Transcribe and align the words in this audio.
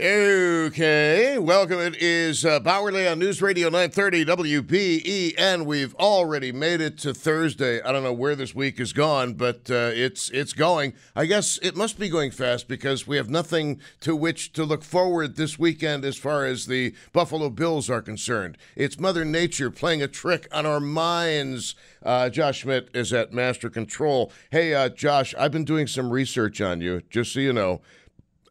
Okay, 0.00 1.38
welcome. 1.38 1.80
It 1.80 1.96
is 2.00 2.44
uh, 2.44 2.60
Bauerle 2.60 3.10
on 3.10 3.18
News 3.18 3.42
Radio 3.42 3.68
930 3.68 4.26
WBEN. 4.26 5.66
We've 5.66 5.92
already 5.96 6.52
made 6.52 6.80
it 6.80 6.98
to 6.98 7.12
Thursday. 7.12 7.82
I 7.82 7.90
don't 7.90 8.04
know 8.04 8.12
where 8.12 8.36
this 8.36 8.54
week 8.54 8.78
is 8.78 8.92
gone, 8.92 9.34
but 9.34 9.68
uh, 9.68 9.90
it's 9.92 10.30
it's 10.30 10.52
going. 10.52 10.92
I 11.16 11.26
guess 11.26 11.58
it 11.64 11.74
must 11.74 11.98
be 11.98 12.08
going 12.08 12.30
fast 12.30 12.68
because 12.68 13.08
we 13.08 13.16
have 13.16 13.28
nothing 13.28 13.80
to 14.02 14.14
which 14.14 14.52
to 14.52 14.62
look 14.62 14.84
forward 14.84 15.34
this 15.34 15.58
weekend 15.58 16.04
as 16.04 16.16
far 16.16 16.46
as 16.46 16.66
the 16.66 16.94
Buffalo 17.12 17.50
Bills 17.50 17.90
are 17.90 18.00
concerned. 18.00 18.56
It's 18.76 19.00
Mother 19.00 19.24
Nature 19.24 19.72
playing 19.72 20.00
a 20.00 20.06
trick 20.06 20.46
on 20.52 20.64
our 20.64 20.78
minds. 20.78 21.74
Uh, 22.04 22.28
Josh 22.30 22.60
Schmidt 22.60 22.88
is 22.94 23.12
at 23.12 23.32
Master 23.32 23.68
Control. 23.68 24.30
Hey, 24.52 24.74
uh, 24.74 24.90
Josh, 24.90 25.34
I've 25.36 25.50
been 25.50 25.64
doing 25.64 25.88
some 25.88 26.10
research 26.10 26.60
on 26.60 26.80
you, 26.80 27.02
just 27.10 27.32
so 27.32 27.40
you 27.40 27.52
know. 27.52 27.80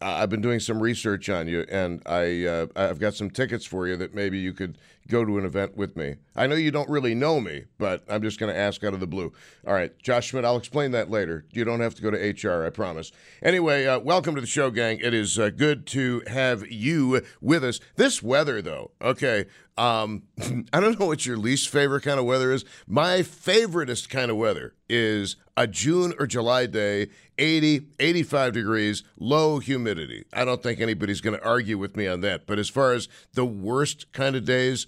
I've 0.00 0.30
been 0.30 0.40
doing 0.40 0.60
some 0.60 0.80
research 0.80 1.28
on 1.28 1.48
you, 1.48 1.66
and 1.68 2.02
I 2.06 2.44
uh, 2.44 2.66
I've 2.76 3.00
got 3.00 3.14
some 3.14 3.30
tickets 3.30 3.64
for 3.64 3.86
you 3.86 3.96
that 3.96 4.14
maybe 4.14 4.38
you 4.38 4.52
could 4.52 4.78
go 5.08 5.24
to 5.24 5.38
an 5.38 5.44
event 5.44 5.76
with 5.76 5.96
me. 5.96 6.16
I 6.36 6.46
know 6.46 6.54
you 6.54 6.70
don't 6.70 6.88
really 6.88 7.14
know 7.14 7.40
me, 7.40 7.64
but 7.78 8.04
I'm 8.08 8.22
just 8.22 8.38
going 8.38 8.52
to 8.52 8.58
ask 8.58 8.84
out 8.84 8.92
of 8.94 9.00
the 9.00 9.06
blue. 9.06 9.32
All 9.66 9.72
right, 9.72 9.92
Josh 10.02 10.28
Schmidt, 10.28 10.44
I'll 10.44 10.58
explain 10.58 10.90
that 10.92 11.10
later. 11.10 11.46
You 11.50 11.64
don't 11.64 11.80
have 11.80 11.94
to 11.94 12.02
go 12.02 12.10
to 12.10 12.48
HR, 12.48 12.64
I 12.64 12.70
promise. 12.70 13.10
Anyway, 13.42 13.86
uh, 13.86 13.98
welcome 13.98 14.34
to 14.34 14.40
the 14.40 14.46
show, 14.46 14.70
gang. 14.70 15.00
It 15.02 15.14
is 15.14 15.38
uh, 15.38 15.50
good 15.50 15.86
to 15.88 16.22
have 16.26 16.70
you 16.70 17.22
with 17.40 17.64
us. 17.64 17.80
This 17.96 18.22
weather, 18.22 18.60
though, 18.60 18.90
okay. 19.00 19.46
Um, 19.78 20.24
I 20.72 20.80
don't 20.80 20.98
know 20.98 21.06
what 21.06 21.24
your 21.24 21.38
least 21.38 21.68
favorite 21.68 22.02
kind 22.02 22.18
of 22.18 22.26
weather 22.26 22.52
is. 22.52 22.64
My 22.86 23.20
favoriteest 23.20 24.10
kind 24.10 24.30
of 24.30 24.36
weather 24.36 24.74
is 24.88 25.36
a 25.56 25.66
June 25.66 26.12
or 26.18 26.26
July 26.26 26.66
day, 26.66 27.08
80, 27.38 27.86
85 27.98 28.52
degrees, 28.52 29.04
low 29.18 29.60
humidity. 29.60 30.24
I 30.32 30.44
don't 30.44 30.62
think 30.62 30.80
anybody's 30.80 31.20
going 31.20 31.38
to 31.38 31.46
argue 31.46 31.78
with 31.78 31.96
me 31.96 32.08
on 32.08 32.20
that. 32.22 32.46
But 32.46 32.58
as 32.58 32.68
far 32.68 32.92
as 32.92 33.08
the 33.34 33.44
worst 33.44 34.12
kind 34.12 34.34
of 34.34 34.44
days, 34.44 34.86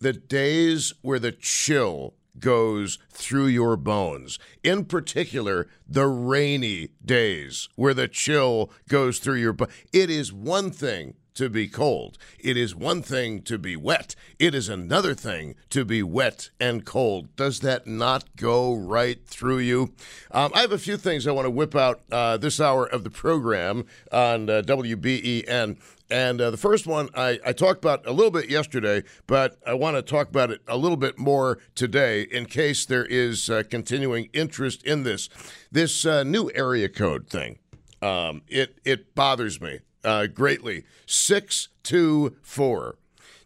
the 0.00 0.12
days 0.12 0.92
where 1.02 1.20
the 1.20 1.32
chill 1.32 2.14
goes 2.38 2.98
through 3.10 3.46
your 3.46 3.76
bones. 3.76 4.38
In 4.64 4.84
particular, 4.86 5.68
the 5.86 6.06
rainy 6.06 6.88
days 7.04 7.68
where 7.76 7.94
the 7.94 8.08
chill 8.08 8.70
goes 8.88 9.18
through 9.18 9.36
your 9.36 9.52
bones. 9.52 9.72
It 9.92 10.10
is 10.10 10.32
one 10.32 10.70
thing 10.70 11.14
to 11.34 11.48
be 11.48 11.68
cold. 11.68 12.18
It 12.38 12.56
is 12.56 12.74
one 12.74 13.02
thing 13.02 13.42
to 13.42 13.58
be 13.58 13.76
wet. 13.76 14.14
It 14.38 14.54
is 14.54 14.68
another 14.68 15.14
thing 15.14 15.54
to 15.70 15.84
be 15.84 16.02
wet 16.02 16.50
and 16.60 16.84
cold. 16.84 17.34
Does 17.36 17.60
that 17.60 17.86
not 17.86 18.36
go 18.36 18.74
right 18.74 19.26
through 19.26 19.58
you? 19.58 19.94
Um, 20.30 20.52
I 20.54 20.60
have 20.60 20.72
a 20.72 20.78
few 20.78 20.96
things 20.96 21.26
I 21.26 21.32
want 21.32 21.46
to 21.46 21.50
whip 21.50 21.74
out 21.74 22.02
uh, 22.10 22.36
this 22.36 22.60
hour 22.60 22.86
of 22.86 23.04
the 23.04 23.10
program 23.10 23.84
on 24.10 24.48
uh, 24.50 24.62
WBEN. 24.64 25.78
And 26.10 26.42
uh, 26.42 26.50
the 26.50 26.58
first 26.58 26.86
one 26.86 27.08
I, 27.14 27.40
I, 27.44 27.54
talked 27.54 27.82
about 27.82 28.06
a 28.06 28.12
little 28.12 28.30
bit 28.30 28.50
yesterday, 28.50 29.02
but 29.26 29.56
I 29.66 29.72
want 29.72 29.96
to 29.96 30.02
talk 30.02 30.28
about 30.28 30.50
it 30.50 30.60
a 30.68 30.76
little 30.76 30.98
bit 30.98 31.18
more 31.18 31.58
today 31.74 32.22
in 32.22 32.44
case 32.44 32.84
there 32.84 33.06
is 33.06 33.48
uh, 33.48 33.62
continuing 33.70 34.28
interest 34.34 34.84
in 34.84 35.04
this. 35.04 35.30
This 35.70 36.04
uh, 36.04 36.22
new 36.22 36.50
area 36.54 36.90
code 36.90 37.30
thing, 37.30 37.60
um, 38.02 38.42
it, 38.46 38.78
it 38.84 39.14
bothers 39.14 39.58
me 39.58 39.80
uh, 40.04 40.26
greatly. 40.26 40.84
624. 41.06 42.96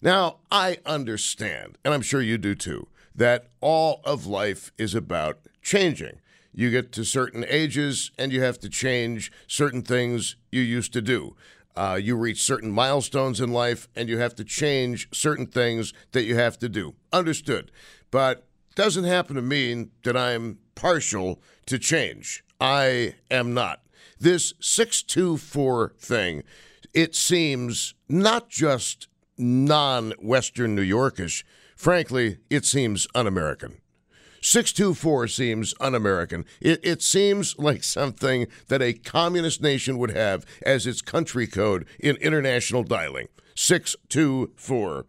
Now, 0.02 0.36
I 0.50 0.78
understand, 0.84 1.78
and 1.84 1.94
I'm 1.94 2.02
sure 2.02 2.20
you 2.20 2.38
do 2.38 2.54
too, 2.54 2.88
that 3.14 3.48
all 3.60 4.00
of 4.04 4.26
life 4.26 4.72
is 4.76 4.94
about 4.94 5.38
changing. 5.62 6.20
You 6.52 6.70
get 6.70 6.92
to 6.92 7.04
certain 7.04 7.44
ages 7.48 8.10
and 8.18 8.32
you 8.32 8.42
have 8.42 8.58
to 8.60 8.68
change 8.68 9.32
certain 9.46 9.82
things 9.82 10.36
you 10.50 10.62
used 10.62 10.92
to 10.94 11.02
do. 11.02 11.36
Uh, 11.74 11.98
you 12.00 12.16
reach 12.16 12.42
certain 12.42 12.70
milestones 12.70 13.40
in 13.40 13.52
life 13.52 13.88
and 13.94 14.08
you 14.08 14.18
have 14.18 14.34
to 14.36 14.44
change 14.44 15.08
certain 15.12 15.46
things 15.46 15.92
that 16.12 16.24
you 16.24 16.34
have 16.36 16.58
to 16.58 16.68
do. 16.68 16.94
Understood. 17.12 17.70
But 18.10 18.46
doesn't 18.74 19.04
happen 19.04 19.36
to 19.36 19.42
mean 19.42 19.90
that 20.04 20.16
I'm 20.16 20.58
partial 20.74 21.40
to 21.66 21.78
change. 21.78 22.44
I 22.60 23.14
am 23.30 23.52
not. 23.52 23.80
This 24.18 24.54
624 24.60 25.94
thing, 25.98 26.42
it 26.94 27.14
seems 27.14 27.94
not 28.08 28.48
just 28.48 29.08
non 29.36 30.12
Western 30.12 30.74
New 30.74 30.82
Yorkish. 30.84 31.44
Frankly, 31.76 32.38
it 32.48 32.64
seems 32.64 33.06
un 33.14 33.26
American. 33.26 33.80
624 34.40 35.28
seems 35.28 35.74
un 35.80 35.94
American. 35.94 36.44
It, 36.60 36.80
it, 36.82 37.02
seems 37.02 37.58
like 37.58 37.82
something 37.82 38.46
that 38.68 38.80
a 38.80 38.92
communist 38.92 39.60
nation 39.60 39.98
would 39.98 40.12
have 40.12 40.46
as 40.64 40.86
its 40.86 41.02
country 41.02 41.46
code 41.46 41.84
in 41.98 42.16
international 42.16 42.84
dialing. 42.84 43.26
624. 43.56 45.06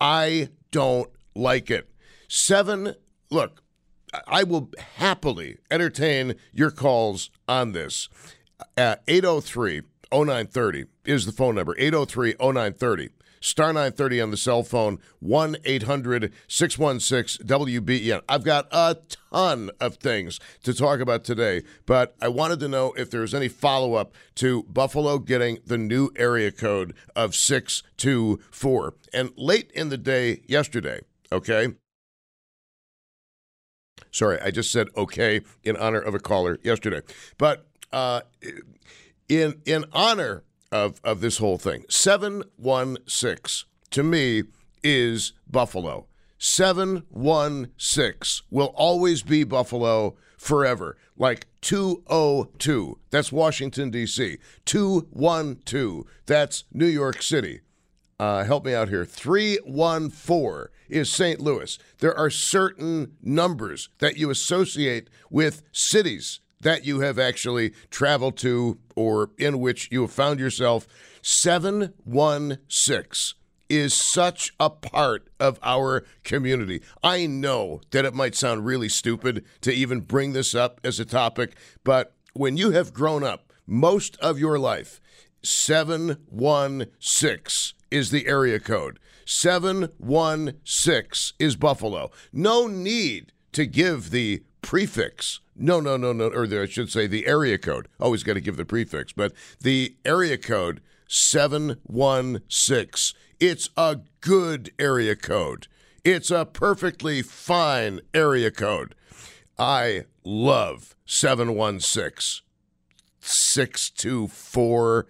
I 0.00 0.48
don't 0.70 1.10
like 1.34 1.70
it. 1.70 1.90
Seven, 2.28 2.94
look, 3.30 3.62
I 4.26 4.42
will 4.42 4.70
happily 4.96 5.58
entertain 5.70 6.34
your 6.52 6.70
calls 6.70 7.30
on 7.46 7.72
this 7.72 8.08
at 8.76 9.02
803 9.06 9.82
0930 10.12 10.84
is 11.04 11.26
the 11.26 11.32
phone 11.32 11.54
number 11.54 11.74
803 11.78 12.34
0930 12.40 13.10
star 13.40 13.68
930 13.68 14.20
on 14.20 14.30
the 14.30 14.36
cell 14.36 14.62
phone 14.62 14.98
1 15.20 15.56
800 15.64 16.32
616 16.46 17.46
WBEN. 17.46 18.22
I've 18.28 18.44
got 18.44 18.68
a 18.72 18.96
ton 19.32 19.70
of 19.80 19.96
things 19.96 20.40
to 20.62 20.74
talk 20.74 21.00
about 21.00 21.24
today, 21.24 21.62
but 21.86 22.14
I 22.20 22.28
wanted 22.28 22.60
to 22.60 22.68
know 22.68 22.92
if 22.96 23.10
there 23.10 23.20
was 23.20 23.34
any 23.34 23.48
follow 23.48 23.94
up 23.94 24.14
to 24.36 24.64
Buffalo 24.64 25.18
getting 25.18 25.58
the 25.66 25.78
new 25.78 26.10
area 26.16 26.50
code 26.50 26.94
of 27.14 27.34
624. 27.34 28.94
And 29.12 29.30
late 29.36 29.70
in 29.72 29.88
the 29.88 29.98
day 29.98 30.42
yesterday, 30.46 31.00
okay? 31.32 31.68
Sorry, 34.10 34.40
I 34.40 34.50
just 34.50 34.72
said 34.72 34.88
okay 34.96 35.42
in 35.62 35.76
honor 35.76 36.00
of 36.00 36.14
a 36.14 36.18
caller 36.18 36.58
yesterday. 36.62 37.02
But 37.36 37.66
uh, 37.92 38.22
in 39.28 39.60
in 39.64 39.84
honor 39.92 40.44
of 40.70 41.00
of 41.04 41.20
this 41.20 41.38
whole 41.38 41.58
thing, 41.58 41.84
seven 41.88 42.44
one 42.56 42.98
six 43.06 43.64
to 43.90 44.02
me 44.02 44.44
is 44.82 45.32
Buffalo. 45.50 46.06
Seven 46.38 47.04
one 47.08 47.72
six 47.76 48.42
will 48.50 48.72
always 48.76 49.22
be 49.22 49.44
Buffalo 49.44 50.16
forever. 50.36 50.96
Like 51.16 51.48
two 51.60 52.04
oh 52.06 52.48
two, 52.58 52.98
that's 53.10 53.32
Washington 53.32 53.90
D.C. 53.90 54.38
Two 54.64 55.08
one 55.10 55.60
two, 55.64 56.06
that's 56.26 56.64
New 56.72 56.86
York 56.86 57.22
City. 57.22 57.60
Uh, 58.20 58.44
help 58.44 58.64
me 58.64 58.74
out 58.74 58.88
here. 58.88 59.04
314 59.04 60.68
is 60.88 61.10
St. 61.10 61.40
Louis. 61.40 61.78
There 62.00 62.16
are 62.16 62.30
certain 62.30 63.12
numbers 63.22 63.90
that 63.98 64.16
you 64.16 64.30
associate 64.30 65.08
with 65.30 65.62
cities 65.70 66.40
that 66.60 66.84
you 66.84 67.00
have 67.00 67.18
actually 67.18 67.72
traveled 67.90 68.36
to 68.38 68.78
or 68.96 69.30
in 69.38 69.60
which 69.60 69.88
you 69.90 70.02
have 70.02 70.12
found 70.12 70.40
yourself. 70.40 70.86
716 71.22 73.38
is 73.68 73.94
such 73.94 74.52
a 74.58 74.70
part 74.70 75.28
of 75.38 75.58
our 75.62 76.04
community. 76.24 76.82
I 77.02 77.26
know 77.26 77.82
that 77.90 78.04
it 78.04 78.14
might 78.14 78.34
sound 78.34 78.64
really 78.64 78.88
stupid 78.88 79.44
to 79.60 79.72
even 79.72 80.00
bring 80.00 80.32
this 80.32 80.54
up 80.54 80.80
as 80.82 80.98
a 80.98 81.04
topic, 81.04 81.54
but 81.84 82.14
when 82.32 82.56
you 82.56 82.70
have 82.70 82.94
grown 82.94 83.22
up 83.22 83.52
most 83.66 84.16
of 84.18 84.38
your 84.38 84.58
life, 84.58 85.00
716 85.42 87.74
is 87.90 88.10
the 88.10 88.26
area 88.26 88.58
code. 88.58 88.98
716 89.26 91.36
is 91.38 91.56
Buffalo. 91.56 92.10
No 92.32 92.66
need 92.66 93.32
to 93.52 93.66
give 93.66 94.10
the 94.10 94.42
prefix 94.68 95.40
no, 95.60 95.80
no, 95.80 95.96
no, 95.96 96.12
no, 96.12 96.28
or 96.28 96.44
I 96.44 96.66
should 96.66 96.92
say 96.92 97.08
the 97.08 97.26
area 97.26 97.58
code. 97.58 97.88
Always 97.98 98.22
got 98.22 98.34
to 98.34 98.40
give 98.40 98.56
the 98.56 98.64
prefix, 98.64 99.12
but 99.12 99.32
the 99.60 99.96
area 100.04 100.38
code 100.38 100.80
716. 101.08 103.18
It's 103.40 103.68
a 103.76 103.98
good 104.20 104.70
area 104.78 105.16
code. 105.16 105.66
It's 106.04 106.30
a 106.30 106.44
perfectly 106.44 107.22
fine 107.22 108.02
area 108.14 108.52
code. 108.52 108.94
I 109.58 110.04
love 110.22 110.94
716. 111.06 112.44
624. 113.20 115.08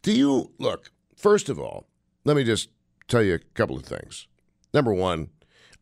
Do 0.00 0.12
you 0.12 0.50
look, 0.58 0.92
first 1.14 1.50
of 1.50 1.58
all, 1.58 1.88
let 2.24 2.36
me 2.36 2.44
just 2.44 2.70
tell 3.06 3.22
you 3.22 3.34
a 3.34 3.38
couple 3.38 3.76
of 3.76 3.84
things. 3.84 4.28
Number 4.72 4.94
one, 4.94 5.28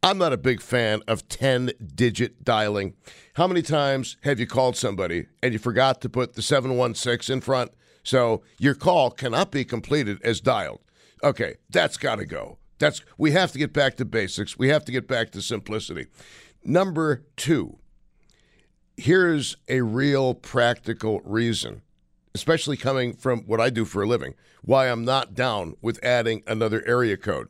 I'm 0.05 0.19
not 0.19 0.33
a 0.33 0.37
big 0.37 0.61
fan 0.61 1.01
of 1.07 1.29
10 1.29 1.71
digit 1.95 2.43
dialing. 2.43 2.95
How 3.35 3.47
many 3.47 3.63
times 3.63 4.17
have 4.25 4.41
you 4.41 4.49
called 4.49 4.77
somebody 4.77 5.27
and 5.41 5.53
you 5.53 5.61
forgot 5.61 6.01
to 6.01 6.09
put 6.09 6.35
the 6.35 6.43
716 6.43 7.33
in 7.33 7.41
front? 7.41 7.71
So 8.03 8.43
your 8.59 8.75
call 8.75 9.13
cannot 9.13 9.53
be 9.53 9.65
completed 9.65 10.21
as 10.25 10.41
dialed. 10.41 10.81
Okay, 11.23 11.55
that's 11.71 11.97
got 11.97 12.17
to 12.17 12.27
go. 12.27 12.59
That's 12.81 13.01
we 13.17 13.31
have 13.31 13.53
to 13.53 13.59
get 13.59 13.73
back 13.73 13.97
to 13.99 14.05
basics. 14.05 14.59
We 14.59 14.71
have 14.71 14.85
to 14.87 14.93
get 14.93 15.07
back 15.07 15.31
to 15.33 15.41
simplicity. 15.41 16.09
Number 16.65 17.23
2. 17.37 17.79
Here's 18.97 19.57
a 19.69 19.83
real 19.83 20.35
practical 20.35 21.21
reason 21.21 21.83
especially 22.35 22.79
coming 22.79 23.13
from 23.15 23.41
what 23.43 23.61
I 23.61 23.69
do 23.69 23.85
for 23.85 24.03
a 24.03 24.07
living, 24.07 24.33
why 24.63 24.89
I'm 24.89 25.05
not 25.05 25.35
down 25.35 25.75
with 25.83 26.03
adding 26.03 26.43
another 26.47 26.83
area 26.87 27.19
code. 27.19 27.49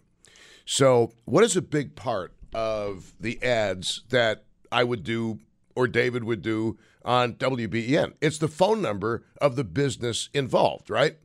So, 0.65 1.13
what 1.25 1.45
is 1.45 1.57
a 1.57 1.63
big 1.63 1.95
part 1.95 2.35
of 2.53 3.15
the 3.21 3.43
ads 3.43 4.03
that 4.11 4.45
I 4.71 4.85
would 4.85 5.05
do 5.05 5.41
or 5.75 5.89
David 5.89 6.25
would 6.25 6.43
do 6.43 6.79
on 7.05 7.35
WBEN? 7.35 8.15
It's 8.21 8.39
the 8.39 8.49
phone 8.49 8.83
number 8.83 9.25
of 9.41 9.57
the 9.57 9.65
business 9.65 10.29
involved, 10.35 10.91
right? 10.91 11.17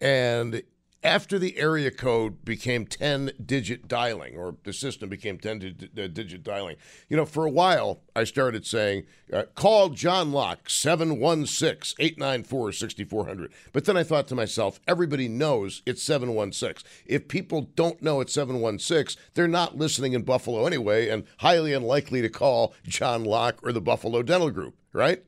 And 0.00 0.62
after 1.02 1.38
the 1.38 1.58
area 1.58 1.90
code 1.90 2.44
became 2.44 2.86
10 2.86 3.32
digit 3.44 3.88
dialing, 3.88 4.36
or 4.36 4.56
the 4.64 4.72
system 4.72 5.08
became 5.08 5.38
10 5.38 5.90
uh, 5.98 6.06
digit 6.06 6.42
dialing, 6.42 6.76
you 7.08 7.16
know, 7.16 7.24
for 7.24 7.44
a 7.44 7.50
while 7.50 8.00
I 8.14 8.24
started 8.24 8.64
saying, 8.64 9.04
uh, 9.32 9.44
call 9.54 9.90
John 9.90 10.32
Locke, 10.32 10.70
716 10.70 11.96
894 11.98 12.72
6400. 12.72 13.52
But 13.72 13.84
then 13.84 13.96
I 13.96 14.04
thought 14.04 14.28
to 14.28 14.34
myself, 14.34 14.80
everybody 14.86 15.28
knows 15.28 15.82
it's 15.86 16.02
716. 16.02 16.88
If 17.06 17.28
people 17.28 17.62
don't 17.74 18.00
know 18.00 18.20
it's 18.20 18.34
716, 18.34 19.20
they're 19.34 19.48
not 19.48 19.76
listening 19.76 20.12
in 20.12 20.22
Buffalo 20.22 20.66
anyway, 20.66 21.08
and 21.08 21.24
highly 21.38 21.72
unlikely 21.72 22.22
to 22.22 22.28
call 22.28 22.74
John 22.86 23.24
Locke 23.24 23.58
or 23.62 23.72
the 23.72 23.80
Buffalo 23.80 24.22
Dental 24.22 24.50
Group, 24.50 24.76
right? 24.92 25.24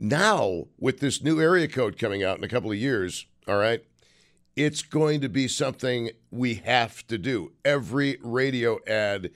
Now, 0.00 0.66
with 0.78 0.98
this 0.98 1.22
new 1.22 1.40
area 1.40 1.68
code 1.68 1.98
coming 1.98 2.24
out 2.24 2.38
in 2.38 2.44
a 2.44 2.48
couple 2.48 2.72
of 2.72 2.78
years, 2.78 3.26
all 3.46 3.56
right, 3.56 3.84
it's 4.56 4.82
going 4.82 5.20
to 5.20 5.28
be 5.28 5.48
something 5.48 6.10
we 6.30 6.54
have 6.54 7.06
to 7.06 7.18
do. 7.18 7.52
Every 7.64 8.18
radio 8.22 8.78
ad, 8.86 9.30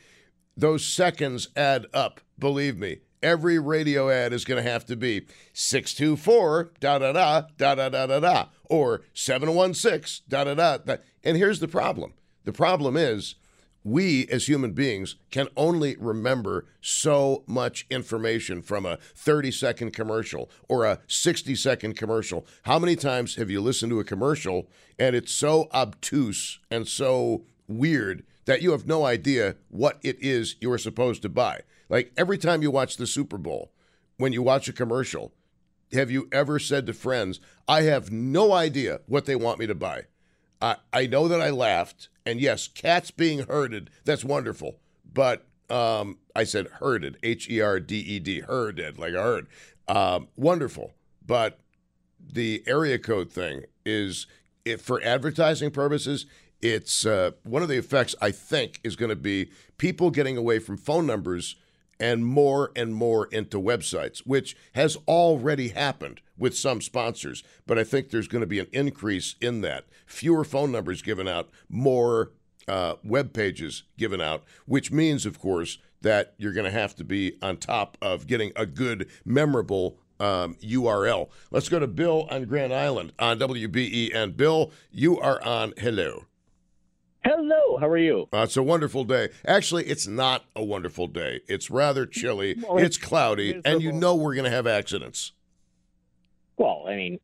those 0.56 0.84
seconds 0.84 1.48
add 1.56 1.86
up, 1.94 2.20
believe 2.38 2.78
me. 2.78 2.98
Every 3.22 3.58
radio 3.58 4.10
ad 4.10 4.32
is 4.32 4.44
going 4.44 4.62
to 4.62 4.70
have 4.70 4.84
to 4.86 4.96
be 4.96 5.26
624 5.52 6.72
da 6.80 6.98
da 6.98 7.12
da 7.12 7.42
da 7.56 7.74
da 7.74 7.88
da 7.88 8.06
da 8.06 8.20
da 8.20 8.46
or 8.64 9.02
716 9.14 10.22
da 10.28 10.44
da 10.44 10.54
da. 10.54 10.96
And 11.24 11.36
here's 11.36 11.60
the 11.60 11.68
problem 11.68 12.12
the 12.44 12.52
problem 12.52 12.96
is 12.96 13.36
we 13.86 14.26
as 14.32 14.48
human 14.48 14.72
beings 14.72 15.14
can 15.30 15.46
only 15.56 15.94
remember 16.00 16.66
so 16.80 17.44
much 17.46 17.86
information 17.88 18.60
from 18.60 18.84
a 18.84 18.96
30 19.14 19.52
second 19.52 19.92
commercial 19.92 20.50
or 20.68 20.84
a 20.84 20.98
60 21.06 21.54
second 21.54 21.96
commercial. 21.96 22.44
How 22.64 22.80
many 22.80 22.96
times 22.96 23.36
have 23.36 23.48
you 23.48 23.60
listened 23.60 23.90
to 23.90 24.00
a 24.00 24.04
commercial 24.04 24.68
and 24.98 25.14
it's 25.14 25.30
so 25.30 25.68
obtuse 25.72 26.58
and 26.68 26.88
so 26.88 27.44
weird 27.68 28.24
that 28.46 28.60
you 28.60 28.72
have 28.72 28.88
no 28.88 29.04
idea 29.04 29.54
what 29.68 30.00
it 30.02 30.16
is 30.20 30.56
you 30.60 30.72
are 30.72 30.78
supposed 30.78 31.22
to 31.22 31.28
buy? 31.28 31.60
Like 31.88 32.12
every 32.16 32.38
time 32.38 32.62
you 32.62 32.72
watch 32.72 32.96
the 32.96 33.06
Super 33.06 33.38
Bowl, 33.38 33.70
when 34.16 34.32
you 34.32 34.42
watch 34.42 34.68
a 34.68 34.72
commercial, 34.72 35.32
have 35.92 36.10
you 36.10 36.28
ever 36.32 36.58
said 36.58 36.86
to 36.86 36.92
friends, 36.92 37.38
I 37.68 37.82
have 37.82 38.10
no 38.10 38.52
idea 38.52 39.02
what 39.06 39.26
they 39.26 39.36
want 39.36 39.60
me 39.60 39.68
to 39.68 39.76
buy? 39.76 40.06
I, 40.60 40.76
I 40.92 41.06
know 41.06 41.28
that 41.28 41.40
I 41.40 41.50
laughed, 41.50 42.08
and 42.26 42.40
yes, 42.40 42.68
cats 42.68 43.10
being 43.10 43.46
herded, 43.46 43.90
that's 44.04 44.24
wonderful. 44.24 44.76
But 45.10 45.46
um, 45.70 46.18
I 46.34 46.44
said 46.44 46.66
herded, 46.80 47.16
H 47.22 47.48
E 47.48 47.60
R 47.60 47.80
D 47.80 47.96
E 47.96 48.18
D, 48.18 48.40
herded, 48.40 48.98
like 48.98 49.14
a 49.14 49.22
herd. 49.22 49.46
Um, 49.88 50.28
wonderful. 50.36 50.92
But 51.24 51.60
the 52.20 52.62
area 52.66 52.98
code 52.98 53.30
thing 53.30 53.64
is, 53.84 54.26
it, 54.64 54.80
for 54.80 55.00
advertising 55.02 55.70
purposes, 55.70 56.26
it's 56.60 57.06
uh, 57.06 57.32
one 57.44 57.62
of 57.62 57.68
the 57.68 57.78
effects 57.78 58.14
I 58.20 58.32
think 58.32 58.80
is 58.82 58.96
going 58.96 59.10
to 59.10 59.16
be 59.16 59.50
people 59.78 60.10
getting 60.10 60.36
away 60.36 60.58
from 60.58 60.76
phone 60.76 61.06
numbers 61.06 61.56
and 61.98 62.24
more 62.24 62.70
and 62.76 62.94
more 62.94 63.26
into 63.26 63.60
websites, 63.60 64.18
which 64.18 64.56
has 64.74 64.96
already 65.08 65.68
happened 65.68 66.20
with 66.38 66.56
some 66.56 66.80
sponsors. 66.80 67.42
But 67.66 67.78
I 67.78 67.84
think 67.84 68.10
there's 68.10 68.28
going 68.28 68.40
to 68.40 68.46
be 68.46 68.60
an 68.60 68.68
increase 68.72 69.36
in 69.40 69.60
that. 69.62 69.86
Fewer 70.06 70.44
phone 70.44 70.72
numbers 70.72 71.02
given 71.02 71.28
out, 71.28 71.48
more 71.68 72.32
uh, 72.68 72.96
web 73.04 73.32
pages 73.32 73.84
given 73.96 74.20
out, 74.20 74.44
which 74.66 74.90
means, 74.90 75.26
of 75.26 75.38
course, 75.38 75.78
that 76.02 76.34
you're 76.38 76.52
going 76.52 76.64
to 76.64 76.70
have 76.70 76.94
to 76.96 77.04
be 77.04 77.36
on 77.42 77.56
top 77.56 77.96
of 78.02 78.26
getting 78.26 78.52
a 78.54 78.66
good, 78.66 79.08
memorable 79.24 79.98
um, 80.20 80.56
URL. 80.62 81.28
Let's 81.50 81.68
go 81.68 81.78
to 81.78 81.86
Bill 81.86 82.26
on 82.30 82.44
Grand 82.44 82.72
Island 82.72 83.12
on 83.18 83.38
WBEN. 83.38 84.36
Bill, 84.36 84.70
you 84.90 85.18
are 85.18 85.42
on. 85.42 85.74
Hello. 85.76 86.24
Hello, 87.26 87.76
how 87.78 87.88
are 87.88 87.98
you? 87.98 88.28
Uh, 88.32 88.42
it's 88.42 88.56
a 88.56 88.62
wonderful 88.62 89.02
day. 89.02 89.30
Actually, 89.44 89.86
it's 89.86 90.06
not 90.06 90.44
a 90.54 90.62
wonderful 90.62 91.08
day. 91.08 91.40
It's 91.48 91.70
rather 91.70 92.06
chilly. 92.06 92.54
Well, 92.66 92.78
it's, 92.78 92.96
it's, 92.96 93.04
cloudy, 93.04 93.46
miserable. 93.54 93.70
and 93.72 93.82
you 93.82 93.92
know 93.92 94.14
we're 94.14 94.34
going 94.34 94.44
to 94.44 94.50
have 94.50 94.66
accidents. 94.66 95.32
Well, 96.56 96.84
I 96.88 96.94
mean, 96.94 97.20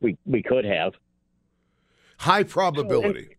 we 0.00 0.16
we 0.26 0.42
could 0.42 0.64
have 0.64 0.94
high 2.18 2.42
probability. 2.42 3.28
So, 3.30 3.36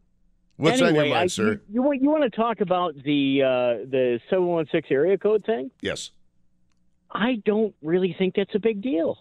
What's 0.57 0.81
anyway, 0.81 0.89
on 0.89 0.95
your 0.95 1.15
mind, 1.15 1.23
I, 1.23 1.27
sir? 1.27 1.61
You, 1.69 1.83
you, 1.83 1.99
you 2.01 2.09
want 2.09 2.23
to 2.23 2.29
talk 2.29 2.61
about 2.61 2.95
the 2.95 3.41
uh, 3.43 3.85
the 3.89 4.19
seven 4.29 4.47
one 4.47 4.65
six 4.71 4.87
area 4.89 5.17
code 5.17 5.45
thing? 5.45 5.71
Yes. 5.81 6.11
I 7.11 7.41
don't 7.45 7.75
really 7.81 8.15
think 8.17 8.35
that's 8.35 8.55
a 8.55 8.59
big 8.59 8.81
deal. 8.81 9.17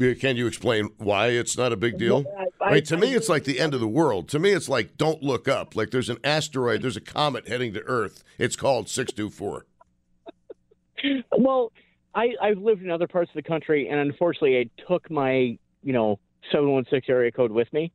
Can 0.00 0.36
you 0.36 0.46
explain 0.46 0.88
why 0.96 1.28
it's 1.28 1.58
not 1.58 1.72
a 1.72 1.76
big 1.76 1.98
deal? 1.98 2.24
I, 2.62 2.76
I, 2.76 2.80
to 2.80 2.96
I, 2.96 3.00
me, 3.00 3.14
it's 3.14 3.28
like 3.28 3.44
the 3.44 3.60
end 3.60 3.74
of 3.74 3.80
the 3.80 3.88
world. 3.88 4.28
To 4.30 4.38
me, 4.38 4.52
it's 4.52 4.68
like 4.68 4.96
don't 4.96 5.22
look 5.22 5.46
up. 5.46 5.76
Like 5.76 5.90
there's 5.90 6.08
an 6.08 6.16
asteroid, 6.24 6.80
there's 6.80 6.96
a 6.96 7.02
comet 7.02 7.48
heading 7.48 7.74
to 7.74 7.82
Earth. 7.82 8.24
It's 8.38 8.56
called 8.56 8.88
624. 8.88 9.66
well, 11.38 11.70
I, 12.14 12.30
I've 12.42 12.56
lived 12.58 12.82
in 12.82 12.90
other 12.90 13.06
parts 13.06 13.30
of 13.30 13.34
the 13.34 13.46
country, 13.46 13.88
and 13.88 14.00
unfortunately, 14.00 14.58
I 14.58 14.82
took 14.88 15.10
my, 15.10 15.58
you 15.82 15.92
know, 15.92 16.18
716 16.50 17.14
area 17.14 17.30
code 17.30 17.52
with 17.52 17.70
me. 17.74 17.92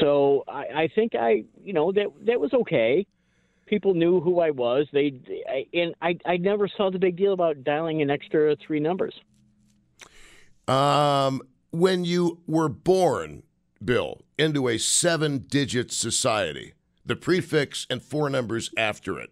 So 0.00 0.42
I, 0.48 0.82
I 0.82 0.88
think 0.94 1.14
I, 1.14 1.44
you 1.62 1.72
know, 1.72 1.92
that 1.92 2.06
that 2.26 2.40
was 2.40 2.52
okay. 2.52 3.06
People 3.66 3.94
knew 3.94 4.20
who 4.20 4.40
I 4.40 4.50
was. 4.50 4.88
They, 4.92 5.12
I, 5.48 5.64
and 5.72 5.94
I, 6.02 6.18
I 6.26 6.38
never 6.38 6.68
saw 6.76 6.90
the 6.90 6.98
big 6.98 7.16
deal 7.16 7.32
about 7.32 7.62
dialing 7.62 8.02
an 8.02 8.10
extra 8.10 8.56
three 8.66 8.80
numbers. 8.80 9.14
Um, 10.68 11.42
when 11.70 12.04
you 12.04 12.40
were 12.46 12.68
born, 12.68 13.42
Bill, 13.84 14.22
into 14.38 14.68
a 14.68 14.78
seven 14.78 15.38
digit 15.38 15.92
society, 15.92 16.74
the 17.04 17.16
prefix 17.16 17.86
and 17.90 18.02
four 18.02 18.30
numbers 18.30 18.70
after 18.76 19.18
it, 19.18 19.30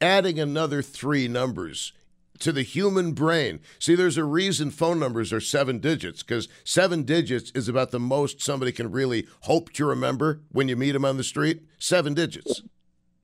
adding 0.00 0.38
another 0.38 0.82
three 0.82 1.28
numbers 1.28 1.92
to 2.38 2.52
the 2.52 2.62
human 2.62 3.12
brain. 3.12 3.60
See, 3.78 3.94
there's 3.94 4.18
a 4.18 4.24
reason 4.24 4.70
phone 4.70 4.98
numbers 4.98 5.32
are 5.32 5.40
seven 5.40 5.78
digits 5.78 6.22
because 6.22 6.48
seven 6.64 7.02
digits 7.02 7.50
is 7.54 7.68
about 7.68 7.90
the 7.90 8.00
most 8.00 8.42
somebody 8.42 8.72
can 8.72 8.90
really 8.90 9.26
hope 9.42 9.72
to 9.74 9.86
remember 9.86 10.40
when 10.52 10.68
you 10.68 10.76
meet 10.76 10.92
them 10.92 11.04
on 11.04 11.16
the 11.16 11.24
street. 11.24 11.62
Seven 11.78 12.14
digits. 12.14 12.62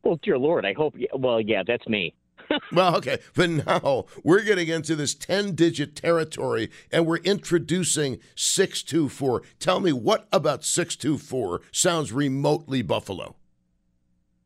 Well, 0.03 0.19
dear 0.23 0.39
Lord, 0.39 0.65
I 0.65 0.73
hope. 0.73 0.97
Well, 1.15 1.41
yeah, 1.41 1.63
that's 1.67 1.87
me. 1.87 2.15
well, 2.73 2.97
okay. 2.97 3.19
But 3.35 3.51
now 3.51 4.07
we're 4.23 4.43
getting 4.43 4.69
into 4.69 4.97
this 4.97 5.15
10 5.15 5.55
digit 5.55 5.97
territory 5.97 6.71
and 6.91 7.07
we're 7.07 7.19
introducing 7.19 8.19
624. 8.35 9.43
Tell 9.59 9.81
me 9.81 9.93
what 9.93 10.29
about 10.33 10.65
624 10.65 11.63
sounds 11.71 12.13
remotely 12.13 12.83
Buffalo? 12.83 13.37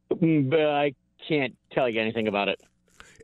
But 0.08 0.60
I 0.60 0.94
can't 1.26 1.56
tell 1.72 1.88
you 1.88 2.00
anything 2.00 2.28
about 2.28 2.48
it. 2.48 2.60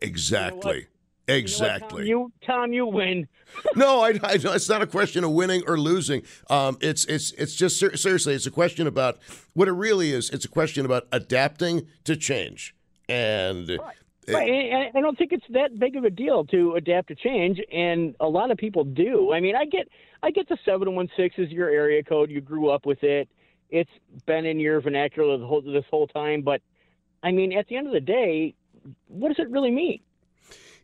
Exactly. 0.01 0.75
You 0.75 0.81
know 0.83 0.87
Exactly. 1.29 2.09
You, 2.09 2.15
know 2.15 2.21
what, 2.23 2.33
Tom, 2.47 2.49
you, 2.49 2.57
Tom, 2.63 2.73
you 2.73 2.87
win. 2.87 3.29
no, 3.77 4.01
I, 4.01 4.09
I, 4.23 4.39
it's 4.43 4.69
not 4.69 4.83
a 4.83 4.87
question 4.87 5.25
of 5.25 5.31
winning 5.31 5.63
or 5.67 5.79
losing. 5.79 6.23
Um, 6.51 6.79
it's 6.81 7.05
it's 7.05 7.33
it's 7.33 7.55
just 7.55 7.79
seriously, 7.79 8.35
it's 8.35 8.47
a 8.47 8.51
question 8.51 8.87
about 8.87 9.19
what 9.55 9.69
it 9.69 9.73
really 9.73 10.13
is. 10.13 10.31
It's 10.31 10.45
a 10.45 10.49
question 10.49 10.85
about 10.85 11.07
adapting 11.13 11.87
to 12.05 12.17
change, 12.17 12.75
and 13.09 13.69
right. 13.69 13.97
Right. 14.29 14.91
I 14.95 15.01
don't 15.01 15.19
think 15.19 15.33
it's 15.33 15.45
that 15.51 15.79
big 15.79 15.97
of 15.97 16.05
a 16.05 16.11
deal 16.11 16.45
to 16.47 16.77
adapt 16.77 17.09
to 17.09 17.15
change, 17.17 17.61
and 17.73 18.15
a 18.21 18.29
lot 18.29 18.51
of 18.53 18.59
people 18.59 18.85
do. 18.85 19.33
I 19.33 19.41
mean, 19.41 19.57
I 19.57 19.65
get 19.65 19.89
I 20.23 20.31
get 20.31 20.49
the 20.49 20.57
seven 20.65 20.95
one 20.95 21.09
six 21.17 21.35
is 21.39 21.51
your 21.51 21.69
area 21.69 22.05
code. 22.05 22.31
You 22.31 22.41
grew 22.41 22.71
up 22.71 22.87
with 22.87 23.03
it. 23.03 23.29
It's 23.71 23.91
been 24.27 24.47
in 24.47 24.61
your 24.61 24.81
vernacular 24.81 25.39
the 25.39 25.47
whole, 25.47 25.63
this 25.63 25.85
whole 25.91 26.07
time. 26.07 26.43
But 26.43 26.61
I 27.23 27.33
mean, 27.33 27.53
at 27.53 27.67
the 27.67 27.77
end 27.77 27.89
of 27.89 27.93
the 27.93 28.01
day, 28.01 28.55
what 29.09 29.29
does 29.29 29.39
it 29.39 29.51
really 29.51 29.71
mean? 29.73 30.01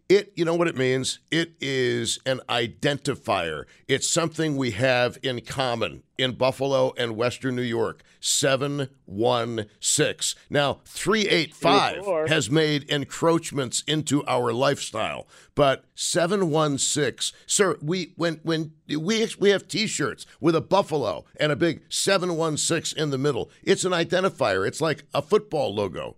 It, 0.08 0.32
you 0.36 0.46
know 0.46 0.54
what 0.54 0.68
it 0.68 0.76
means? 0.76 1.18
It 1.30 1.52
is 1.60 2.18
an 2.24 2.40
identifier. 2.48 3.64
It's 3.88 4.08
something 4.08 4.56
we 4.56 4.70
have 4.70 5.18
in 5.22 5.42
common 5.42 6.02
in 6.16 6.32
Buffalo 6.32 6.94
and 6.96 7.14
Western 7.14 7.56
New 7.56 7.62
York. 7.62 8.02
716. 8.20 10.42
Now, 10.50 10.80
385 10.86 12.28
has 12.28 12.50
made 12.50 12.90
encroachments 12.90 13.84
into 13.86 14.26
our 14.26 14.52
lifestyle, 14.52 15.28
but 15.54 15.84
716, 15.94 17.36
sir, 17.46 17.76
we 17.82 18.12
when 18.16 18.40
when 18.42 18.72
we 18.88 19.28
we 19.38 19.50
have 19.50 19.68
t-shirts 19.68 20.26
with 20.40 20.56
a 20.56 20.60
buffalo 20.60 21.24
and 21.38 21.52
a 21.52 21.56
big 21.56 21.82
716 21.88 23.00
in 23.00 23.10
the 23.10 23.18
middle. 23.18 23.50
It's 23.62 23.84
an 23.84 23.92
identifier. 23.92 24.66
It's 24.66 24.80
like 24.80 25.04
a 25.14 25.22
football 25.22 25.72
logo. 25.74 26.16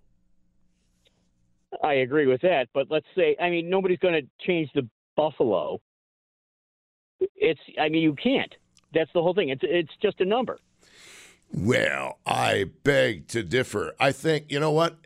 I 1.82 1.94
agree 1.94 2.26
with 2.26 2.40
that. 2.42 2.68
But 2.74 2.88
let's 2.90 3.06
say, 3.16 3.36
I 3.40 3.50
mean, 3.50 3.70
nobody's 3.70 3.98
going 3.98 4.14
to 4.14 4.28
change 4.46 4.70
the 4.74 4.88
Buffalo 5.16 5.78
It's 7.36 7.60
I 7.78 7.88
mean 7.88 8.02
you 8.02 8.14
can't. 8.14 8.54
That's 8.94 9.10
the 9.14 9.22
whole 9.22 9.34
thing. 9.34 9.50
It's 9.50 9.62
it's 9.64 9.92
just 10.02 10.20
a 10.20 10.24
number. 10.24 10.58
Well, 11.52 12.18
I 12.26 12.66
beg 12.84 13.26
to 13.28 13.42
differ. 13.42 13.94
I 13.98 14.12
think 14.12 14.50
you 14.50 14.60
know 14.60 14.70
what? 14.70 14.98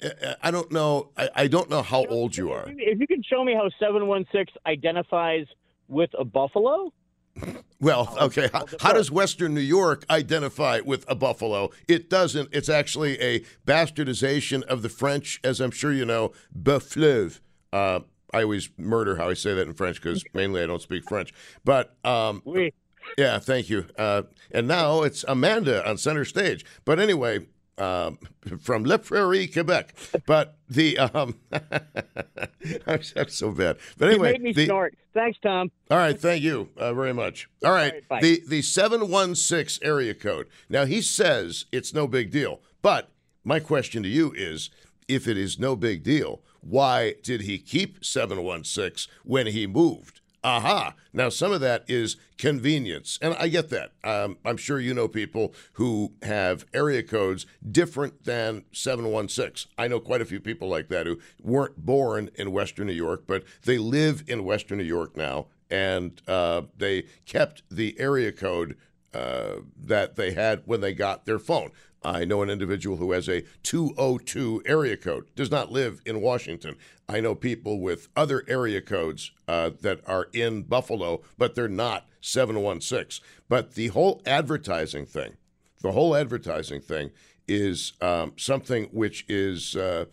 I 0.43 0.51
don't 0.51 0.71
know. 0.71 1.11
I, 1.17 1.31
I 1.35 1.47
don't 1.49 1.71
know 1.71 1.83
how 1.83 2.05
old 2.07 2.37
you 2.37 2.53
are. 2.53 2.67
If 2.69 3.01
you 3.01 3.07
can 3.07 3.23
show 3.23 3.45
me 3.45 3.55
how 3.55 3.71
seven 3.79 4.07
one 4.07 4.27
six 4.33 4.53
identifies 4.67 5.47
with 5.89 6.11
a 6.19 6.25
buffalo. 6.25 6.93
Well, 7.81 8.17
okay. 8.19 8.49
How, 8.51 8.65
how, 8.81 8.93
does 8.95 9.11
Western 9.11 9.53
New 9.53 9.61
York 9.61 10.07
identify 10.09 10.81
with 10.81 11.05
a 11.07 11.15
buffalo? 11.15 11.71
It 11.87 12.09
doesn't. 12.09 12.49
It's 12.51 12.71
actually 12.71 13.21
a 13.21 13.41
bastardization 13.67 14.63
of 14.63 14.81
the 14.81 14.89
French, 14.89 15.39
as 15.45 15.61
I'm 15.61 15.71
sure 15.71 15.93
you 15.93 16.07
know, 16.07 16.33
buffleuve. 16.59 17.41
Uh, 17.75 18.01
I 18.33 18.43
always 18.45 18.71
murder 18.79 19.17
how 19.17 19.29
I 19.29 19.35
say 19.35 19.53
that 19.53 19.67
in 19.67 19.75
French 19.75 20.01
because 20.01 20.25
mainly 20.35 20.63
I 20.63 20.67
don't 20.67 20.81
speak 20.81 21.07
French. 21.07 21.35
But 21.63 21.95
um, 22.05 22.41
oui. 22.47 22.73
yeah, 23.19 23.39
thank 23.39 23.69
you. 23.69 23.85
Uh, 23.99 24.23
and 24.51 24.67
now 24.67 25.03
it's 25.03 25.23
Amanda 25.29 25.87
on 25.87 25.99
center 25.99 26.25
stage. 26.25 26.65
But 26.87 26.99
anyway, 26.99 27.47
um, 27.79 28.19
from 28.61 28.85
Le 28.85 28.99
Prairie, 28.99 29.47
Quebec. 29.47 29.95
But 30.27 30.57
the 30.69 30.99
um, 30.99 31.37
I'm, 32.87 33.03
so 33.29 33.51
bad. 33.53 33.79
But 33.99 34.11
anyway, 34.11 34.29
you 34.29 34.33
made 34.35 34.43
me 34.43 34.53
the, 34.53 34.67
snort. 34.67 34.95
Thanks, 35.13 35.39
Tom. 35.43 35.71
All 35.91 35.99
right, 35.99 36.19
thank 36.19 36.43
you 36.43 36.69
uh, 36.77 36.93
very 36.95 37.13
much. 37.13 37.49
All 37.65 37.73
right, 37.73 37.93
all 37.93 38.01
right 38.11 38.23
the 38.23 38.43
the 38.49 38.63
seven 38.63 39.11
one 39.11 39.35
six 39.35 39.79
area 39.83 40.15
code. 40.15 40.49
Now 40.69 40.85
he 40.85 41.03
says 41.03 41.67
it's 41.73 41.95
no 41.95 42.07
big 42.07 42.31
deal, 42.31 42.61
but 42.83 43.11
my 43.45 43.61
question 43.61 44.03
to 44.03 44.09
you 44.09 44.33
is, 44.35 44.71
if 45.07 45.29
it 45.29 45.37
is 45.37 45.59
no 45.59 45.77
big 45.77 46.03
deal, 46.03 46.41
why 46.61 47.15
did 47.23 47.43
he 47.43 47.59
keep 47.59 48.03
716 48.05 49.13
when 49.23 49.47
he 49.49 49.67
moved? 49.67 50.21
Aha. 50.45 50.95
Now, 51.15 51.31
some 51.31 51.53
of 51.53 51.63
that 51.63 51.85
is 51.89 52.17
convenience. 52.37 53.19
And 53.23 53.35
I 53.39 53.49
get 53.49 53.71
that. 53.71 53.93
Um, 54.05 54.37
I'm 54.45 54.59
sure 54.59 54.79
you 54.79 54.93
know 54.93 55.09
people 55.09 55.55
who 55.73 56.13
have 56.23 56.67
area 56.75 57.03
codes 57.03 57.47
different 57.69 58.25
than 58.25 58.65
716. 58.71 59.71
I 59.79 59.89
know 59.89 60.01
quite 60.01 60.21
a 60.21 60.27
few 60.27 60.41
people 60.41 60.69
like 60.69 60.89
that 60.89 61.07
who 61.07 61.19
weren't 61.43 61.79
born 61.87 62.29
in 62.35 62.53
Western 62.53 62.89
New 62.89 62.93
York, 62.93 63.25
but 63.27 63.43
they 63.65 63.79
live 63.79 64.23
in 64.27 64.45
Western 64.45 64.77
New 64.77 64.85
York 64.85 65.17
now. 65.17 65.47
And 65.71 66.21
uh, 66.29 66.63
they 66.77 67.05
kept 67.25 67.63
the 67.71 67.99
area 67.99 68.31
code 68.31 68.77
uh, 69.15 69.61
that 69.83 70.17
they 70.17 70.33
had 70.33 70.63
when 70.67 70.83
they 70.83 70.93
got 70.93 71.25
their 71.25 71.39
phone. 71.39 71.71
I 72.05 72.25
know 72.25 72.43
an 72.43 72.51
individual 72.51 72.99
who 72.99 73.13
has 73.13 73.29
a 73.29 73.45
202 73.63 74.63
area 74.67 74.97
code, 74.97 75.27
does 75.35 75.51
not 75.51 75.73
live 75.73 76.03
in 76.05 76.21
Washington. 76.21 76.77
I 77.09 77.21
know 77.21 77.35
people 77.35 77.81
with 77.81 78.09
other 78.15 78.45
area 78.47 78.81
codes 78.81 79.31
uh, 79.49 79.71
that 79.81 80.01
are 80.07 80.29
in 80.33 80.63
Buffalo, 80.63 81.23
but 81.39 81.55
they're 81.55 81.69
not 81.69 82.07
716. 82.21 83.25
But 83.49 83.75
the 83.75 83.89
whole 83.89 84.21
advertising 84.27 85.07
thing, 85.07 85.37
the 85.83 85.93
whole 85.93 86.15
advertising 86.15 86.81
thing 86.81 87.11
is 87.49 87.93
um, 88.01 88.33
something 88.37 88.85
which 88.87 89.25
is, 89.29 89.77
uh, 89.77 90.07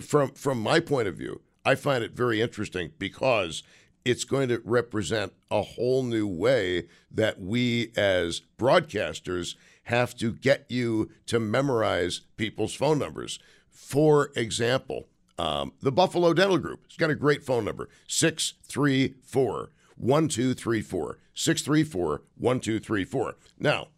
from 0.00 0.30
from 0.30 0.60
my 0.60 0.80
point 0.80 1.08
of 1.08 1.16
view, 1.16 1.40
I 1.64 1.74
find 1.74 2.04
it 2.04 2.12
very 2.12 2.40
interesting 2.40 2.92
because 2.98 3.62
it's 4.04 4.22
going 4.22 4.48
to 4.48 4.62
represent 4.64 5.32
a 5.50 5.62
whole 5.62 6.04
new 6.04 6.28
way 6.28 6.86
that 7.10 7.40
we 7.40 7.90
as 7.96 8.42
broadcasters 8.56 9.56
have 9.86 10.16
to 10.16 10.32
get 10.32 10.66
you 10.68 11.10
to 11.26 11.38
memorize 11.38 12.22
people's 12.36 12.74
phone 12.74 12.98
numbers. 12.98 13.38
For 13.70 14.32
example, 14.34 15.06
um, 15.38 15.72
the 15.80 15.92
Buffalo 15.92 16.32
Dental 16.32 16.58
Group. 16.58 16.82
It's 16.86 16.96
got 16.96 17.10
a 17.10 17.14
great 17.14 17.44
phone 17.44 17.64
number 17.64 17.88
634 18.08 19.70
1234. 19.96 21.18
634 21.34 22.22
1234. 22.36 23.36
Now, 23.58 23.88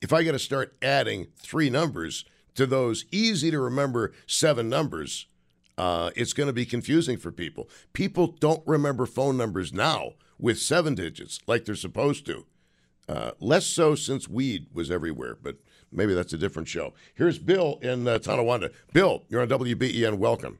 if 0.00 0.12
I 0.12 0.22
got 0.22 0.32
to 0.32 0.38
start 0.38 0.76
adding 0.82 1.28
three 1.36 1.70
numbers 1.70 2.24
to 2.54 2.66
those 2.66 3.04
easy 3.10 3.50
to 3.50 3.58
remember 3.58 4.12
seven 4.26 4.68
numbers, 4.68 5.26
uh, 5.76 6.10
it's 6.14 6.32
going 6.32 6.46
to 6.46 6.52
be 6.52 6.66
confusing 6.66 7.16
for 7.16 7.32
people. 7.32 7.68
People 7.92 8.28
don't 8.38 8.62
remember 8.66 9.06
phone 9.06 9.36
numbers 9.36 9.72
now 9.72 10.12
with 10.38 10.58
seven 10.58 10.94
digits 10.94 11.40
like 11.46 11.64
they're 11.64 11.74
supposed 11.74 12.26
to. 12.26 12.46
Uh, 13.08 13.32
less 13.40 13.66
so 13.66 13.94
since 13.94 14.28
weed 14.28 14.66
was 14.72 14.90
everywhere, 14.90 15.36
but 15.42 15.56
maybe 15.92 16.14
that's 16.14 16.32
a 16.32 16.38
different 16.38 16.68
show. 16.68 16.94
Here's 17.14 17.38
Bill 17.38 17.78
in 17.82 18.08
uh, 18.08 18.18
Tonawanda. 18.18 18.70
Bill, 18.92 19.24
you're 19.28 19.42
on 19.42 19.48
WBEN. 19.48 20.18
Welcome. 20.18 20.58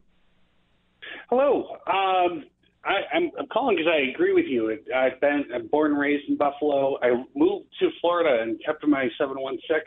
Hello. 1.30 1.76
Um, 1.86 2.44
I, 2.84 3.00
am 3.14 3.30
calling 3.52 3.76
because 3.76 3.90
I 3.90 4.10
agree 4.10 4.34
with 4.34 4.44
you. 4.46 4.76
I've 4.94 5.20
been 5.20 5.44
I'm 5.54 5.68
born 5.68 5.92
and 5.92 6.00
raised 6.00 6.28
in 6.28 6.36
Buffalo. 6.36 6.98
I 7.02 7.24
moved 7.34 7.66
to 7.80 7.88
Florida 8.00 8.42
and 8.42 8.60
kept 8.64 8.86
my 8.86 9.08
716. 9.18 9.80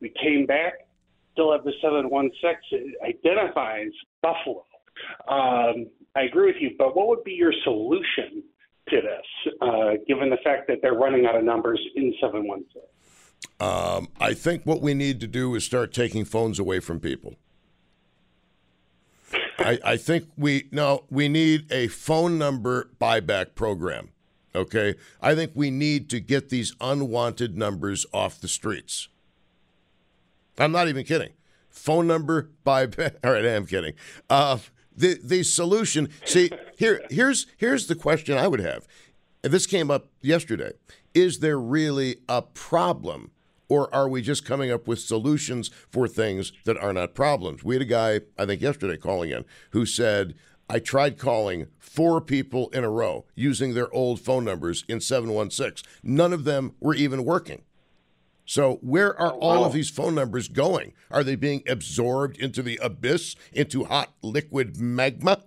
We 0.00 0.12
came 0.22 0.44
back, 0.44 0.74
still 1.32 1.52
have 1.52 1.64
the 1.64 1.72
716. 1.80 2.58
It 2.70 2.94
identifies 3.02 3.90
Buffalo. 4.20 4.64
Um, 5.26 5.86
I 6.14 6.22
agree 6.22 6.46
with 6.46 6.60
you, 6.60 6.72
but 6.78 6.94
what 6.94 7.08
would 7.08 7.24
be 7.24 7.32
your 7.32 7.52
solution 7.64 8.42
to 8.88 9.00
this, 9.00 9.54
uh, 9.60 9.92
given 10.06 10.30
the 10.30 10.38
fact 10.44 10.68
that 10.68 10.78
they're 10.82 10.94
running 10.94 11.26
out 11.26 11.36
of 11.36 11.44
numbers 11.44 11.80
in 11.96 12.14
716? 12.20 12.82
Um, 13.60 14.08
I 14.20 14.34
think 14.34 14.64
what 14.64 14.80
we 14.80 14.94
need 14.94 15.20
to 15.20 15.26
do 15.26 15.54
is 15.54 15.64
start 15.64 15.92
taking 15.92 16.24
phones 16.24 16.58
away 16.58 16.80
from 16.80 17.00
people. 17.00 17.36
I, 19.58 19.78
I 19.84 19.96
think 19.96 20.28
we 20.36 20.68
no, 20.72 21.04
we 21.10 21.28
need 21.28 21.70
a 21.72 21.88
phone 21.88 22.38
number 22.38 22.90
buyback 23.00 23.54
program. 23.54 24.10
Okay, 24.54 24.94
I 25.20 25.34
think 25.34 25.52
we 25.54 25.70
need 25.70 26.08
to 26.10 26.20
get 26.20 26.48
these 26.48 26.74
unwanted 26.80 27.56
numbers 27.56 28.06
off 28.12 28.40
the 28.40 28.48
streets. 28.48 29.08
I'm 30.58 30.72
not 30.72 30.88
even 30.88 31.04
kidding. 31.04 31.32
Phone 31.70 32.06
number 32.06 32.50
buyback. 32.64 33.16
All 33.24 33.32
right, 33.32 33.44
I 33.44 33.50
am 33.50 33.66
kidding. 33.66 33.94
Uh, 34.28 34.58
the 34.96 35.18
the 35.22 35.42
solution. 35.42 36.08
See, 36.24 36.50
here 36.76 37.02
here's 37.10 37.46
here's 37.56 37.86
the 37.86 37.94
question 37.94 38.38
I 38.38 38.48
would 38.48 38.60
have. 38.60 38.86
And 39.42 39.52
This 39.52 39.66
came 39.66 39.90
up 39.90 40.08
yesterday. 40.20 40.72
Is 41.12 41.40
there 41.40 41.58
really 41.58 42.16
a 42.28 42.42
problem 42.42 43.30
or 43.68 43.92
are 43.94 44.08
we 44.08 44.22
just 44.22 44.44
coming 44.44 44.70
up 44.70 44.86
with 44.86 44.98
solutions 44.98 45.70
for 45.90 46.06
things 46.06 46.52
that 46.64 46.76
are 46.78 46.92
not 46.92 47.14
problems? 47.14 47.64
We 47.64 47.76
had 47.76 47.82
a 47.82 47.86
guy, 47.86 48.20
I 48.38 48.46
think 48.46 48.60
yesterday, 48.60 48.96
calling 48.96 49.30
in 49.30 49.44
who 49.70 49.86
said, 49.86 50.34
I 50.68 50.78
tried 50.78 51.18
calling 51.18 51.66
four 51.78 52.20
people 52.20 52.68
in 52.70 52.84
a 52.84 52.90
row 52.90 53.26
using 53.34 53.74
their 53.74 53.92
old 53.92 54.20
phone 54.20 54.44
numbers 54.44 54.84
in 54.88 55.00
716. 55.00 55.88
None 56.02 56.32
of 56.32 56.44
them 56.44 56.74
were 56.80 56.94
even 56.94 57.24
working. 57.24 57.62
So, 58.46 58.78
where 58.82 59.18
are 59.18 59.32
all 59.32 59.64
of 59.64 59.72
these 59.72 59.88
phone 59.88 60.14
numbers 60.14 60.48
going? 60.48 60.92
Are 61.10 61.24
they 61.24 61.34
being 61.34 61.62
absorbed 61.66 62.36
into 62.38 62.62
the 62.62 62.78
abyss, 62.82 63.36
into 63.52 63.84
hot 63.84 64.12
liquid 64.22 64.76
magma? 64.78 65.42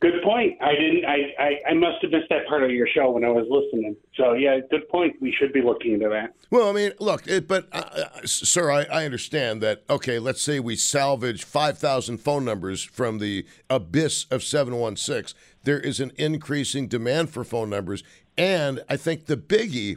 Good 0.00 0.22
point. 0.22 0.56
I 0.60 0.74
didn't. 0.74 1.04
I, 1.04 1.34
I, 1.40 1.70
I 1.70 1.74
must 1.74 1.96
have 2.02 2.12
missed 2.12 2.28
that 2.30 2.46
part 2.46 2.62
of 2.62 2.70
your 2.70 2.86
show 2.86 3.10
when 3.10 3.24
I 3.24 3.30
was 3.30 3.46
listening. 3.50 3.96
So 4.14 4.34
yeah, 4.34 4.60
good 4.70 4.88
point. 4.88 5.16
We 5.20 5.34
should 5.36 5.52
be 5.52 5.60
looking 5.60 5.94
into 5.94 6.08
that. 6.08 6.34
Well, 6.50 6.70
I 6.70 6.72
mean, 6.72 6.92
look, 7.00 7.26
it, 7.26 7.48
but 7.48 7.66
uh, 7.72 7.82
uh 8.14 8.20
sir, 8.24 8.70
I, 8.70 8.84
I 8.84 9.04
understand 9.04 9.60
that. 9.62 9.82
Okay, 9.90 10.20
let's 10.20 10.40
say 10.40 10.60
we 10.60 10.76
salvage 10.76 11.42
five 11.42 11.78
thousand 11.78 12.18
phone 12.18 12.44
numbers 12.44 12.84
from 12.84 13.18
the 13.18 13.44
abyss 13.68 14.26
of 14.30 14.44
seven 14.44 14.76
one 14.76 14.94
six. 14.94 15.34
There 15.64 15.80
is 15.80 15.98
an 15.98 16.12
increasing 16.16 16.86
demand 16.86 17.30
for 17.30 17.42
phone 17.42 17.68
numbers, 17.68 18.04
and 18.36 18.84
I 18.88 18.96
think 18.96 19.26
the 19.26 19.36
biggie 19.36 19.96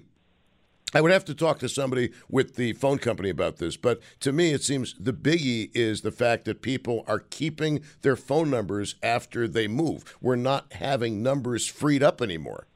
I 0.94 1.02
would 1.02 1.12
have 1.12 1.26
to 1.26 1.36
talk 1.36 1.60
to 1.60 1.70
somebody 1.70 2.12
with 2.30 2.56
the 2.56 2.74
phone 2.74 2.98
company 2.98 3.30
about 3.30 3.58
this, 3.58 3.78
but 3.78 4.02
to 4.22 4.32
me, 4.32 4.52
it 4.52 4.64
seems 4.64 4.94
the 5.00 5.14
biggie 5.14 5.72
is 5.74 6.02
the 6.02 6.12
fact 6.12 6.46
that 6.46 6.62
people 6.62 7.04
are 7.08 7.20
keeping 7.20 7.82
their 8.02 8.16
phone 8.16 8.50
numbers 8.50 8.96
after 9.02 9.48
they 9.48 9.68
move. 9.68 10.18
We're 10.22 10.36
not 10.36 10.74
having 10.74 11.24
numbers 11.24 11.68
freed 11.68 12.04
up 12.04 12.22
anymore. 12.22 12.68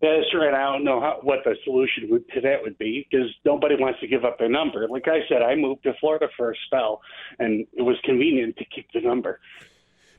That's 0.00 0.32
right. 0.32 0.54
I 0.54 0.72
don't 0.72 0.84
know 0.84 1.00
how, 1.00 1.18
what 1.22 1.40
the 1.44 1.56
solution 1.64 2.06
would, 2.10 2.28
to 2.30 2.40
that 2.42 2.62
would 2.62 2.78
be 2.78 3.04
because 3.10 3.28
nobody 3.44 3.74
wants 3.74 3.98
to 3.98 4.06
give 4.06 4.24
up 4.24 4.38
their 4.38 4.48
number. 4.48 4.86
Like 4.88 5.08
I 5.08 5.20
said, 5.28 5.42
I 5.42 5.56
moved 5.56 5.82
to 5.82 5.92
Florida 5.98 6.28
for 6.36 6.52
a 6.52 6.54
spell, 6.66 7.00
and 7.40 7.66
it 7.72 7.82
was 7.82 7.96
convenient 8.04 8.56
to 8.58 8.64
keep 8.66 8.86
the 8.94 9.00
number 9.00 9.40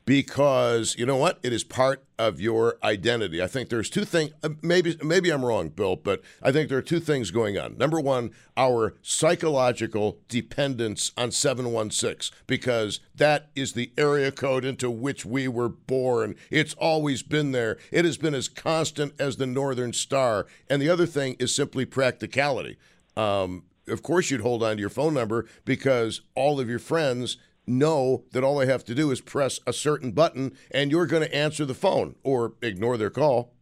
because 0.09 0.95
you 0.97 1.05
know 1.05 1.17
what? 1.17 1.37
It 1.43 1.53
is 1.53 1.63
part 1.63 2.03
of 2.17 2.41
your 2.41 2.79
identity. 2.81 3.43
I 3.43 3.45
think 3.45 3.69
there's 3.69 3.91
two 3.91 4.05
things. 4.05 4.31
Uh, 4.41 4.49
maybe 4.63 4.97
maybe 5.03 5.29
I'm 5.29 5.45
wrong, 5.45 5.69
Bill, 5.69 5.95
but 5.95 6.23
I 6.41 6.51
think 6.51 6.67
there 6.67 6.79
are 6.79 6.81
two 6.81 6.99
things 6.99 7.29
going 7.29 7.59
on. 7.59 7.77
Number 7.77 7.99
one, 7.99 8.31
our 8.57 8.95
psychological 9.03 10.17
dependence 10.27 11.11
on 11.15 11.29
716 11.29 12.35
because 12.47 13.01
that 13.13 13.51
is 13.55 13.73
the 13.73 13.91
area 13.99 14.31
code 14.31 14.65
into 14.65 14.89
which 14.89 15.27
we 15.27 15.47
were 15.47 15.69
born. 15.69 16.33
It's 16.49 16.73
always 16.73 17.21
been 17.21 17.51
there. 17.51 17.77
It 17.91 18.03
has 18.03 18.17
been 18.17 18.33
as 18.33 18.49
constant 18.49 19.13
as 19.19 19.37
the 19.37 19.45
Northern 19.45 19.93
Star. 19.93 20.47
And 20.67 20.81
the 20.81 20.89
other 20.89 21.05
thing 21.05 21.35
is 21.37 21.53
simply 21.53 21.85
practicality. 21.85 22.77
Um, 23.15 23.65
of 23.87 24.01
course, 24.01 24.31
you'd 24.31 24.41
hold 24.41 24.63
on 24.63 24.77
to 24.77 24.81
your 24.81 24.89
phone 24.89 25.13
number 25.13 25.45
because 25.65 26.21
all 26.33 26.59
of 26.59 26.67
your 26.67 26.79
friends 26.79 27.37
know 27.69 28.23
that 28.31 28.43
all 28.43 28.57
they 28.57 28.65
have 28.65 28.83
to 28.85 28.95
do 28.95 29.11
is 29.11 29.21
press 29.21 29.59
a 29.65 29.73
certain 29.73 30.11
button 30.11 30.53
and 30.71 30.91
you're 30.91 31.05
going 31.05 31.23
to 31.23 31.33
answer 31.33 31.65
the 31.65 31.73
phone 31.73 32.15
or 32.23 32.53
ignore 32.61 32.97
their 32.97 33.09
call. 33.09 33.53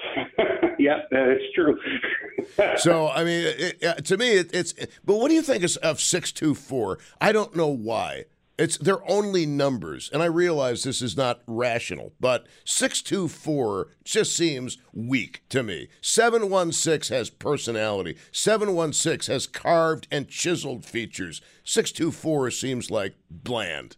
yeah, 0.78 1.00
that's 1.10 1.40
true. 1.54 1.78
so 2.76 3.08
I 3.08 3.24
mean, 3.24 3.44
it, 3.46 4.04
to 4.06 4.16
me, 4.16 4.32
it, 4.32 4.50
it's. 4.52 4.74
But 5.04 5.16
what 5.16 5.28
do 5.28 5.34
you 5.34 5.42
think 5.42 5.62
is 5.62 5.76
of 5.78 6.00
six 6.00 6.32
two 6.32 6.54
four? 6.54 6.98
I 7.20 7.32
don't 7.32 7.54
know 7.54 7.68
why. 7.68 8.24
It's 8.62 8.78
they're 8.78 9.10
only 9.10 9.44
numbers, 9.44 10.08
and 10.12 10.22
I 10.22 10.26
realize 10.26 10.84
this 10.84 11.02
is 11.02 11.16
not 11.16 11.40
rational, 11.48 12.12
but 12.20 12.46
six 12.64 13.02
two 13.02 13.26
four 13.26 13.88
just 14.04 14.36
seems 14.36 14.78
weak 14.92 15.42
to 15.48 15.64
me. 15.64 15.88
Seven 16.00 16.48
one 16.48 16.70
six 16.70 17.08
has 17.08 17.28
personality. 17.28 18.16
Seven 18.30 18.76
one 18.76 18.92
six 18.92 19.26
has 19.26 19.48
carved 19.48 20.06
and 20.12 20.28
chiseled 20.28 20.84
features. 20.84 21.40
Six 21.64 21.90
two 21.90 22.12
four 22.12 22.52
seems 22.52 22.88
like 22.88 23.16
bland. 23.28 23.96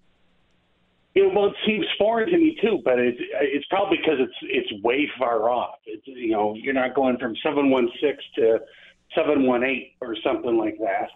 You 1.15 1.31
well, 1.35 1.49
it 1.49 1.57
seems 1.67 1.85
foreign 1.99 2.31
to 2.31 2.39
me 2.39 2.57
too, 2.63 2.81
but 2.87 2.99
it's 2.99 3.21
it's 3.21 3.67
probably 3.67 3.99
because 3.99 4.19
it's 4.19 4.39
it's 4.71 4.83
way 4.83 5.07
far 5.19 5.51
off. 5.51 5.75
It's 5.85 6.07
you 6.07 6.31
know 6.31 6.55
you're 6.55 6.73
not 6.73 6.95
going 6.95 7.19
from 7.19 7.37
seven 7.43 7.69
one 7.69 7.91
six 8.01 8.25
to 8.37 8.61
seven 9.15 9.47
one 9.47 9.63
eight 9.63 9.93
or 10.01 10.17
something 10.25 10.57
like 10.57 10.79
that. 10.79 11.11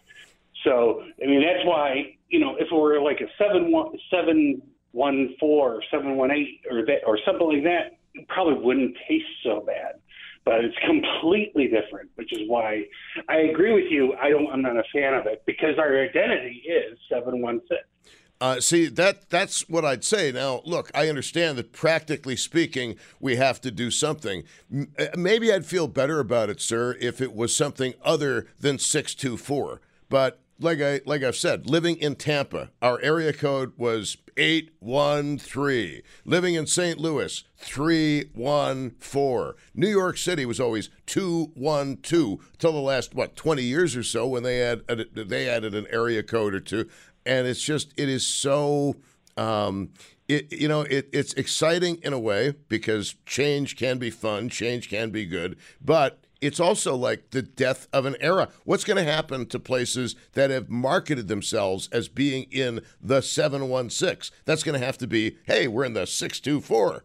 So 0.65 1.03
I 1.23 1.27
mean 1.27 1.41
that's 1.41 1.65
why 1.65 2.18
you 2.29 2.39
know 2.39 2.57
if 2.57 2.69
it 2.71 2.75
were 2.75 3.01
like 3.01 3.21
a 3.21 3.29
seven 3.39 3.73
one 3.73 3.93
seven 4.11 4.63
one 4.93 5.35
four 5.39 5.75
or 5.75 5.83
seven 5.91 6.17
one 6.17 6.31
eight 6.31 6.61
or 6.71 6.85
that 6.87 7.01
or 7.07 7.19
something 7.25 7.47
like 7.47 7.65
that, 7.65 7.99
it 8.15 8.29
probably 8.29 8.63
wouldn't 8.63 8.97
taste 9.09 9.27
so 9.43 9.63
bad. 9.67 10.01
But 10.45 10.65
it's 10.65 10.77
completely 10.87 11.69
different, 11.69 12.11
which 12.15 12.33
is 12.33 12.49
why 12.49 12.85
I 13.29 13.37
agree 13.37 13.73
with 13.73 13.91
you. 13.91 14.15
I 14.21 14.31
don't. 14.31 14.51
I'm 14.51 14.63
not 14.63 14.77
a 14.77 14.85
fan 14.93 15.15
of 15.15 15.27
it 15.27 15.43
because 15.47 15.79
our 15.79 16.03
identity 16.03 16.63
is 16.67 16.99
seven 17.11 17.41
one 17.43 17.61
six. 17.69 17.83
Uh, 18.41 18.61
see 18.61 18.87
that 18.87 19.29
that's 19.31 19.69
what 19.69 19.85
I'd 19.85 20.05
say. 20.05 20.31
Now, 20.31 20.63
look, 20.65 20.93
I 20.95 21.09
understand 21.09 21.59
that 21.59 21.73
practically 21.73 22.37
speaking, 22.37 22.95
we 23.19 23.35
have 23.35 23.61
to 23.63 23.71
do 23.73 23.91
something. 23.91 24.45
M- 24.73 24.93
uh, 24.97 25.07
maybe 25.17 25.53
I'd 25.53 25.67
feel 25.67 25.89
better 25.89 26.21
about 26.21 26.49
it, 26.49 26.61
sir, 26.61 26.97
if 27.01 27.21
it 27.21 27.35
was 27.35 27.55
something 27.55 27.95
other 28.03 28.47
than 28.61 28.79
six 28.79 29.15
two 29.17 29.37
four. 29.37 29.81
But 30.09 30.41
like 30.61 30.81
I 30.81 31.01
like 31.07 31.23
I've 31.23 31.37
said, 31.37 31.69
living 31.69 31.97
in 31.97 32.17
Tampa, 32.17 32.71
our 32.83 33.01
area 33.01 33.33
code 33.33 33.73
was 33.77 34.17
eight 34.37 34.71
one 34.81 35.39
three. 35.39 36.03
Living 36.25 36.55
in 36.55 36.67
St. 36.67 36.99
Louis, 36.99 37.45
three 37.57 38.31
one 38.35 38.91
four. 38.99 39.57
New 39.75 39.89
York 39.89 40.17
City 40.17 40.47
was 40.47 40.61
always 40.61 40.91
two 41.07 41.51
one 41.55 41.97
two 41.99 42.41
till 42.59 42.73
the 42.73 42.79
last 42.79 43.15
what 43.15 43.37
twenty 43.37 43.63
years 43.63 43.97
or 43.97 44.03
so 44.03 44.27
when 44.27 44.43
they 44.43 44.59
had 44.59 44.87
they 45.15 45.49
added 45.49 45.75
an 45.75 45.87
area 45.91 46.23
code 46.23 46.55
or 46.55 46.61
two 46.61 46.89
and 47.29 47.47
it's 47.47 47.63
just 47.63 47.93
it 47.97 48.09
is 48.09 48.27
so 48.27 48.97
um, 49.37 49.91
it 50.27 50.53
you 50.53 50.67
know 50.67 50.81
it, 50.83 51.09
it's 51.13 51.35
exciting 51.35 52.01
in 52.03 52.13
a 52.13 52.19
way 52.19 52.55
because 52.69 53.15
change 53.27 53.77
can 53.77 53.99
be 53.99 54.11
fun, 54.11 54.49
change 54.49 54.89
can 54.89 55.11
be 55.11 55.27
good, 55.27 55.57
but 55.81 56.25
it's 56.41 56.61
also 56.61 56.95
like 56.95 57.31
the 57.31 57.43
death 57.43 57.89
of 57.93 58.07
an 58.07 58.17
era. 58.21 58.49
What's 58.65 58.85
going 58.85 58.97
to 58.97 59.11
happen 59.11 59.47
to 59.47 59.59
places 59.59 60.15
that 60.33 60.51
have 60.51 60.69
marketed 60.69 61.29
themselves 61.29 61.89
as 61.93 62.09
being 62.09 62.45
in 62.51 62.81
the 63.01 63.21
716? 63.21 64.35
That's 64.45 64.63
going 64.63 64.79
to 64.79 64.85
have 64.85 64.99
to 64.99 65.07
be, 65.07 65.39
hey, 65.47 65.69
we're 65.69 65.85
in 65.85 65.95
the 65.95 66.07
624. 66.07 67.05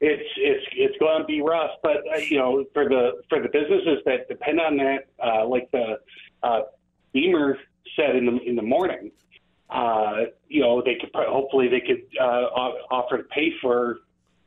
It's 0.00 0.22
it's 0.36 0.66
it's 0.76 0.98
going 0.98 1.20
to 1.20 1.24
be 1.24 1.40
rough, 1.40 1.70
but 1.82 1.98
uh, 2.12 2.18
you 2.18 2.36
know, 2.36 2.64
for 2.74 2.86
the 2.86 3.22
for 3.30 3.40
the 3.40 3.48
businesses 3.48 4.00
that 4.04 4.28
depend 4.28 4.60
on 4.60 4.76
that, 4.76 5.06
uh, 5.24 5.46
like 5.46 5.70
the 5.70 5.98
uh, 6.42 6.62
Beamer 7.14 7.58
said 7.96 8.16
in 8.16 8.26
the 8.26 8.38
in 8.42 8.54
the 8.54 8.62
morning, 8.62 9.12
uh, 9.70 10.24
you 10.48 10.60
know, 10.60 10.82
they 10.82 10.96
could 10.96 11.10
hopefully 11.14 11.68
they 11.68 11.80
could 11.80 12.02
uh, 12.20 12.24
offer 12.90 13.18
to 13.18 13.24
pay 13.24 13.52
for 13.62 13.98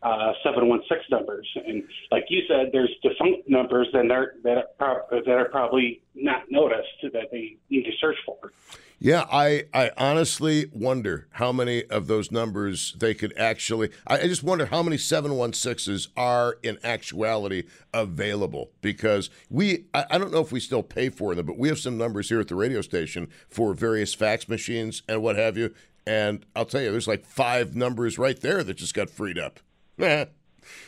uh, 0.03 0.33
716 0.43 1.05
numbers. 1.09 1.47
And 1.65 1.83
like 2.11 2.25
you 2.29 2.41
said, 2.47 2.69
there's 2.71 2.91
defunct 3.01 3.49
numbers 3.49 3.87
that 3.93 4.09
are, 4.11 4.33
that 4.43 4.75
are, 4.79 5.05
that 5.11 5.29
are 5.29 5.49
probably 5.49 6.01
not 6.15 6.43
noticed 6.49 6.87
that 7.01 7.31
they 7.31 7.57
need 7.69 7.83
to 7.83 7.91
search 7.99 8.17
for. 8.25 8.51
Yeah, 8.99 9.25
I, 9.31 9.65
I 9.75 9.91
honestly 9.95 10.71
wonder 10.73 11.27
how 11.33 11.51
many 11.51 11.83
of 11.85 12.07
those 12.07 12.31
numbers 12.31 12.95
they 12.97 13.13
could 13.13 13.31
actually. 13.37 13.91
I, 14.07 14.21
I 14.21 14.27
just 14.27 14.41
wonder 14.41 14.65
how 14.65 14.81
many 14.81 14.97
716s 14.97 16.07
are 16.17 16.57
in 16.63 16.79
actuality 16.83 17.65
available 17.93 18.71
because 18.81 19.29
we, 19.51 19.85
I, 19.93 20.05
I 20.11 20.17
don't 20.17 20.31
know 20.31 20.41
if 20.41 20.51
we 20.51 20.59
still 20.59 20.81
pay 20.81 21.09
for 21.09 21.35
them, 21.35 21.45
but 21.45 21.59
we 21.59 21.67
have 21.67 21.77
some 21.77 21.95
numbers 21.95 22.29
here 22.29 22.39
at 22.39 22.47
the 22.47 22.55
radio 22.55 22.81
station 22.81 23.29
for 23.49 23.75
various 23.75 24.15
fax 24.15 24.49
machines 24.49 25.03
and 25.07 25.21
what 25.21 25.35
have 25.35 25.57
you. 25.57 25.75
And 26.07 26.43
I'll 26.55 26.65
tell 26.65 26.81
you, 26.81 26.89
there's 26.89 27.07
like 27.07 27.25
five 27.25 27.75
numbers 27.75 28.17
right 28.17 28.39
there 28.39 28.63
that 28.63 28.75
just 28.75 28.95
got 28.95 29.11
freed 29.11 29.37
up. 29.37 29.59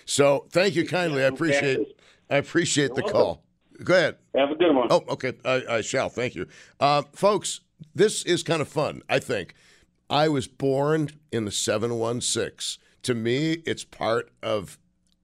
So 0.05 0.45
thank 0.51 0.75
you 0.75 0.85
kindly. 0.85 1.23
I 1.23 1.27
appreciate 1.27 1.79
I 2.29 2.37
appreciate 2.37 2.95
the 2.95 3.03
call. 3.03 3.43
Go 3.83 3.93
ahead. 3.93 4.17
Have 4.35 4.51
a 4.51 4.55
good 4.55 4.75
one. 4.75 4.87
Oh, 4.89 5.03
okay. 5.09 5.33
I, 5.45 5.63
I 5.69 5.81
shall. 5.81 6.09
Thank 6.09 6.35
you, 6.35 6.47
uh, 6.79 7.03
folks 7.13 7.61
this 7.95 8.23
is 8.23 8.43
kind 8.43 8.61
of 8.61 8.67
fun, 8.67 9.01
I 9.09 9.19
think. 9.19 9.53
I 10.09 10.27
was 10.27 10.47
born 10.47 11.09
in 11.31 11.45
the 11.45 11.51
716. 11.51 12.81
To 13.03 13.13
me, 13.13 13.61
it's 13.65 13.83
part 13.83 14.31
of 14.41 14.77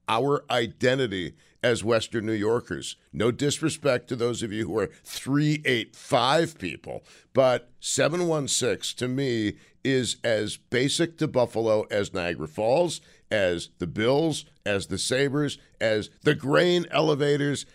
our 0.07 0.45
identity 0.49 1.33
as 1.63 1.83
Western 1.83 2.25
New 2.25 2.33
Yorkers. 2.33 2.95
No 3.11 3.31
disrespect 3.31 4.07
to 4.09 4.15
those 4.15 4.43
of 4.43 4.53
you 4.53 4.67
who 4.67 4.77
are 4.77 4.91
385 5.03 6.59
people, 6.59 7.03
but 7.33 7.71
716 7.79 8.97
to 8.97 9.07
me 9.11 9.53
is 9.83 10.17
as 10.23 10.57
basic 10.57 11.17
to 11.17 11.27
Buffalo 11.27 11.85
as 11.89 12.13
Niagara 12.13 12.47
Falls, 12.47 13.01
as 13.31 13.69
the 13.79 13.87
Bills, 13.87 14.45
as 14.65 14.87
the 14.87 14.97
Sabres, 14.97 15.57
as 15.79 16.09
the 16.23 16.35
grain 16.35 16.85
elevators, 16.91 17.65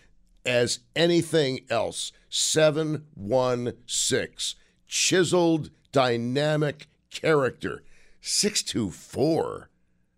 as 0.45 0.79
anything 0.95 1.61
else. 1.69 2.11
716 2.29 4.59
chiseled, 4.87 5.69
dynamic 5.91 6.87
character. 7.09 7.83
624. 8.21 9.69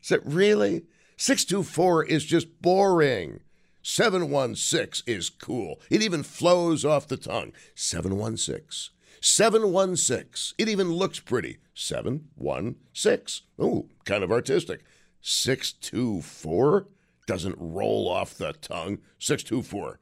Is 0.01 0.11
it 0.11 0.21
really? 0.25 0.83
624 1.17 2.05
is 2.05 2.25
just 2.25 2.61
boring. 2.61 3.39
716 3.83 5.03
is 5.05 5.29
cool. 5.29 5.79
It 5.89 6.01
even 6.01 6.23
flows 6.23 6.83
off 6.83 7.07
the 7.07 7.17
tongue. 7.17 7.53
716. 7.75 8.93
716. 9.21 10.55
It 10.57 10.69
even 10.69 10.91
looks 10.91 11.19
pretty. 11.19 11.59
716. 11.75 13.45
Ooh, 13.61 13.89
kind 14.05 14.23
of 14.23 14.31
artistic. 14.31 14.83
624 15.25 16.87
doesn't 17.25 17.55
roll 17.57 18.09
off 18.09 18.37
the 18.37 18.51
tongue. 18.53 18.99
624. 19.19 19.99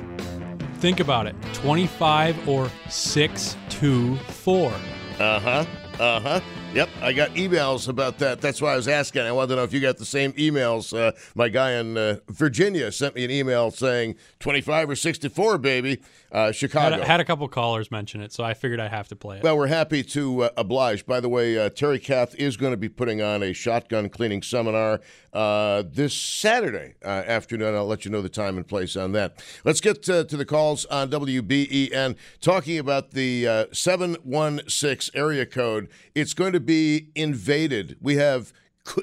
Think 0.76 1.00
about 1.00 1.26
it 1.26 1.36
25 1.52 2.48
or 2.48 2.70
624. 2.88 4.72
Uh 4.72 5.40
huh. 5.40 5.66
Uh 5.98 6.20
huh. 6.20 6.40
Yep, 6.72 6.88
I 7.02 7.12
got 7.12 7.34
emails 7.34 7.86
about 7.88 8.16
that. 8.20 8.40
That's 8.40 8.62
why 8.62 8.72
I 8.72 8.76
was 8.76 8.88
asking. 8.88 9.20
I 9.22 9.32
wanted 9.32 9.48
to 9.48 9.56
know 9.56 9.64
if 9.64 9.74
you 9.74 9.80
got 9.80 9.98
the 9.98 10.06
same 10.06 10.32
emails. 10.32 10.98
Uh, 10.98 11.12
my 11.34 11.50
guy 11.50 11.72
in 11.72 11.98
uh, 11.98 12.16
Virginia 12.28 12.90
sent 12.90 13.14
me 13.14 13.24
an 13.26 13.30
email 13.30 13.70
saying 13.70 14.14
25 14.38 14.88
or 14.88 14.96
64, 14.96 15.58
baby. 15.58 16.00
Uh, 16.32 16.52
Chicago. 16.52 16.96
Had 16.96 17.00
a, 17.00 17.06
had 17.06 17.20
a, 17.20 17.24
couple 17.24 17.48
callers 17.48 17.90
mention 17.90 18.20
it, 18.20 18.32
so 18.32 18.44
I 18.44 18.54
figured 18.54 18.78
I'd 18.78 18.92
have 18.92 19.08
to 19.08 19.16
play 19.16 19.38
it. 19.38 19.42
Well, 19.42 19.56
we're 19.56 19.66
happy 19.66 20.04
to 20.04 20.44
uh, 20.44 20.50
oblige. 20.56 21.04
By 21.04 21.18
the 21.18 21.28
way, 21.28 21.58
uh, 21.58 21.70
Terry 21.70 21.98
Kath 21.98 22.34
is 22.36 22.56
going 22.56 22.72
to 22.72 22.76
be 22.76 22.88
putting 22.88 23.20
on 23.20 23.42
a 23.42 23.52
shotgun 23.52 24.08
cleaning 24.08 24.42
seminar 24.42 25.00
uh, 25.32 25.82
this 25.90 26.14
Saturday 26.14 26.94
afternoon. 27.04 27.74
I'll 27.74 27.86
let 27.86 28.04
you 28.04 28.12
know 28.12 28.22
the 28.22 28.28
time 28.28 28.56
and 28.56 28.66
place 28.66 28.96
on 28.96 29.12
that. 29.12 29.42
Let's 29.64 29.80
get 29.80 30.02
to, 30.04 30.24
to 30.24 30.36
the 30.36 30.44
calls 30.44 30.84
on 30.86 31.10
WBEN. 31.10 32.16
Talking 32.40 32.78
about 32.78 33.10
the 33.10 33.68
716 33.72 35.18
area 35.18 35.46
code, 35.46 35.88
it's 36.14 36.34
going 36.34 36.52
to 36.52 36.60
be 36.60 37.08
invaded. 37.16 37.96
We 38.00 38.16
have 38.16 38.52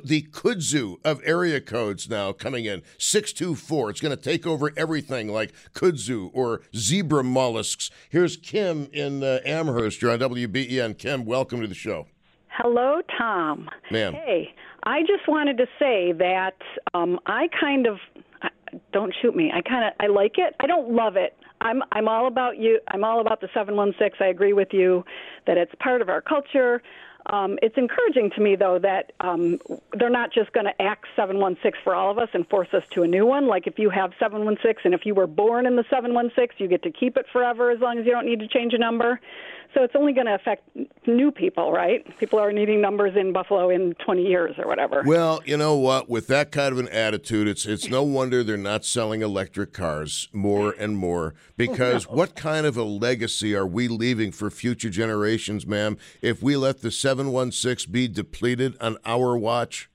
the 0.03 0.23
kudzu 0.23 0.97
of 1.03 1.21
area 1.23 1.61
codes 1.61 2.09
now 2.09 2.31
coming 2.31 2.65
in. 2.65 2.81
624 2.97 3.91
it's 3.91 4.01
going 4.01 4.15
to 4.15 4.21
take 4.21 4.45
over 4.45 4.71
everything 4.75 5.27
like 5.27 5.53
kudzu 5.73 6.29
or 6.33 6.61
zebra 6.75 7.23
mollusks. 7.23 7.89
Here's 8.09 8.37
kim 8.37 8.89
in 8.91 9.23
uh, 9.23 9.39
amherst. 9.45 10.01
You're 10.01 10.11
on 10.11 10.19
wben 10.19 10.97
kim 10.97 11.25
welcome 11.25 11.61
to 11.61 11.67
the 11.67 11.75
show. 11.75 12.07
Hello 12.49 13.01
tom. 13.17 13.69
Ma'am. 13.91 14.13
Hey 14.13 14.53
i 14.83 15.01
just 15.01 15.27
wanted 15.27 15.57
to 15.57 15.65
say 15.79 16.11
that 16.13 16.57
um, 16.93 17.19
i 17.25 17.47
kind 17.59 17.87
of 17.87 17.97
don't 18.91 19.13
shoot 19.21 19.35
me. 19.35 19.51
I 19.53 19.61
kind 19.61 19.85
of 19.85 19.93
i 19.99 20.07
like 20.07 20.37
it. 20.37 20.55
I 20.59 20.67
don't 20.67 20.91
love 20.91 21.15
it. 21.15 21.37
I'm 21.61 21.81
i'm 21.91 22.07
all 22.07 22.27
about 22.27 22.57
you 22.57 22.79
i'm 22.89 23.03
all 23.03 23.19
about 23.19 23.41
the 23.41 23.47
716 23.53 24.25
i 24.25 24.29
agree 24.29 24.53
with 24.53 24.69
you 24.71 25.03
that 25.45 25.57
it's 25.57 25.71
part 25.81 26.01
of 26.01 26.09
our 26.09 26.21
culture 26.21 26.81
um, 27.27 27.59
it's 27.61 27.77
encouraging 27.77 28.31
to 28.31 28.41
me, 28.41 28.55
though, 28.55 28.79
that 28.79 29.11
um, 29.19 29.59
they're 29.93 30.09
not 30.09 30.31
just 30.31 30.53
going 30.53 30.65
to 30.65 30.81
act 30.81 31.05
716 31.15 31.81
for 31.83 31.93
all 31.93 32.09
of 32.09 32.17
us 32.17 32.29
and 32.33 32.47
force 32.47 32.69
us 32.73 32.83
to 32.91 33.03
a 33.03 33.07
new 33.07 33.25
one. 33.25 33.47
Like 33.47 33.67
if 33.67 33.77
you 33.77 33.89
have 33.89 34.11
716 34.19 34.81
and 34.85 34.93
if 34.93 35.05
you 35.05 35.13
were 35.13 35.27
born 35.27 35.65
in 35.65 35.75
the 35.75 35.83
716, 35.89 36.55
you 36.57 36.69
get 36.69 36.83
to 36.83 36.91
keep 36.91 37.17
it 37.17 37.25
forever 37.31 37.69
as 37.69 37.79
long 37.79 37.99
as 37.99 38.05
you 38.05 38.11
don't 38.11 38.25
need 38.25 38.39
to 38.39 38.47
change 38.47 38.73
a 38.73 38.77
number. 38.77 39.19
So 39.73 39.83
it's 39.83 39.95
only 39.95 40.13
going 40.13 40.27
to 40.27 40.35
affect 40.35 40.69
new 41.05 41.31
people, 41.31 41.71
right? 41.71 42.05
People 42.17 42.39
are 42.39 42.51
needing 42.51 42.81
numbers 42.81 43.15
in 43.15 43.33
Buffalo 43.33 43.69
in 43.69 43.93
20 44.05 44.23
years 44.23 44.55
or 44.57 44.67
whatever. 44.67 45.03
Well, 45.05 45.41
you 45.45 45.57
know 45.57 45.75
what? 45.75 46.09
With 46.09 46.27
that 46.27 46.51
kind 46.51 46.71
of 46.71 46.79
an 46.79 46.87
attitude, 46.89 47.47
it's 47.47 47.65
it's 47.65 47.87
no 47.87 48.03
wonder 48.03 48.43
they're 48.43 48.57
not 48.57 48.85
selling 48.85 49.21
electric 49.21 49.73
cars 49.73 50.29
more 50.33 50.73
and 50.79 50.97
more 50.97 51.35
because 51.57 52.07
what 52.07 52.35
kind 52.35 52.65
of 52.65 52.77
a 52.77 52.83
legacy 52.83 53.55
are 53.55 53.67
we 53.67 53.87
leaving 53.87 54.31
for 54.31 54.49
future 54.49 54.89
generations, 54.89 55.67
ma'am, 55.67 55.97
if 56.21 56.41
we 56.41 56.55
let 56.55 56.81
the 56.81 56.91
716 56.91 57.91
be 57.91 58.07
depleted 58.07 58.75
on 58.81 58.97
our 59.05 59.37
watch? 59.37 59.89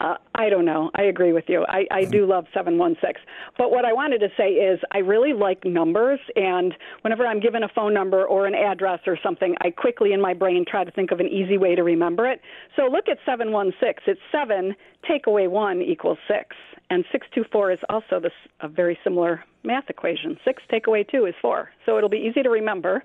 Uh, 0.00 0.14
I 0.34 0.48
don't 0.48 0.64
know. 0.64 0.90
I 0.94 1.02
agree 1.02 1.32
with 1.32 1.44
you. 1.48 1.64
I, 1.68 1.86
I 1.90 2.04
do 2.04 2.24
love 2.24 2.46
716. 2.54 3.20
But 3.56 3.70
what 3.72 3.84
I 3.84 3.92
wanted 3.92 4.18
to 4.20 4.28
say 4.36 4.50
is 4.50 4.78
I 4.92 4.98
really 4.98 5.32
like 5.32 5.64
numbers, 5.64 6.20
and 6.36 6.72
whenever 7.02 7.26
I'm 7.26 7.40
given 7.40 7.64
a 7.64 7.68
phone 7.68 7.92
number 7.92 8.24
or 8.24 8.46
an 8.46 8.54
address 8.54 9.00
or 9.06 9.18
something, 9.22 9.56
I 9.60 9.70
quickly 9.70 10.12
in 10.12 10.20
my 10.20 10.34
brain 10.34 10.64
try 10.68 10.84
to 10.84 10.90
think 10.90 11.10
of 11.10 11.18
an 11.18 11.26
easy 11.26 11.58
way 11.58 11.74
to 11.74 11.82
remember 11.82 12.28
it. 12.28 12.40
So 12.76 12.82
look 12.82 13.08
at 13.08 13.18
716. 13.26 14.04
It's 14.06 14.20
7, 14.30 14.74
take 15.06 15.26
away 15.26 15.48
1 15.48 15.82
equals 15.82 16.18
6. 16.28 16.54
And 16.90 17.04
624 17.12 17.72
is 17.72 17.78
also 17.88 18.20
this, 18.20 18.32
a 18.60 18.68
very 18.68 18.98
similar 19.04 19.44
math 19.64 19.90
equation. 19.90 20.38
6 20.44 20.62
take 20.70 20.86
away 20.86 21.04
2 21.04 21.26
is 21.26 21.34
4. 21.42 21.70
So 21.84 21.98
it'll 21.98 22.08
be 22.08 22.18
easy 22.18 22.42
to 22.42 22.50
remember. 22.50 23.02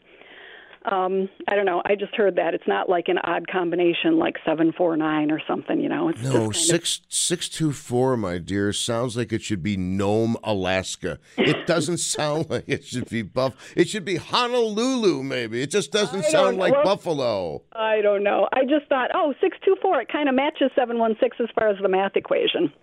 Um, 0.85 1.29
I 1.47 1.55
don't 1.55 1.65
know. 1.65 1.81
I 1.85 1.95
just 1.95 2.13
heard 2.13 2.35
that 2.35 2.53
it's 2.53 2.67
not 2.67 2.89
like 2.89 3.07
an 3.07 3.17
odd 3.23 3.47
combination 3.47 4.17
like 4.17 4.35
seven 4.45 4.73
four 4.73 4.97
nine 4.97 5.31
or 5.31 5.41
something. 5.47 5.79
You 5.79 5.87
know, 5.87 6.09
it's 6.09 6.21
no 6.21 6.51
six 6.51 6.97
of... 6.97 7.03
six 7.13 7.47
two 7.47 7.71
four. 7.71 8.17
My 8.17 8.37
dear, 8.37 8.73
sounds 8.73 9.15
like 9.15 9.31
it 9.31 9.41
should 9.41 9.63
be 9.63 9.77
Nome, 9.77 10.35
Alaska. 10.43 11.19
It 11.37 11.65
doesn't 11.67 11.99
sound 11.99 12.49
like 12.49 12.65
it 12.67 12.83
should 12.83 13.09
be 13.09 13.21
Buff. 13.21 13.55
It 13.77 13.87
should 13.87 14.03
be 14.03 14.17
Honolulu. 14.17 15.23
Maybe 15.23 15.61
it 15.61 15.71
just 15.71 15.91
doesn't 15.93 16.25
sound 16.25 16.57
like 16.57 16.73
well, 16.73 16.83
Buffalo. 16.83 17.61
I 17.71 18.01
don't 18.01 18.23
know. 18.23 18.49
I 18.51 18.63
just 18.63 18.87
thought, 18.89 19.09
oh, 19.13 19.33
six 19.39 19.57
two 19.63 19.77
four. 19.81 20.01
It 20.01 20.11
kind 20.11 20.27
of 20.27 20.35
matches 20.35 20.69
seven 20.75 20.99
one 20.99 21.15
six 21.21 21.37
as 21.39 21.47
far 21.55 21.69
as 21.69 21.77
the 21.81 21.89
math 21.89 22.17
equation. 22.17 22.73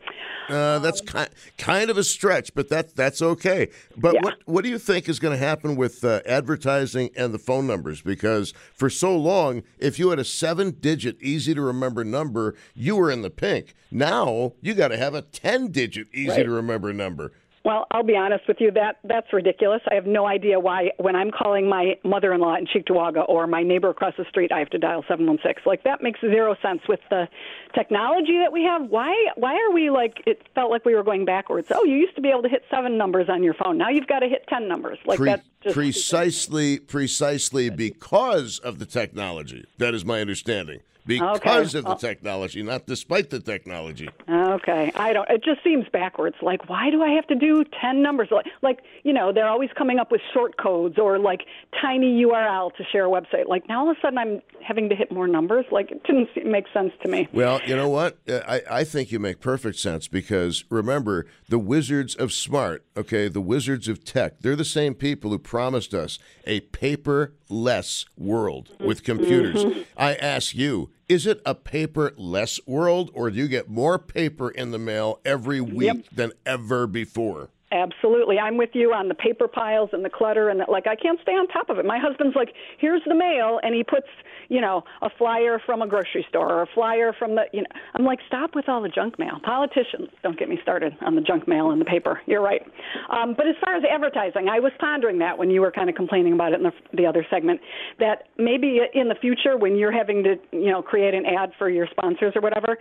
Uh, 0.48 0.78
that's 0.78 1.00
um, 1.02 1.06
kind 1.06 1.28
kind 1.58 1.90
of 1.90 1.98
a 1.98 2.04
stretch, 2.04 2.54
but 2.54 2.70
that 2.70 2.96
that's 2.96 3.20
okay. 3.20 3.68
But 3.96 4.14
yeah. 4.14 4.20
what 4.22 4.38
what 4.46 4.64
do 4.64 4.70
you 4.70 4.78
think 4.78 5.08
is 5.08 5.18
going 5.18 5.38
to 5.38 5.44
happen 5.44 5.76
with 5.76 6.02
uh, 6.02 6.20
advertising 6.24 7.10
and 7.14 7.34
the 7.34 7.38
phone 7.38 7.66
numbers? 7.66 7.89
Numbers 7.90 8.02
because 8.02 8.52
for 8.72 8.88
so 8.88 9.16
long, 9.16 9.62
if 9.78 9.98
you 9.98 10.10
had 10.10 10.18
a 10.18 10.24
seven 10.24 10.70
digit, 10.70 11.20
easy 11.20 11.54
to 11.54 11.60
remember 11.60 12.04
number, 12.04 12.54
you 12.74 12.96
were 12.96 13.10
in 13.10 13.22
the 13.22 13.30
pink. 13.30 13.74
Now 13.90 14.52
you 14.60 14.74
got 14.74 14.88
to 14.88 14.96
have 14.96 15.14
a 15.14 15.22
10 15.22 15.72
digit, 15.72 16.08
easy 16.12 16.28
right. 16.28 16.42
to 16.44 16.50
remember 16.50 16.92
number. 16.92 17.32
Well, 17.62 17.86
I'll 17.90 18.02
be 18.02 18.16
honest 18.16 18.48
with 18.48 18.56
you. 18.58 18.70
That 18.70 18.96
that's 19.04 19.30
ridiculous. 19.34 19.82
I 19.90 19.94
have 19.94 20.06
no 20.06 20.26
idea 20.26 20.58
why. 20.58 20.92
When 20.96 21.14
I'm 21.14 21.30
calling 21.30 21.68
my 21.68 21.98
mother-in-law 22.04 22.56
in 22.56 22.66
Cheektowaga 22.66 23.28
or 23.28 23.46
my 23.46 23.62
neighbor 23.62 23.90
across 23.90 24.14
the 24.16 24.24
street, 24.30 24.50
I 24.50 24.60
have 24.60 24.70
to 24.70 24.78
dial 24.78 25.04
seven 25.06 25.26
one 25.26 25.38
six. 25.44 25.60
Like 25.66 25.84
that 25.84 26.02
makes 26.02 26.20
zero 26.20 26.56
sense 26.62 26.80
with 26.88 27.00
the 27.10 27.28
technology 27.74 28.38
that 28.38 28.50
we 28.50 28.62
have. 28.62 28.88
Why? 28.88 29.14
Why 29.36 29.52
are 29.56 29.74
we 29.74 29.90
like? 29.90 30.22
It 30.26 30.40
felt 30.54 30.70
like 30.70 30.86
we 30.86 30.94
were 30.94 31.02
going 31.02 31.26
backwards. 31.26 31.68
Oh, 31.70 31.84
you 31.84 31.96
used 31.96 32.14
to 32.16 32.22
be 32.22 32.30
able 32.30 32.42
to 32.44 32.48
hit 32.48 32.62
seven 32.70 32.96
numbers 32.96 33.28
on 33.28 33.42
your 33.42 33.52
phone. 33.52 33.76
Now 33.76 33.90
you've 33.90 34.06
got 34.06 34.20
to 34.20 34.28
hit 34.28 34.46
ten 34.48 34.66
numbers. 34.66 34.98
Like 35.04 35.18
Pre- 35.18 35.28
that. 35.28 35.44
Precisely, 35.72 36.78
precisely 36.78 37.70
because 37.70 38.58
of 38.60 38.78
the 38.78 38.86
technology. 38.86 39.66
That 39.78 39.94
is 39.94 40.04
my 40.04 40.20
understanding 40.20 40.80
because 41.06 41.74
okay. 41.74 41.78
of 41.78 41.84
the 41.84 41.94
technology, 41.96 42.62
not 42.62 42.86
despite 42.86 43.30
the 43.30 43.40
technology. 43.40 44.08
Okay, 44.28 44.92
I 44.94 45.12
don't. 45.12 45.28
It 45.28 45.42
just 45.42 45.62
seems 45.64 45.86
backwards. 45.92 46.36
Like, 46.42 46.68
why 46.68 46.90
do 46.90 47.02
I 47.02 47.10
have 47.10 47.26
to 47.28 47.34
do 47.34 47.64
ten 47.80 48.02
numbers? 48.02 48.28
Like, 48.30 48.46
like 48.62 48.80
you 49.02 49.12
know, 49.12 49.32
they're 49.32 49.48
always 49.48 49.70
coming 49.76 49.98
up 49.98 50.10
with 50.10 50.20
short 50.32 50.56
codes 50.56 50.98
or 50.98 51.18
like 51.18 51.42
tiny 51.80 52.22
URL 52.24 52.74
to 52.76 52.84
share 52.84 53.06
a 53.06 53.08
website. 53.08 53.48
Like 53.48 53.68
now, 53.68 53.80
all 53.80 53.90
of 53.90 53.96
a 53.96 54.00
sudden, 54.00 54.18
I'm 54.18 54.40
having 54.62 54.88
to 54.88 54.94
hit 54.94 55.10
more 55.10 55.26
numbers. 55.26 55.64
Like 55.70 55.90
it 55.90 56.02
didn't 56.04 56.28
make 56.44 56.66
sense 56.72 56.92
to 57.02 57.08
me. 57.08 57.28
Well, 57.32 57.60
you 57.66 57.76
know 57.76 57.88
what? 57.88 58.18
Uh, 58.28 58.40
I 58.46 58.62
I 58.70 58.84
think 58.84 59.10
you 59.10 59.18
make 59.18 59.40
perfect 59.40 59.78
sense 59.78 60.08
because 60.08 60.64
remember 60.70 61.26
the 61.48 61.58
wizards 61.58 62.14
of 62.14 62.32
smart. 62.32 62.84
Okay, 62.96 63.28
the 63.28 63.40
wizards 63.40 63.88
of 63.88 64.04
tech. 64.04 64.40
They're 64.40 64.56
the 64.56 64.64
same 64.64 64.94
people 64.94 65.30
who 65.30 65.38
promised 65.50 65.92
us 65.92 66.16
a 66.46 66.60
paperless 66.60 68.04
world 68.16 68.68
with 68.78 69.02
computers. 69.02 69.64
Mm-hmm. 69.64 69.80
I 69.96 70.14
ask 70.14 70.54
you 70.54 70.90
is 71.08 71.26
it 71.26 71.42
a 71.44 71.56
paperless 71.56 72.60
world, 72.68 73.10
or 73.14 73.30
do 73.30 73.36
you 73.36 73.48
get 73.48 73.68
more 73.68 73.98
paper 73.98 74.48
in 74.48 74.70
the 74.70 74.78
mail 74.78 75.18
every 75.24 75.60
week 75.60 75.86
yep. 75.86 76.04
than 76.12 76.32
ever 76.46 76.86
before? 76.86 77.50
Absolutely. 77.72 78.38
I'm 78.38 78.56
with 78.56 78.70
you 78.72 78.92
on 78.92 79.06
the 79.06 79.14
paper 79.14 79.46
piles 79.46 79.90
and 79.92 80.04
the 80.04 80.10
clutter 80.10 80.48
and 80.48 80.58
the, 80.58 80.64
like 80.68 80.88
I 80.88 80.96
can't 80.96 81.20
stay 81.22 81.32
on 81.32 81.46
top 81.48 81.70
of 81.70 81.78
it. 81.78 81.84
My 81.84 81.98
husband's 82.00 82.34
like, 82.34 82.52
"Here's 82.78 83.02
the 83.06 83.14
mail." 83.14 83.60
And 83.62 83.74
he 83.76 83.84
puts, 83.84 84.08
you 84.48 84.60
know, 84.60 84.82
a 85.02 85.10
flyer 85.16 85.60
from 85.64 85.80
a 85.80 85.86
grocery 85.86 86.26
store 86.28 86.52
or 86.52 86.62
a 86.62 86.66
flyer 86.74 87.14
from 87.16 87.36
the, 87.36 87.44
you 87.52 87.60
know, 87.60 87.68
I'm 87.94 88.04
like, 88.04 88.18
"Stop 88.26 88.56
with 88.56 88.68
all 88.68 88.82
the 88.82 88.88
junk 88.88 89.20
mail." 89.20 89.38
Politicians, 89.44 90.08
don't 90.24 90.36
get 90.36 90.48
me 90.48 90.58
started 90.62 90.96
on 91.00 91.14
the 91.14 91.20
junk 91.20 91.46
mail 91.46 91.70
and 91.70 91.80
the 91.80 91.84
paper. 91.84 92.20
You're 92.26 92.42
right. 92.42 92.62
Um, 93.08 93.34
but 93.36 93.46
as 93.46 93.54
far 93.64 93.76
as 93.76 93.84
advertising, 93.84 94.48
I 94.48 94.58
was 94.58 94.72
pondering 94.80 95.18
that 95.20 95.38
when 95.38 95.50
you 95.50 95.60
were 95.60 95.70
kind 95.70 95.88
of 95.88 95.94
complaining 95.94 96.32
about 96.32 96.52
it 96.52 96.56
in 96.56 96.64
the, 96.64 96.72
the 96.96 97.06
other 97.06 97.24
segment 97.30 97.60
that 98.00 98.24
maybe 98.36 98.80
in 98.94 99.08
the 99.08 99.14
future 99.14 99.56
when 99.56 99.76
you're 99.76 99.92
having 99.92 100.24
to, 100.24 100.34
you 100.50 100.72
know, 100.72 100.82
create 100.82 101.14
an 101.14 101.24
ad 101.24 101.52
for 101.56 101.70
your 101.70 101.86
sponsors 101.88 102.32
or 102.34 102.42
whatever, 102.42 102.78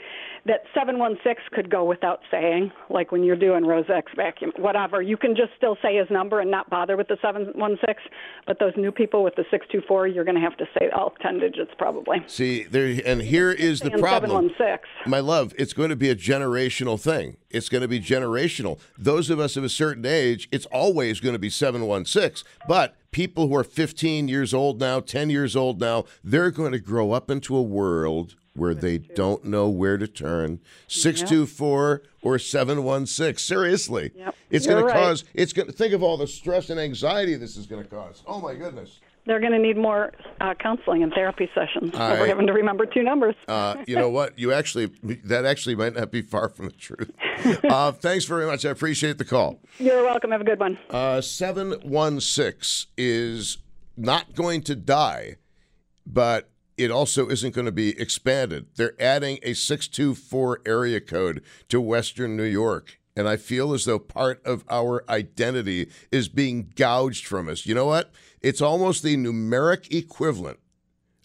that 0.48 0.62
716 0.74 1.36
could 1.52 1.70
go 1.70 1.84
without 1.84 2.22
saying, 2.32 2.72
like 2.90 3.12
when 3.12 3.24
you're 3.24 3.36
doing 3.36 3.66
Rose 3.66 3.86
X 3.94 4.12
vacuum. 4.16 4.52
What 4.58 4.76
whatever. 4.80 5.02
You 5.02 5.18
can 5.18 5.36
just 5.36 5.52
still 5.58 5.78
say 5.82 5.98
his 5.98 6.10
number 6.10 6.40
and 6.40 6.50
not 6.50 6.70
bother 6.70 6.98
with 6.98 7.08
the 7.08 7.18
716. 7.22 7.96
But 8.46 8.60
those 8.60 8.74
new 8.78 8.92
people 8.92 9.24
with 9.24 9.36
the 9.36 9.44
624, 9.52 10.08
you're 10.08 10.24
going 10.24 10.36
to 10.36 10.42
have 10.42 10.58
to 10.58 10.66
say 10.78 10.90
all 10.90 11.14
10 11.22 11.40
digits 11.40 11.72
probably. 11.78 12.24
See, 12.28 12.64
there, 12.64 13.02
and 13.06 13.22
here 13.22 13.52
is 13.52 13.82
the 13.82 13.92
problem. 13.92 14.50
716. 14.58 15.10
My 15.10 15.20
love, 15.20 15.54
it's 15.58 15.74
going 15.74 15.90
to 15.90 15.96
be 15.96 16.10
a 16.10 16.16
generational 16.16 17.00
thing. 17.00 17.38
It's 17.50 17.70
going 17.70 17.82
to 17.82 17.88
be 17.88 18.00
generational. 18.00 18.80
Those 18.98 19.30
of 19.30 19.40
us 19.40 19.58
of 19.58 19.64
a 19.64 19.70
certain 19.70 20.06
age, 20.06 20.48
it's 20.52 20.66
always 20.68 21.20
going 21.20 21.34
to 21.34 21.40
be 21.40 21.50
716. 21.50 22.48
But 22.68 22.96
people 23.12 23.48
who 23.48 23.56
are 23.56 23.64
15 23.64 24.28
years 24.28 24.54
old 24.54 24.80
now, 24.80 25.00
10 25.00 25.30
years 25.30 25.56
old 25.56 25.80
now, 25.80 26.06
they're 26.24 26.52
going 26.52 26.72
to 26.72 26.80
grow 26.80 27.12
up 27.12 27.30
into 27.30 27.56
a 27.56 27.62
world 27.62 28.36
where 28.56 28.74
they 28.74 28.98
don't 28.98 29.46
know 29.46 29.70
where 29.70 29.98
to 29.98 30.08
turn. 30.08 30.60
624 30.88 32.02
or 32.22 32.40
716. 32.40 33.38
Seriously. 33.38 34.12
Yep. 34.16 34.36
It's 34.50 34.66
going 34.66 34.84
right. 34.84 34.94
to 34.94 35.00
cause 35.00 35.24
it's 35.34 35.54
going 35.54 35.68
to 35.68 35.74
think 35.74 35.94
of 35.94 36.04
all 36.04 36.18
the 36.18 36.28
stress 36.28 36.70
and 36.70 36.80
anxiety 36.80 37.36
this 37.36 37.58
is 37.58 37.66
going 37.68 37.84
to 37.84 37.90
cause. 37.90 38.24
Oh 38.26 38.40
my 38.40 38.56
goodness. 38.56 39.00
They're 39.26 39.40
going 39.40 39.52
to 39.52 39.60
need 39.60 39.78
more 39.78 40.12
uh, 40.42 40.56
counseling 40.56 41.04
and 41.04 41.14
therapy 41.14 41.50
sessions. 41.54 41.94
I, 41.94 42.20
we're 42.20 42.28
having 42.28 42.48
to 42.48 42.54
remember 42.54 42.88
two 42.88 43.04
numbers. 43.04 43.36
uh, 43.48 43.76
you 43.86 43.96
know 43.96 44.10
what? 44.10 44.40
You 44.40 44.52
actually 44.54 44.88
that 45.26 45.46
actually 45.46 45.76
might 45.76 45.94
not 45.94 46.12
be 46.12 46.22
far 46.22 46.50
from 46.50 46.66
the 46.66 46.72
truth. 46.72 47.12
Uh, 47.64 47.94
thanks 47.94 48.26
very 48.26 48.46
much. 48.46 48.66
I 48.66 48.70
appreciate 48.70 49.18
the 49.18 49.24
call. 49.24 49.62
You're 49.78 50.04
welcome. 50.04 50.32
Have 50.32 50.42
a 50.42 50.44
good 50.44 50.60
one. 50.60 50.78
Uh, 50.90 51.22
716 51.22 52.92
is 52.98 53.60
not 53.96 54.36
going 54.36 54.62
to 54.64 54.76
die, 54.76 55.38
but 56.06 56.50
it 56.78 56.92
also 56.92 57.30
isn't 57.30 57.54
going 57.56 57.66
to 57.66 57.72
be 57.72 57.98
expanded. 58.00 58.68
They're 58.76 58.96
adding 59.00 59.40
a 59.44 59.54
624 59.54 60.62
area 60.66 61.00
code 61.00 61.42
to 61.70 61.80
Western 61.80 62.36
New 62.36 62.44
York. 62.44 62.99
And 63.20 63.28
I 63.28 63.36
feel 63.36 63.74
as 63.74 63.84
though 63.84 64.00
part 64.00 64.42
of 64.46 64.64
our 64.70 65.04
identity 65.10 65.92
is 66.10 66.30
being 66.30 66.72
gouged 66.78 67.28
from 67.28 67.50
us. 67.50 67.66
You 67.66 67.76
know 67.76 67.86
what? 67.86 68.14
It's 68.40 68.62
almost 68.62 69.04
the 69.04 69.18
numeric 69.18 69.94
equivalent 69.94 70.58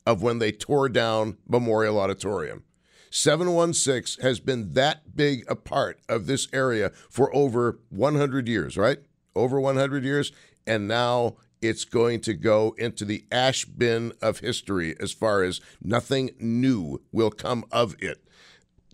of 0.05 0.21
when 0.21 0.41
they 0.41 0.51
tore 0.51 0.89
down 0.89 1.37
Memorial 1.49 2.01
Auditorium. 2.01 2.65
716 3.11 4.21
has 4.25 4.41
been 4.41 4.73
that 4.73 5.15
big 5.15 5.45
a 5.47 5.55
part 5.55 6.01
of 6.09 6.27
this 6.27 6.49
area 6.53 6.91
for 7.09 7.33
over 7.33 7.79
100 7.91 8.49
years, 8.49 8.77
right? 8.77 8.99
Over 9.37 9.61
100 9.61 10.03
years. 10.03 10.33
And 10.67 10.89
now 10.89 11.37
it's 11.63 11.85
going 11.85 12.23
to 12.23 12.35
go 12.35 12.75
into 12.77 13.05
the 13.05 13.25
ash 13.31 13.67
bin 13.67 14.15
of 14.21 14.41
history 14.41 14.97
as 14.99 15.13
far 15.13 15.45
as 15.45 15.61
nothing 15.81 16.31
new 16.41 17.03
will 17.13 17.31
come 17.31 17.65
of 17.71 17.95
it. 18.03 18.21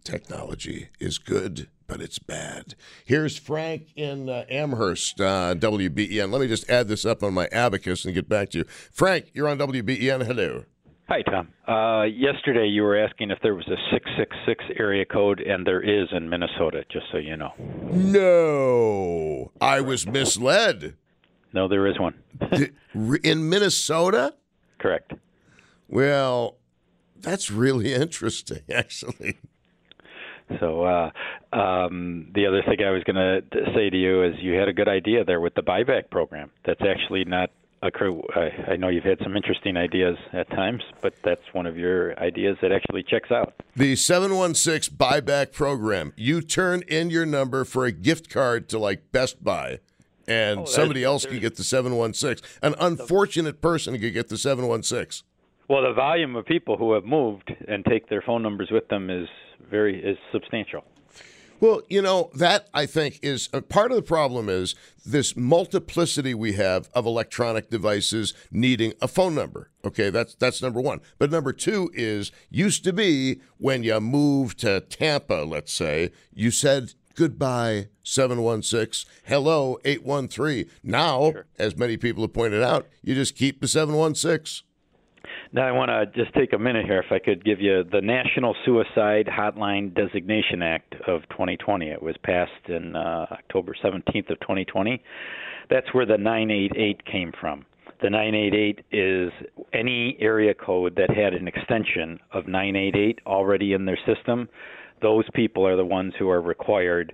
Technology 0.05 0.91
is 0.99 1.17
good, 1.17 1.69
but 1.91 2.01
it's 2.01 2.21
bad. 2.21 2.77
Here's 3.05 3.37
Frank 3.37 3.89
in 3.97 4.29
uh, 4.29 4.45
Amherst, 4.49 5.21
uh, 5.21 5.57
WBEN. 5.57 6.31
Let 6.31 6.41
me 6.41 6.47
just 6.47 6.71
add 6.71 6.87
this 6.87 7.05
up 7.05 7.25
on 7.25 7.35
my 7.35 7.49
abacus 7.51 8.05
and 8.05 8.15
get 8.15 8.29
back 8.29 8.51
to 8.51 8.59
you. 8.59 8.65
Frank, 8.65 9.33
you're 9.35 9.49
on 9.49 9.59
WBEN. 9.59 10.25
Hello. 10.25 10.65
Hi, 11.09 11.23
Tom. 11.23 11.49
Uh, 11.67 12.05
yesterday 12.05 12.69
you 12.69 12.83
were 12.83 12.97
asking 12.97 13.33
if 13.33 13.39
there 13.43 13.57
was 13.57 13.67
a 13.67 13.77
666 13.93 14.65
area 14.79 15.05
code, 15.05 15.41
and 15.41 15.67
there 15.67 15.83
is 15.83 16.09
in 16.13 16.29
Minnesota, 16.29 16.85
just 16.93 17.07
so 17.11 17.19
you 17.19 17.37
know. 17.37 17.51
No, 17.91 19.51
I 19.61 19.81
was 19.81 20.07
misled. 20.07 20.95
No, 21.53 21.67
there 21.67 21.89
is 21.89 21.99
one. 21.99 22.15
in 23.25 23.49
Minnesota? 23.49 24.35
Correct. 24.79 25.13
Well, 25.89 26.59
that's 27.19 27.51
really 27.51 27.93
interesting, 27.95 28.61
actually. 28.73 29.39
So 30.59 30.85
uh, 30.85 31.11
um, 31.57 32.31
the 32.35 32.47
other 32.47 32.63
thing 32.63 32.85
I 32.85 32.91
was 32.91 33.05
going 33.05 33.17
to 33.17 33.43
say 33.75 33.91
to 33.91 33.97
you 33.97 34.25
is 34.25 34.35
you 34.41 34.55
had 34.55 34.69
a 34.69 34.73
good 34.73 34.89
idea 34.89 35.25
there 35.25 35.41
with 35.41 35.55
the 35.55 35.63
buyback 35.63 36.11
program. 36.11 36.51
That's 36.65 36.83
actually 36.83 37.25
not 37.25 37.51
a 37.83 37.91
crew. 37.91 38.23
I, 38.35 38.73
I 38.73 38.77
know 38.77 38.89
you've 38.89 39.05
had 39.05 39.19
some 39.23 39.37
interesting 39.37 39.77
ideas 39.77 40.17
at 40.33 40.51
times, 40.51 40.83
but 41.01 41.15
that's 41.23 41.43
one 41.53 41.67
of 41.67 41.79
your 41.79 42.19
ideas 42.19 42.59
that 42.61 42.73
actually 42.73 43.03
checks 43.03 43.31
out. 43.31 43.55
The 43.75 43.97
716 43.97 44.97
buyback 44.97 45.53
program. 45.53 46.13
You 46.17 46.43
turn 46.43 46.83
in 46.89 47.11
your 47.11 47.25
number 47.25 47.65
for 47.65 47.87
a 47.87 47.93
gift 47.93 48.29
card 48.29 48.69
to 48.71 48.79
like 48.79 49.13
Best 49.13 49.43
Buy 49.43 49.79
and 50.29 50.61
oh, 50.61 50.65
somebody 50.65 51.03
else 51.03 51.27
could 51.27 51.41
get 51.41 51.57
the 51.57 51.65
716. 51.65 52.49
An 52.63 52.75
unfortunate 52.79 53.61
person 53.61 53.99
could 53.99 54.13
get 54.13 54.29
the 54.29 54.39
716. 54.39 55.27
Well, 55.69 55.83
the 55.83 55.93
volume 55.93 56.37
of 56.37 56.47
people 56.47 56.77
who 56.77 56.95
have 56.95 57.05
moved 57.05 57.53
and 57.69 57.85
take 57.85 58.09
their 58.09 58.23
phone 58.23 58.43
numbers 58.43 58.71
with 58.71 58.89
them 58.89 59.11
is 59.11 59.29
very 59.69 60.03
is 60.03 60.17
substantial. 60.33 60.85
Well, 61.61 61.83
you 61.91 62.01
know, 62.01 62.31
that 62.35 62.69
I 62.73 62.87
think 62.87 63.19
is 63.23 63.51
a 63.53 63.61
part 63.61 63.91
of 63.91 63.97
the 63.97 64.03
problem 64.03 64.49
is 64.49 64.75
this 65.05 65.37
multiplicity 65.37 66.33
we 66.33 66.55
have 66.55 66.89
of 66.95 67.05
electronic 67.05 67.69
devices 67.69 68.33
needing 68.51 68.95
a 69.03 69.09
phone 69.09 69.35
number. 69.35 69.71
Okay, 69.85 70.09
that's 70.09 70.35
that's 70.35 70.63
number 70.63 70.81
1. 70.81 71.03
But 71.19 71.31
number 71.31 71.53
2 71.53 71.91
is 71.93 72.33
used 72.49 72.83
to 72.85 72.95
be 72.95 73.43
when 73.59 73.83
you 73.83 74.01
moved 74.01 74.59
to 74.61 74.81
Tampa, 74.81 75.45
let's 75.47 75.73
say, 75.73 76.13
you 76.33 76.51
said 76.51 76.95
goodbye 77.15 77.89
716, 78.03 79.11
hello 79.27 79.79
813. 79.85 80.65
Now, 80.83 81.33
sure. 81.33 81.47
as 81.59 81.77
many 81.77 81.99
people 81.99 82.23
have 82.23 82.33
pointed 82.33 82.63
out, 82.63 82.89
you 83.03 83.15
just 83.15 83.37
keep 83.37 83.61
the 83.61 83.69
716. 83.69 84.67
Now, 85.53 85.67
I 85.67 85.73
want 85.73 85.91
to 85.91 86.07
just 86.23 86.35
take 86.35 86.53
a 86.53 86.59
minute 86.59 86.87
here, 86.87 87.01
if 87.01 87.11
I 87.11 87.19
could 87.19 87.45
give 87.45 87.61
you 87.61 87.85
the 87.85 88.01
National 88.01 88.55
Suicide 88.65 89.27
Hotline 89.27 89.95
Designation 89.95 90.63
Act 90.63 90.95
of 91.07 91.23
2020. 91.31 91.89
It 91.89 92.03
was 92.03 92.15
passed 92.23 92.69
in 92.69 92.95
uh, 92.95 93.27
October 93.31 93.75
17th 93.83 94.31
of 94.31 94.41
2020. 94.41 95.03
That's 95.69 95.93
where 95.93 96.07
the 96.07 96.19
988 96.19 97.05
came 97.05 97.33
from. 97.41 97.65
The 98.03 98.11
988 98.11 98.85
is 98.93 99.31
any 99.75 100.17
area 100.21 100.55
code 100.55 100.97
that 100.97 101.11
had 101.11 101.35
an 101.35 101.47
extension 101.47 102.19
of 102.33 102.47
988 102.47 103.21
already 103.27 103.75
in 103.75 103.85
their 103.85 103.99
system. 104.07 104.49
Those 105.03 105.25
people 105.35 105.67
are 105.67 105.77
the 105.77 105.85
ones 105.85 106.15
who 106.19 106.31
are 106.31 106.41
required 106.41 107.13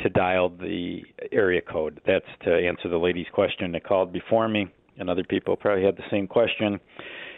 to 0.00 0.08
dial 0.08 0.48
the 0.48 1.02
area 1.30 1.60
code. 1.62 2.00
That's 2.06 2.26
to 2.44 2.54
answer 2.54 2.88
the 2.88 2.98
lady's 2.98 3.26
question 3.32 3.72
that 3.72 3.84
called 3.84 4.12
before 4.12 4.48
me, 4.48 4.66
and 4.98 5.08
other 5.08 5.24
people 5.24 5.56
probably 5.56 5.84
had 5.84 5.96
the 5.96 6.04
same 6.10 6.26
question 6.26 6.80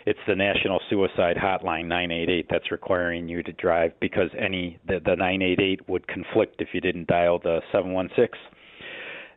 it's 0.06 0.18
the 0.26 0.34
National 0.34 0.80
Suicide 0.90 1.36
Hotline 1.36 1.86
988 1.86 2.46
that's 2.50 2.70
requiring 2.70 3.28
you 3.28 3.42
to 3.42 3.52
drive 3.52 3.92
because 4.00 4.30
any 4.38 4.78
the, 4.86 5.00
the 5.04 5.16
988 5.16 5.88
would 5.88 6.06
conflict 6.08 6.60
if 6.60 6.68
you 6.72 6.80
didn't 6.80 7.08
dial 7.08 7.38
the 7.38 7.60
716. 7.72 8.28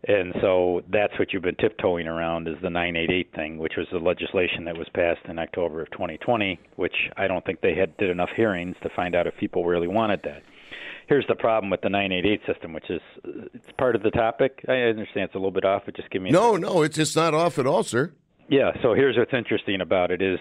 And 0.08 0.34
so 0.42 0.82
that's 0.92 1.14
what 1.20 1.32
you've 1.32 1.44
been 1.44 1.56
tiptoeing 1.56 2.08
around 2.08 2.48
is 2.48 2.56
the 2.64 2.70
988 2.72 3.36
thing, 3.36 3.58
which 3.60 3.74
was 3.78 3.88
the 3.92 4.00
legislation 4.00 4.66
that 4.66 4.76
was 4.76 4.88
passed 4.96 5.22
in 5.26 5.38
October 5.38 5.82
of 5.82 5.92
2020, 5.92 6.60
which 6.76 6.96
I 7.18 7.28
don't 7.28 7.46
think 7.46 7.62
they 7.62 7.76
had 7.76 7.96
did 7.98 8.10
enough 8.10 8.30
hearings 8.36 8.76
to 8.82 8.90
find 8.96 9.16
out 9.16 9.28
if 9.28 9.38
people 9.38 9.66
really 9.66 9.88
wanted 9.88 10.22
that. 10.24 10.42
Here's 11.08 11.28
the 11.28 11.36
problem 11.36 11.70
with 11.70 11.82
the 11.82 11.90
988 11.90 12.42
system, 12.52 12.74
which 12.74 12.90
is 12.90 13.02
it's 13.54 13.72
part 13.78 13.96
of 13.96 14.02
the 14.02 14.12
topic. 14.12 14.64
I 14.68 14.74
understand 14.74 15.26
it's 15.26 15.36
a 15.36 15.38
little 15.38 15.52
bit 15.52 15.66
off, 15.66 15.84
but 15.86 15.96
just 15.96 16.10
give 16.10 16.22
me. 16.22 16.32
no, 16.32 16.56
no, 16.56 16.82
it's 16.84 16.98
it's 16.98 17.16
not 17.16 17.34
off 17.34 17.60
at 17.60 17.68
all, 17.68 17.84
sir. 17.84 18.14
Yeah, 18.52 18.72
so 18.82 18.94
here's 18.94 19.16
what's 19.16 19.34
interesting 19.34 19.80
about 19.80 20.12
it 20.12 20.22
is 20.22 20.38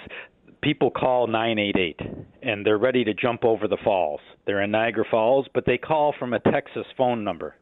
people 0.63 0.91
call 0.91 1.29
988 1.29 2.01
and 2.43 2.67
they're 2.67 2.77
ready 2.77 3.05
to 3.05 3.15
jump 3.15 3.45
over 3.45 3.69
the 3.69 3.77
falls. 3.85 4.19
They're 4.47 4.63
in 4.63 4.73
Niagara 4.73 5.05
Falls, 5.09 5.47
but 5.55 5.65
they 5.65 5.79
call 5.79 6.13
from 6.19 6.33
a 6.33 6.41
Texas 6.41 6.87
phone 6.97 7.23
number 7.23 7.55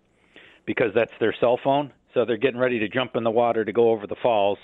because 0.65 0.93
that's 0.95 1.13
their 1.21 1.35
cell 1.39 1.61
phone. 1.63 1.93
So 2.15 2.25
they're 2.25 2.39
getting 2.39 2.59
ready 2.59 2.79
to 2.79 2.89
jump 2.89 3.15
in 3.15 3.25
the 3.25 3.31
water 3.31 3.63
to 3.63 3.73
go 3.75 3.91
over 3.91 4.07
the 4.07 4.17
falls 4.23 4.57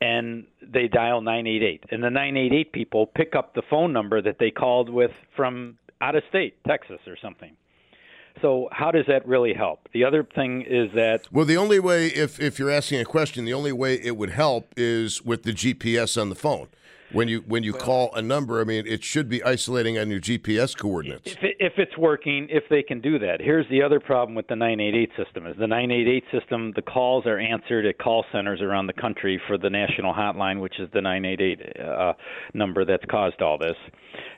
and 0.00 0.46
they 0.62 0.86
dial 0.86 1.20
988. 1.22 1.86
And 1.90 2.04
the 2.04 2.10
988 2.10 2.72
people 2.72 3.06
pick 3.06 3.34
up 3.34 3.56
the 3.56 3.62
phone 3.68 3.92
number 3.92 4.22
that 4.22 4.36
they 4.38 4.52
called 4.52 4.88
with 4.88 5.10
from 5.34 5.76
out 6.00 6.14
of 6.14 6.22
state, 6.28 6.62
Texas 6.68 7.00
or 7.08 7.16
something. 7.20 7.56
So 8.42 8.68
how 8.72 8.90
does 8.90 9.06
that 9.06 9.26
really 9.26 9.52
help? 9.52 9.88
The 9.92 10.04
other 10.04 10.24
thing 10.24 10.62
is 10.62 10.90
that 10.94 11.26
well, 11.30 11.44
the 11.44 11.56
only 11.56 11.78
way 11.78 12.06
if 12.06 12.40
if 12.40 12.58
you're 12.58 12.70
asking 12.70 13.00
a 13.00 13.04
question, 13.04 13.44
the 13.44 13.52
only 13.52 13.72
way 13.72 13.94
it 13.94 14.16
would 14.16 14.30
help 14.30 14.72
is 14.76 15.22
with 15.22 15.42
the 15.42 15.52
GPS 15.52 16.20
on 16.20 16.28
the 16.28 16.34
phone. 16.34 16.68
When 17.12 17.28
you 17.28 17.40
when 17.46 17.62
you 17.64 17.72
well, 17.72 17.82
call 17.82 18.14
a 18.14 18.22
number, 18.22 18.60
I 18.60 18.64
mean, 18.64 18.86
it 18.86 19.02
should 19.02 19.28
be 19.28 19.42
isolating 19.42 19.98
on 19.98 20.10
your 20.10 20.20
GPS 20.20 20.76
coordinates. 20.76 21.32
If, 21.32 21.42
it, 21.42 21.56
if 21.58 21.72
it's 21.76 21.96
working, 21.98 22.46
if 22.50 22.64
they 22.70 22.82
can 22.82 23.00
do 23.00 23.18
that. 23.18 23.40
Here's 23.40 23.68
the 23.68 23.82
other 23.82 23.98
problem 23.98 24.36
with 24.36 24.46
the 24.46 24.56
988 24.56 25.10
system: 25.16 25.46
is 25.46 25.56
the 25.58 25.66
988 25.66 26.24
system, 26.30 26.72
the 26.76 26.82
calls 26.82 27.26
are 27.26 27.38
answered 27.38 27.86
at 27.86 27.98
call 27.98 28.24
centers 28.32 28.60
around 28.60 28.86
the 28.86 28.92
country 28.92 29.40
for 29.48 29.58
the 29.58 29.70
national 29.70 30.14
hotline, 30.14 30.60
which 30.60 30.78
is 30.78 30.88
the 30.94 31.00
988 31.00 31.80
uh, 31.80 32.12
number 32.54 32.84
that's 32.84 33.04
caused 33.10 33.42
all 33.42 33.58
this, 33.58 33.76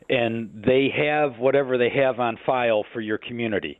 and 0.08 0.50
they 0.66 0.88
have 0.96 1.38
whatever 1.38 1.76
they 1.76 1.90
have 1.90 2.20
on 2.20 2.38
file 2.46 2.84
for 2.92 3.00
your 3.00 3.18
community. 3.18 3.78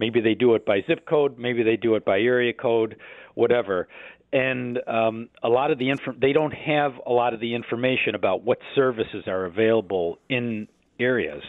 Maybe 0.00 0.20
they 0.20 0.34
do 0.34 0.54
it 0.54 0.66
by 0.66 0.80
zip 0.88 1.06
code, 1.08 1.38
maybe 1.38 1.62
they 1.62 1.76
do 1.76 1.94
it 1.94 2.04
by 2.04 2.18
area 2.18 2.52
code, 2.52 2.96
whatever 3.34 3.88
and 4.32 4.78
um, 4.86 5.28
a 5.42 5.48
lot 5.48 5.70
of 5.70 5.78
the 5.78 5.90
inf- 5.90 6.18
they 6.18 6.32
don't 6.32 6.54
have 6.54 6.94
a 7.06 7.12
lot 7.12 7.34
of 7.34 7.40
the 7.40 7.54
information 7.54 8.14
about 8.14 8.42
what 8.42 8.58
services 8.74 9.24
are 9.26 9.44
available 9.44 10.18
in 10.28 10.68
areas. 10.98 11.42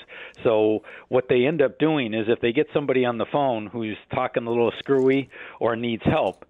So 0.43 0.83
what 1.09 1.25
they 1.29 1.45
end 1.45 1.61
up 1.61 1.79
doing 1.79 2.13
is 2.13 2.25
if 2.27 2.39
they 2.41 2.51
get 2.51 2.67
somebody 2.73 3.05
on 3.05 3.17
the 3.17 3.25
phone 3.31 3.67
who's 3.67 3.97
talking 4.13 4.45
a 4.45 4.49
little 4.49 4.73
screwy 4.79 5.29
or 5.59 5.75
needs 5.75 6.03
help, 6.03 6.45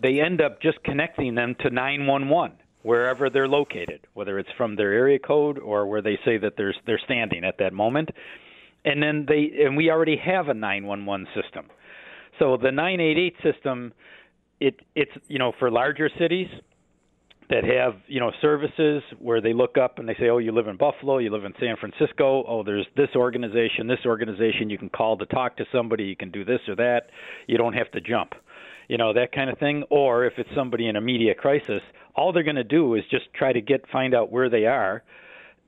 they 0.00 0.20
end 0.20 0.40
up 0.40 0.60
just 0.60 0.82
connecting 0.82 1.34
them 1.34 1.54
to 1.60 1.70
911 1.70 2.56
wherever 2.82 3.30
they're 3.30 3.48
located, 3.48 4.00
whether 4.14 4.38
it's 4.38 4.50
from 4.56 4.76
their 4.76 4.92
area 4.92 5.18
code 5.18 5.58
or 5.58 5.86
where 5.86 6.02
they 6.02 6.18
say 6.24 6.38
that 6.38 6.56
they're 6.56 6.74
they're 6.86 7.00
standing 7.04 7.44
at 7.44 7.58
that 7.58 7.72
moment. 7.72 8.10
And 8.84 9.02
then 9.02 9.26
they 9.28 9.64
and 9.64 9.76
we 9.76 9.90
already 9.90 10.16
have 10.16 10.48
a 10.48 10.54
911 10.54 11.26
system. 11.34 11.66
So 12.38 12.56
the 12.56 12.70
988 12.70 13.34
system 13.42 13.92
it 14.60 14.80
it's 14.94 15.12
you 15.28 15.38
know 15.38 15.52
for 15.58 15.70
larger 15.70 16.10
cities 16.18 16.48
that 17.48 17.64
have 17.64 17.94
you 18.08 18.20
know 18.20 18.32
services 18.40 19.02
where 19.18 19.40
they 19.40 19.52
look 19.52 19.78
up 19.78 19.98
and 19.98 20.08
they 20.08 20.14
say, 20.14 20.28
oh, 20.28 20.38
you 20.38 20.52
live 20.52 20.66
in 20.66 20.76
Buffalo, 20.76 21.18
you 21.18 21.30
live 21.30 21.44
in 21.44 21.54
San 21.60 21.76
Francisco. 21.76 22.44
Oh, 22.46 22.62
there's 22.62 22.86
this 22.96 23.10
organization, 23.14 23.86
this 23.86 24.04
organization. 24.04 24.68
You 24.70 24.78
can 24.78 24.88
call 24.88 25.16
to 25.18 25.26
talk 25.26 25.56
to 25.58 25.64
somebody. 25.70 26.04
You 26.04 26.16
can 26.16 26.30
do 26.30 26.44
this 26.44 26.60
or 26.68 26.76
that. 26.76 27.10
You 27.46 27.56
don't 27.56 27.74
have 27.74 27.90
to 27.92 28.00
jump, 28.00 28.34
you 28.88 28.96
know 28.98 29.12
that 29.12 29.32
kind 29.32 29.50
of 29.50 29.58
thing. 29.58 29.84
Or 29.90 30.24
if 30.24 30.34
it's 30.38 30.50
somebody 30.54 30.88
in 30.88 30.96
a 30.96 31.00
media 31.00 31.34
crisis, 31.34 31.82
all 32.14 32.32
they're 32.32 32.42
going 32.42 32.56
to 32.56 32.64
do 32.64 32.94
is 32.94 33.04
just 33.10 33.32
try 33.34 33.52
to 33.52 33.60
get 33.60 33.88
find 33.90 34.14
out 34.14 34.32
where 34.32 34.50
they 34.50 34.66
are 34.66 35.02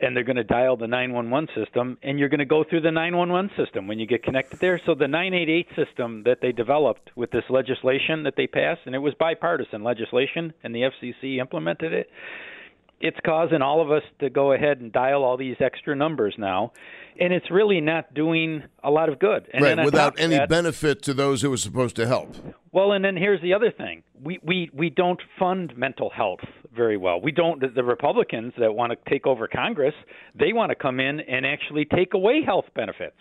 and 0.01 0.15
they're 0.15 0.25
going 0.25 0.37
to 0.37 0.45
dial 0.45 0.77
the 0.77 0.87
911 0.87 1.49
system, 1.55 1.99
and 2.03 2.19
you're 2.19 2.29
going 2.29 2.39
to 2.39 2.45
go 2.45 2.65
through 2.69 2.83
the 2.83 2.91
911 2.91 3.51
system 3.57 3.89
when 3.89 3.99
you 3.99 4.07
get 4.07 4.23
connected 4.23 4.61
there. 4.61 4.81
So 4.87 4.95
the 4.95 5.09
988 5.09 5.67
system 5.75 6.23
that 6.25 6.39
they 6.41 6.53
developed 6.53 7.11
with 7.17 7.31
this 7.31 7.45
legislation 7.51 8.23
that 8.23 8.35
they 8.37 8.47
passed, 8.47 8.81
and 8.87 8.95
it 8.95 8.99
was 8.99 9.15
bipartisan 9.19 9.83
legislation, 9.83 10.53
and 10.63 10.75
the 10.75 10.91
FCC 11.03 11.41
implemented 11.41 11.93
it. 11.93 12.09
It's 13.01 13.19
causing 13.25 13.63
all 13.63 13.81
of 13.81 13.93
us 13.93 14.03
to 14.19 14.29
go 14.29 14.53
ahead 14.53 14.81
and 14.81 14.93
dial 14.93 15.23
all 15.23 15.37
these 15.37 15.57
extra 15.61 15.95
numbers 15.95 16.35
now, 16.37 16.73
and 17.21 17.33
it's 17.33 17.49
really 17.49 17.81
not 17.81 18.13
doing 18.13 18.65
a 18.83 18.91
lot 18.91 19.09
of 19.09 19.21
good. 19.21 19.47
And 19.53 19.63
right, 19.63 19.85
without 19.85 20.19
any 20.19 20.37
that, 20.37 20.49
benefit 20.49 21.03
to 21.03 21.15
those 21.15 21.43
who 21.43 21.53
are 21.53 21.59
supposed 21.59 21.95
to 21.97 22.09
help. 22.09 22.35
Well, 22.73 22.93
and 22.93 23.05
then 23.05 23.17
here's 23.17 23.41
the 23.41 23.55
other 23.55 23.71
thing: 23.71 24.03
we 24.21 24.41
we 24.43 24.71
we 24.75 24.91
don't 24.91 25.21
fund 25.39 25.77
mental 25.77 26.11
health 26.11 26.41
very 26.79 26.97
well. 26.97 27.21
We 27.21 27.33
don't. 27.33 27.61
The, 27.75 27.85
Republicans 27.85 28.55
that 28.59 28.73
want 28.73 28.93
to 28.93 29.11
take 29.11 29.27
over 29.27 29.47
Congress, 29.47 29.95
they 30.39 30.53
want 30.55 30.71
to 30.71 30.77
come 30.77 31.01
in 31.01 31.21
and 31.21 31.45
actually 31.45 31.85
take 31.85 32.15
away 32.15 32.43
health 32.47 32.67
benefits. 32.75 33.17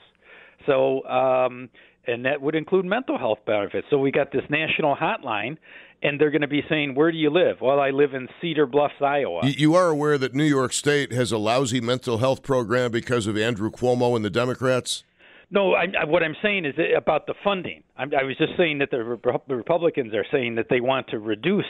So, 0.65 1.03
um, 1.05 1.69
and 2.05 2.23
that 2.25 2.41
would 2.41 2.55
include 2.55 2.85
mental 2.85 3.17
health 3.17 3.39
benefits. 3.45 3.87
So 3.89 3.97
we 3.97 4.11
got 4.11 4.31
this 4.31 4.43
national 4.49 4.95
hotline 4.95 5.57
and 6.03 6.21
they're 6.21 6.31
going 6.31 6.41
to 6.41 6.47
be 6.47 6.61
saying, 6.69 6.95
"Where 6.95 7.11
do 7.11 7.17
you 7.17 7.29
live?" 7.29 7.57
Well, 7.61 7.79
I 7.79 7.89
live 7.89 8.13
in 8.13 8.27
Cedar 8.39 8.67
Bluffs, 8.67 9.01
Iowa. 9.01 9.41
You 9.43 9.75
are 9.75 9.89
aware 9.89 10.17
that 10.17 10.33
New 10.33 10.43
York 10.43 10.73
State 10.73 11.11
has 11.11 11.31
a 11.31 11.37
lousy 11.37 11.81
mental 11.81 12.19
health 12.19 12.43
program 12.43 12.91
because 12.91 13.27
of 13.27 13.37
Andrew 13.37 13.71
Cuomo 13.71 14.15
and 14.15 14.23
the 14.23 14.29
Democrats. 14.29 15.03
No, 15.49 15.73
I, 15.73 15.85
I, 15.99 16.05
what 16.05 16.23
I'm 16.23 16.35
saying 16.41 16.65
is 16.65 16.75
about 16.95 17.25
the 17.25 17.33
funding. 17.43 17.83
I'm, 17.97 18.11
I 18.13 18.23
was 18.23 18.37
just 18.37 18.53
saying 18.57 18.79
that 18.79 18.91
the, 18.91 19.03
Re- 19.03 19.37
the 19.47 19.55
Republicans 19.55 20.13
are 20.13 20.25
saying 20.31 20.55
that 20.55 20.67
they 20.69 20.81
want 20.81 21.07
to 21.09 21.19
reduce 21.19 21.65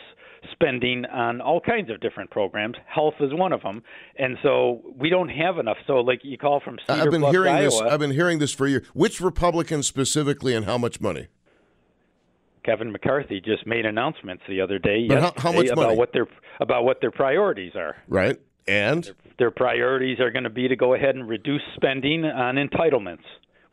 spending 0.52 1.06
on 1.06 1.42
all 1.42 1.60
kinds 1.62 1.90
of 1.90 2.00
different 2.00 2.30
programs. 2.32 2.76
Health 2.88 3.16
is 3.20 3.34
one 3.34 3.54
of 3.54 3.62
them, 3.62 3.84
and 4.18 4.38
so 4.44 4.82
we 4.98 5.10
don't 5.10 5.30
have 5.30 5.58
enough. 5.58 5.78
So, 5.88 5.96
like 5.96 6.22
you 6.24 6.38
call 6.38 6.60
from 6.60 6.78
Cedar 6.88 7.02
I've 7.04 7.12
been 7.12 7.22
Bluffs, 7.22 7.34
hearing 7.36 7.54
Iowa, 7.54 7.64
this. 7.70 7.82
I've 7.82 8.00
been 8.00 8.12
hearing 8.12 8.40
this 8.40 8.54
for 8.54 8.68
years. 8.68 8.86
Which 8.94 9.20
Republicans 9.22 9.88
specifically, 9.88 10.54
and 10.54 10.66
how 10.66 10.78
much 10.78 11.00
money? 11.02 11.28
Kevin 12.64 12.92
McCarthy 12.92 13.40
just 13.40 13.66
made 13.66 13.86
announcements 13.86 14.44
the 14.50 14.60
other 14.60 14.78
day 14.78 15.08
how- 15.08 15.32
how 15.38 15.52
much 15.54 15.68
about 15.68 15.84
money? 15.88 15.98
what 15.98 16.12
their 16.12 16.28
about 16.60 16.84
what 16.84 17.00
their 17.00 17.12
priorities 17.12 17.76
are. 17.76 17.96
Right, 18.08 18.38
and 18.68 19.10
Their 19.40 19.52
priorities 19.52 20.20
are 20.20 20.32
going 20.32 20.44
to 20.46 20.50
be 20.50 20.68
to 20.68 20.76
go 20.76 20.94
ahead 20.96 21.16
and 21.16 21.30
reduce 21.30 21.62
spending 21.76 22.26
on 22.26 22.56
entitlements, 22.56 23.24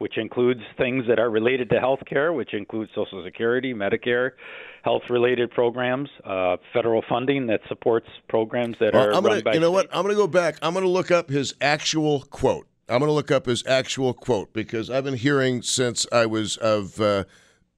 which 0.05 0.19
includes 0.19 0.61
things 0.77 1.07
that 1.09 1.19
are 1.19 1.31
related 1.31 1.71
to 1.71 1.81
health 1.81 2.01
care, 2.07 2.35
which 2.35 2.53
includes 2.53 2.91
Social 2.95 3.25
Security, 3.25 3.73
Medicare, 3.73 4.33
health 4.83 5.01
related 5.09 5.51
programs, 5.51 6.11
uh, 6.27 6.59
federal 6.75 7.03
funding 7.09 7.47
that 7.47 7.61
supports 7.71 8.07
programs 8.29 8.77
that 8.81 8.93
Well, 8.93 9.05
are 9.05 9.15
I'm 9.15 9.25
run 9.25 9.41
gonna, 9.41 9.55
you 9.55 9.61
know 9.61 9.71
what? 9.71 9.89
I'm 9.91 10.03
going 10.03 10.15
to 10.15 10.21
go 10.21 10.27
back. 10.27 10.59
I'm 10.61 10.75
going 10.75 10.85
to 10.85 10.91
look 10.91 11.11
up 11.11 11.31
his 11.31 11.55
actual 11.59 12.21
quote. 12.21 12.67
I'm 12.87 12.99
going 12.99 13.09
to 13.09 13.15
look 13.15 13.31
up 13.31 13.47
his 13.47 13.67
actual 13.67 14.13
quote 14.13 14.53
because 14.53 14.91
I've 14.91 15.05
been 15.05 15.17
hearing 15.17 15.63
since 15.63 16.07
I 16.13 16.27
was 16.27 16.59
of 16.59 17.01
uh, 17.01 17.25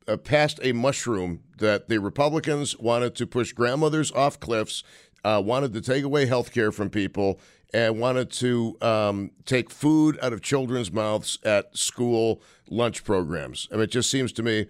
uh, 0.09 0.17
past 0.17 0.59
a 0.65 0.73
mushroom 0.73 1.45
that 1.59 1.89
the 1.89 1.99
Republicans 1.99 2.77
wanted 2.77 3.15
to 3.15 3.29
push 3.29 3.53
grandmothers 3.53 4.11
off 4.11 4.41
cliffs, 4.41 4.83
uh, 5.23 5.41
wanted 5.45 5.73
to 5.75 5.81
take 5.81 6.03
away 6.03 6.27
health 6.27 6.53
care 6.53 6.73
from 6.73 6.91
people, 6.91 7.39
and 7.77 8.01
wanted 8.01 8.31
to 8.31 8.75
um, 8.81 9.31
take 9.45 9.71
food 9.71 10.19
out 10.23 10.33
of 10.33 10.41
children's 10.41 10.91
mouths 10.91 11.39
at 11.45 11.77
school 11.77 12.41
lunch 12.71 13.05
programs. 13.05 13.69
I 13.71 13.75
mean, 13.75 13.85
it 13.85 13.91
just 13.91 14.11
seems 14.11 14.33
to 14.33 14.43
me. 14.43 14.67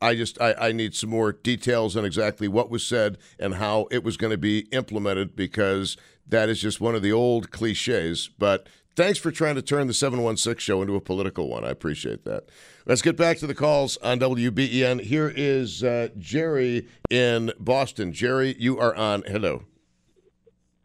I 0.00 0.14
just 0.14 0.40
I, 0.40 0.54
I 0.54 0.72
need 0.72 0.94
some 0.94 1.10
more 1.10 1.32
details 1.32 1.96
on 1.96 2.04
exactly 2.04 2.46
what 2.46 2.70
was 2.70 2.86
said 2.86 3.18
and 3.40 3.56
how 3.56 3.88
it 3.90 4.04
was 4.04 4.16
going 4.16 4.30
to 4.30 4.38
be 4.38 4.68
implemented 4.70 5.34
because 5.34 5.96
that 6.28 6.48
is 6.48 6.60
just 6.60 6.80
one 6.80 6.94
of 6.94 7.02
the 7.02 7.10
old 7.10 7.50
cliches. 7.50 8.30
But 8.38 8.68
thanks 8.94 9.18
for 9.18 9.32
trying 9.32 9.56
to 9.56 9.62
turn 9.62 9.88
the 9.88 9.94
716 9.94 10.60
show 10.60 10.80
into 10.80 10.94
a 10.94 11.00
political 11.00 11.48
one. 11.48 11.64
I 11.64 11.70
appreciate 11.70 12.24
that. 12.24 12.50
Let's 12.86 13.02
get 13.02 13.16
back 13.16 13.38
to 13.38 13.48
the 13.48 13.54
calls 13.54 13.96
on 13.96 14.20
WBEN. 14.20 15.00
Here 15.00 15.32
is 15.34 15.82
uh, 15.82 16.10
Jerry 16.18 16.86
in 17.10 17.50
Boston. 17.58 18.12
Jerry, 18.12 18.54
you 18.60 18.78
are 18.78 18.94
on. 18.94 19.24
Hello. 19.26 19.64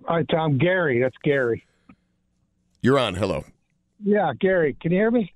Hi, 0.06 0.24
Tom. 0.24 0.58
Gary. 0.58 1.02
That's 1.02 1.18
Gary. 1.24 1.66
You're 2.82 3.00
on. 3.00 3.16
Hello. 3.16 3.44
Yeah, 4.04 4.34
Gary. 4.40 4.76
Can 4.80 4.92
you 4.92 4.98
hear 4.98 5.12
me? 5.12 5.34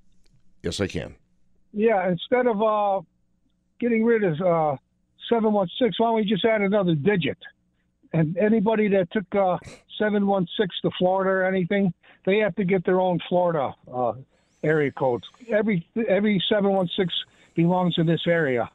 Yes, 0.61 0.79
I 0.79 0.87
can. 0.87 1.15
Yeah. 1.73 2.09
Instead 2.09 2.47
of 2.47 2.61
uh, 2.61 3.01
getting 3.79 4.03
rid 4.03 4.23
of 4.23 4.33
uh, 4.33 4.77
716, 5.29 5.93
why 5.97 6.07
don't 6.07 6.15
we 6.15 6.25
just 6.25 6.45
add 6.45 6.61
another 6.61 6.95
digit? 6.95 7.37
And 8.13 8.37
anybody 8.37 8.87
that 8.89 9.11
took 9.11 9.25
uh, 9.35 9.57
716 9.97 10.67
to 10.83 10.91
Florida 10.97 11.31
or 11.31 11.45
anything, 11.45 11.93
they 12.25 12.37
have 12.37 12.55
to 12.55 12.63
get 12.63 12.85
their 12.85 13.01
own 13.01 13.19
Florida 13.27 13.73
uh, 13.93 14.13
area 14.63 14.91
codes. 14.91 15.25
Every 15.49 15.87
every 16.07 16.41
716 16.47 17.09
belongs 17.55 17.95
in 17.97 18.05
this 18.05 18.21
area. 18.27 18.69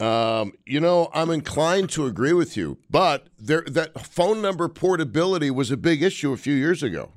Um, 0.00 0.52
you 0.66 0.80
know, 0.80 1.08
I'm 1.14 1.30
inclined 1.30 1.90
to 1.90 2.06
agree 2.06 2.32
with 2.32 2.56
you, 2.56 2.78
but 2.90 3.28
there 3.38 3.62
that 3.68 4.00
phone 4.04 4.42
number 4.42 4.68
portability 4.68 5.50
was 5.50 5.70
a 5.70 5.76
big 5.76 6.02
issue 6.02 6.32
a 6.32 6.36
few 6.36 6.54
years 6.54 6.82
ago. 6.82 7.12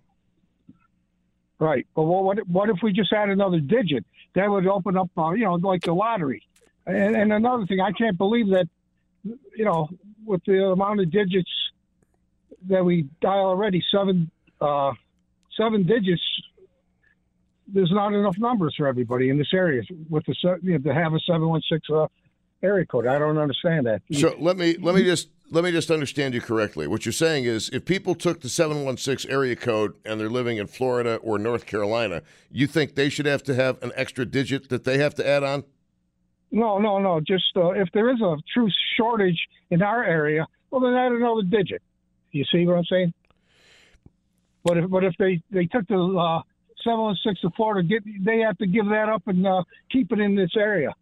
Right. 1.59 1.87
But 1.95 2.03
what 2.03 2.23
what, 2.23 2.47
what 2.47 2.69
if 2.69 2.77
we 2.83 2.93
just 2.93 3.11
add 3.11 3.29
another 3.29 3.59
digit? 3.59 4.05
That 4.35 4.49
would 4.49 4.67
open 4.67 4.95
up, 4.95 5.09
uh, 5.17 5.31
you 5.31 5.45
know, 5.45 5.55
like 5.55 5.81
the 5.81 5.93
lottery. 5.93 6.43
And, 6.85 7.15
and 7.15 7.33
another 7.33 7.65
thing, 7.65 7.79
I 7.81 7.91
can't 7.91 8.17
believe 8.17 8.49
that, 8.49 8.67
you 9.23 9.65
know, 9.65 9.89
with 10.23 10.43
the 10.45 10.63
amount 10.65 10.99
of 10.99 11.09
digits 11.09 11.49
that 12.67 12.85
we 12.85 13.09
dial 13.21 13.47
already, 13.47 13.83
seven 13.91 14.29
uh, 14.61 14.93
seven 15.55 15.87
digits. 15.87 16.21
There's 17.67 17.91
not 17.91 18.13
enough 18.13 18.37
numbers 18.37 18.75
for 18.77 18.87
everybody 18.87 19.29
in 19.29 19.37
this 19.37 19.53
area 19.53 19.81
with 20.09 20.25
the 20.25 20.35
you 20.61 20.73
know, 20.73 20.77
to 20.77 20.93
have 20.93 21.13
a 21.13 21.19
seven 21.19 21.49
one 21.49 21.61
six 21.69 21.89
uh, 21.89 22.07
area 22.63 22.85
code. 22.85 23.07
I 23.07 23.19
don't 23.19 23.37
understand 23.37 23.85
that. 23.87 24.01
So 24.11 24.35
let 24.39 24.57
me 24.57 24.77
let 24.77 24.95
me 24.95 25.03
just 25.03 25.29
let 25.51 25.63
me 25.63 25.71
just 25.71 25.89
understand 25.91 26.33
you 26.33 26.41
correctly. 26.41 26.87
What 26.87 27.05
you're 27.05 27.13
saying 27.13 27.45
is, 27.45 27.69
if 27.69 27.85
people 27.85 28.15
took 28.15 28.41
the 28.41 28.49
716 28.49 29.31
area 29.31 29.55
code 29.55 29.93
and 30.05 30.19
they're 30.19 30.29
living 30.29 30.57
in 30.57 30.67
Florida 30.67 31.15
or 31.17 31.37
North 31.37 31.65
Carolina, 31.65 32.21
you 32.51 32.67
think 32.67 32.95
they 32.95 33.09
should 33.09 33.25
have 33.25 33.43
to 33.43 33.55
have 33.55 33.81
an 33.81 33.91
extra 33.95 34.25
digit 34.25 34.69
that 34.69 34.83
they 34.83 34.97
have 34.97 35.15
to 35.15 35.27
add 35.27 35.43
on? 35.43 35.63
No, 36.51 36.79
no, 36.79 36.97
no. 36.99 37.19
Just 37.19 37.45
uh, 37.55 37.71
if 37.71 37.89
there 37.93 38.09
is 38.09 38.21
a 38.21 38.37
true 38.53 38.69
shortage 38.95 39.39
in 39.69 39.81
our 39.81 40.03
area, 40.03 40.47
well, 40.71 40.81
then 40.81 40.93
add 40.93 41.11
another 41.11 41.43
digit. 41.43 41.81
You 42.31 42.45
see 42.51 42.65
what 42.65 42.77
I'm 42.77 42.85
saying? 42.85 43.13
But 44.63 44.77
if 44.77 44.89
but 44.89 45.03
if 45.03 45.13
they 45.17 45.41
they 45.49 45.65
took 45.65 45.87
the 45.87 45.95
uh, 45.95 46.41
seven 46.83 46.99
one 46.99 47.17
six 47.23 47.39
to 47.41 47.49
Florida, 47.51 47.87
get 47.87 48.03
they 48.25 48.39
have 48.39 48.57
to 48.57 48.67
give 48.67 48.85
that 48.87 49.09
up 49.09 49.23
and 49.27 49.45
uh, 49.47 49.63
keep 49.91 50.11
it 50.11 50.19
in 50.19 50.35
this 50.35 50.51
area. 50.57 50.93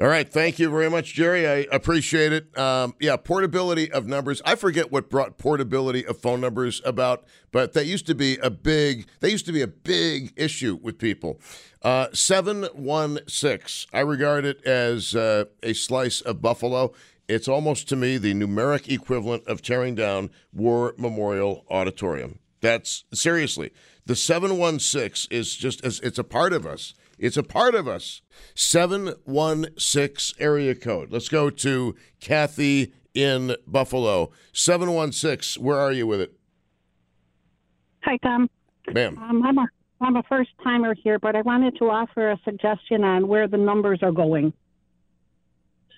All 0.00 0.08
right, 0.08 0.28
thank 0.28 0.58
you 0.58 0.70
very 0.70 0.90
much, 0.90 1.14
Jerry. 1.14 1.46
I 1.46 1.66
appreciate 1.70 2.32
it. 2.32 2.58
Um, 2.58 2.96
yeah, 2.98 3.14
portability 3.16 3.92
of 3.92 4.08
numbers. 4.08 4.42
I 4.44 4.56
forget 4.56 4.90
what 4.90 5.08
brought 5.08 5.38
portability 5.38 6.04
of 6.04 6.18
phone 6.18 6.40
numbers 6.40 6.82
about, 6.84 7.24
but 7.52 7.74
that 7.74 7.86
used 7.86 8.04
to 8.08 8.14
be 8.16 8.36
a 8.38 8.50
big. 8.50 9.06
That 9.20 9.30
used 9.30 9.46
to 9.46 9.52
be 9.52 9.62
a 9.62 9.68
big 9.68 10.32
issue 10.34 10.80
with 10.82 10.98
people. 10.98 11.40
Uh, 11.80 12.08
Seven 12.12 12.64
one 12.72 13.20
six. 13.28 13.86
I 13.92 14.00
regard 14.00 14.44
it 14.44 14.66
as 14.66 15.14
uh, 15.14 15.44
a 15.62 15.74
slice 15.74 16.20
of 16.20 16.42
buffalo. 16.42 16.92
It's 17.28 17.46
almost 17.46 17.88
to 17.90 17.96
me 17.96 18.18
the 18.18 18.34
numeric 18.34 18.92
equivalent 18.92 19.46
of 19.46 19.62
tearing 19.62 19.94
down 19.94 20.30
War 20.52 20.96
Memorial 20.98 21.64
Auditorium. 21.70 22.40
That's 22.60 23.04
seriously 23.14 23.70
the 24.06 24.16
seven 24.16 24.58
one 24.58 24.80
six 24.80 25.28
is 25.30 25.54
just 25.54 25.84
as 25.84 26.00
it's 26.00 26.18
a 26.18 26.24
part 26.24 26.52
of 26.52 26.66
us. 26.66 26.94
It's 27.18 27.36
a 27.36 27.42
part 27.42 27.74
of 27.74 27.86
us. 27.88 28.22
716 28.54 30.36
area 30.42 30.74
code. 30.74 31.10
Let's 31.10 31.28
go 31.28 31.50
to 31.50 31.94
Kathy 32.20 32.92
in 33.14 33.56
Buffalo. 33.66 34.30
716, 34.52 35.62
where 35.62 35.78
are 35.78 35.92
you 35.92 36.06
with 36.06 36.20
it? 36.20 36.32
Hi, 38.02 38.18
Tom. 38.18 38.50
Ma'am. 38.92 39.18
Um, 39.18 39.42
I'm 39.42 39.58
a 39.58 39.66
I'm 40.00 40.16
a 40.16 40.22
first 40.24 40.50
timer 40.62 40.94
here, 40.94 41.18
but 41.18 41.34
I 41.34 41.40
wanted 41.40 41.78
to 41.78 41.88
offer 41.88 42.32
a 42.32 42.40
suggestion 42.44 43.04
on 43.04 43.26
where 43.26 43.48
the 43.48 43.56
numbers 43.56 44.00
are 44.02 44.12
going. 44.12 44.52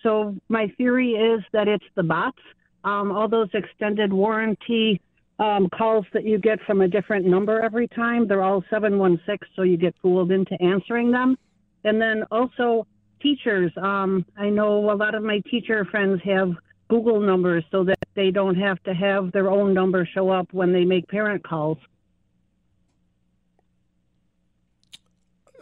So 0.03 0.37
my 0.49 0.69
theory 0.79 1.13
is 1.13 1.43
that 1.53 1.67
it's 1.67 1.85
the 1.97 2.05
bots, 2.05 2.39
um, 2.85 3.11
all 3.11 3.27
those 3.27 3.49
extended 3.53 4.13
warranty 4.13 5.01
um, 5.39 5.69
calls 5.69 6.07
that 6.13 6.25
you 6.25 6.39
get 6.39 6.61
from 6.63 6.81
a 6.81 6.89
different 6.89 7.27
number 7.27 7.61
every 7.61 7.89
time. 7.89 8.27
They're 8.27 8.43
all 8.43 8.65
716, 8.71 9.49
so 9.55 9.63
you 9.63 9.77
get 9.77 9.95
fooled 10.01 10.31
into 10.31 10.61
answering 10.63 11.11
them. 11.11 11.37
And 11.85 12.01
then 12.01 12.25
also 12.31 12.87
teachers. 13.21 13.73
Um, 13.77 14.25
I 14.37 14.49
know 14.49 14.91
a 14.91 14.95
lot 14.95 15.15
of 15.15 15.23
my 15.23 15.41
teacher 15.51 15.85
friends 15.85 16.21
have 16.25 16.53
Google 16.89 17.21
numbers 17.21 17.65
so 17.71 17.85
that 17.85 17.99
they 18.15 18.31
don't 18.31 18.57
have 18.57 18.83
to 18.85 18.95
have 18.95 19.33
their 19.33 19.51
own 19.51 19.75
number 19.75 20.09
show 20.15 20.31
up 20.31 20.53
when 20.53 20.73
they 20.73 20.85
make 20.85 21.09
parent 21.09 21.45
calls. 21.45 21.79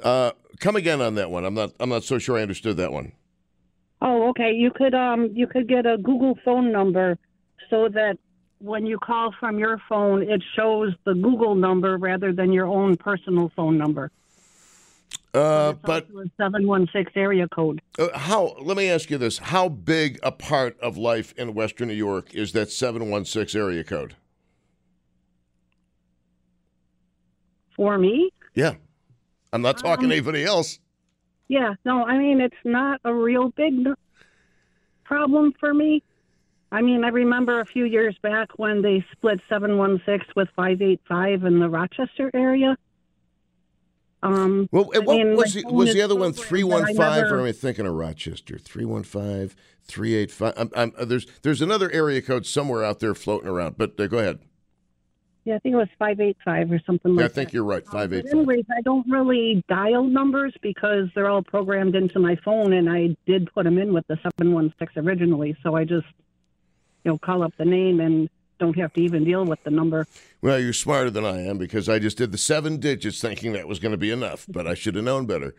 Uh, 0.02 0.32
come 0.60 0.76
again 0.76 1.00
on 1.00 1.14
that 1.14 1.30
one. 1.30 1.44
I'm 1.44 1.54
not. 1.54 1.72
I'm 1.80 1.88
not 1.88 2.04
so 2.04 2.18
sure 2.18 2.38
I 2.38 2.42
understood 2.42 2.76
that 2.76 2.92
one. 2.92 3.12
Oh, 4.02 4.28
okay. 4.30 4.52
You 4.52 4.70
could 4.70 4.94
um 4.94 5.30
you 5.32 5.46
could 5.46 5.66
get 5.66 5.86
a 5.86 5.96
Google 5.96 6.38
phone 6.44 6.70
number 6.70 7.18
so 7.70 7.88
that 7.88 8.18
when 8.64 8.86
you 8.86 8.98
call 8.98 9.32
from 9.38 9.58
your 9.58 9.78
phone, 9.88 10.22
it 10.22 10.42
shows 10.56 10.94
the 11.04 11.14
Google 11.14 11.54
number 11.54 11.96
rather 11.98 12.32
than 12.32 12.52
your 12.52 12.66
own 12.66 12.96
personal 12.96 13.52
phone 13.54 13.76
number. 13.76 14.10
Uh, 15.34 15.72
but 15.72 16.06
seven 16.36 16.66
one 16.66 16.88
six 16.92 17.10
area 17.16 17.48
code. 17.48 17.82
uh, 17.98 18.16
how? 18.16 18.54
Let 18.62 18.76
me 18.76 18.88
ask 18.88 19.10
you 19.10 19.18
this: 19.18 19.38
How 19.38 19.68
big 19.68 20.18
a 20.22 20.30
part 20.30 20.78
of 20.80 20.96
life 20.96 21.34
in 21.36 21.54
Western 21.54 21.88
New 21.88 21.94
York 21.94 22.32
is 22.34 22.52
that 22.52 22.70
716 22.70 23.60
area 23.60 23.82
code? 23.84 24.14
For 27.76 27.98
me, 27.98 28.30
Yeah, 28.54 28.74
I'm 29.52 29.60
not 29.62 29.78
talking 29.78 30.04
Um, 30.04 30.10
to 30.10 30.16
anybody 30.16 30.44
else. 30.44 30.78
yeah. 31.48 31.74
No, 31.84 32.04
I 32.04 32.16
mean 32.16 32.40
it's 32.40 32.54
not 32.64 33.00
a 33.04 33.12
real 33.12 33.48
big 33.50 33.88
problem 35.02 35.52
for 35.58 35.74
me. 35.74 36.02
I 36.74 36.82
mean, 36.82 37.04
I 37.04 37.08
remember 37.08 37.60
a 37.60 37.64
few 37.66 37.84
years 37.84 38.16
back 38.20 38.48
when 38.58 38.82
they 38.82 39.04
split 39.12 39.40
716 39.48 40.32
with 40.34 40.48
585 40.56 41.44
in 41.44 41.60
the 41.60 41.68
Rochester 41.68 42.32
area. 42.34 42.76
Um, 44.24 44.68
Well, 44.72 44.86
what 44.86 45.06
mean, 45.06 45.36
was 45.36 45.54
the, 45.54 45.62
was 45.70 45.92
the 45.92 46.02
other 46.02 46.16
one 46.16 46.32
programmed 46.32 46.48
three 46.48 46.60
that 46.62 46.66
one 46.66 46.84
I 46.84 46.94
five? 46.94 47.22
never- 47.24 47.36
Or 47.36 47.40
am 47.42 47.46
I 47.46 47.52
thinking 47.52 47.86
of 47.86 47.94
Rochester? 47.94 48.58
Three 48.58 48.84
one 48.84 49.04
five, 49.04 49.54
three 49.84 50.14
eight 50.14 50.32
five. 50.32 50.54
I'm, 50.56 50.70
I'm, 50.74 50.92
uh, 50.98 51.04
there's 51.04 51.26
there's 51.42 51.62
another 51.62 51.92
area 51.92 52.20
code 52.20 52.44
somewhere 52.44 52.82
out 52.82 52.98
there 52.98 53.14
floating 53.14 53.48
around. 53.48 53.76
But 53.78 54.00
uh, 54.00 54.08
go 54.08 54.18
ahead. 54.18 54.40
Yeah, 55.44 55.54
I 55.54 55.58
think 55.60 55.74
it 55.74 55.76
was 55.76 55.88
585 55.98 56.72
or 56.72 56.80
something 56.86 57.14
like 57.14 57.20
Yeah, 57.20 57.24
I 57.26 57.28
that. 57.28 57.34
think 57.34 57.52
you're 57.52 57.62
right. 57.64 57.84
But 57.84 57.92
585. 57.92 58.32
anyways, 58.34 58.64
I 58.76 58.80
don't 58.80 59.06
really 59.08 59.62
dial 59.68 60.04
numbers 60.04 60.54
because 60.60 61.08
they're 61.14 61.28
all 61.28 61.42
programmed 61.42 61.94
into 61.94 62.18
my 62.18 62.34
phone, 62.44 62.72
and 62.72 62.88
I 62.90 63.14
did 63.26 63.52
put 63.52 63.64
them 63.64 63.76
in 63.78 63.92
with 63.92 64.06
the 64.08 64.16
716 64.22 65.06
originally. 65.06 65.54
So 65.62 65.76
I 65.76 65.84
just, 65.84 66.06
you 67.04 67.12
know, 67.12 67.18
call 67.18 67.42
up 67.42 67.54
the 67.56 67.64
name 67.64 68.00
and 68.00 68.28
don't 68.58 68.76
have 68.78 68.92
to 68.94 69.00
even 69.00 69.24
deal 69.24 69.44
with 69.44 69.62
the 69.64 69.70
number. 69.70 70.06
Well, 70.40 70.58
you're 70.58 70.72
smarter 70.72 71.10
than 71.10 71.24
I 71.24 71.42
am 71.42 71.58
because 71.58 71.88
I 71.88 71.98
just 71.98 72.16
did 72.16 72.32
the 72.32 72.38
seven 72.38 72.78
digits 72.78 73.20
thinking 73.20 73.52
that 73.52 73.68
was 73.68 73.78
going 73.78 73.92
to 73.92 73.98
be 73.98 74.10
enough, 74.10 74.46
but 74.48 74.66
I 74.66 74.74
should 74.74 74.94
have 74.94 75.04
known 75.04 75.26
better. 75.26 75.54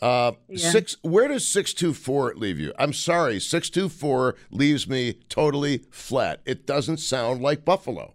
Uh, 0.00 0.32
Yeah. 0.48 0.70
Six. 0.70 0.96
Where 1.02 1.28
does 1.28 1.46
six 1.46 1.72
two 1.72 1.94
four 1.94 2.34
leave 2.34 2.58
you? 2.58 2.72
I'm 2.78 2.92
sorry, 2.92 3.40
six 3.40 3.70
two 3.70 3.88
four 3.88 4.36
leaves 4.50 4.88
me 4.88 5.14
totally 5.28 5.84
flat. 5.90 6.40
It 6.44 6.66
doesn't 6.66 6.98
sound 6.98 7.40
like 7.40 7.64
Buffalo. 7.64 8.14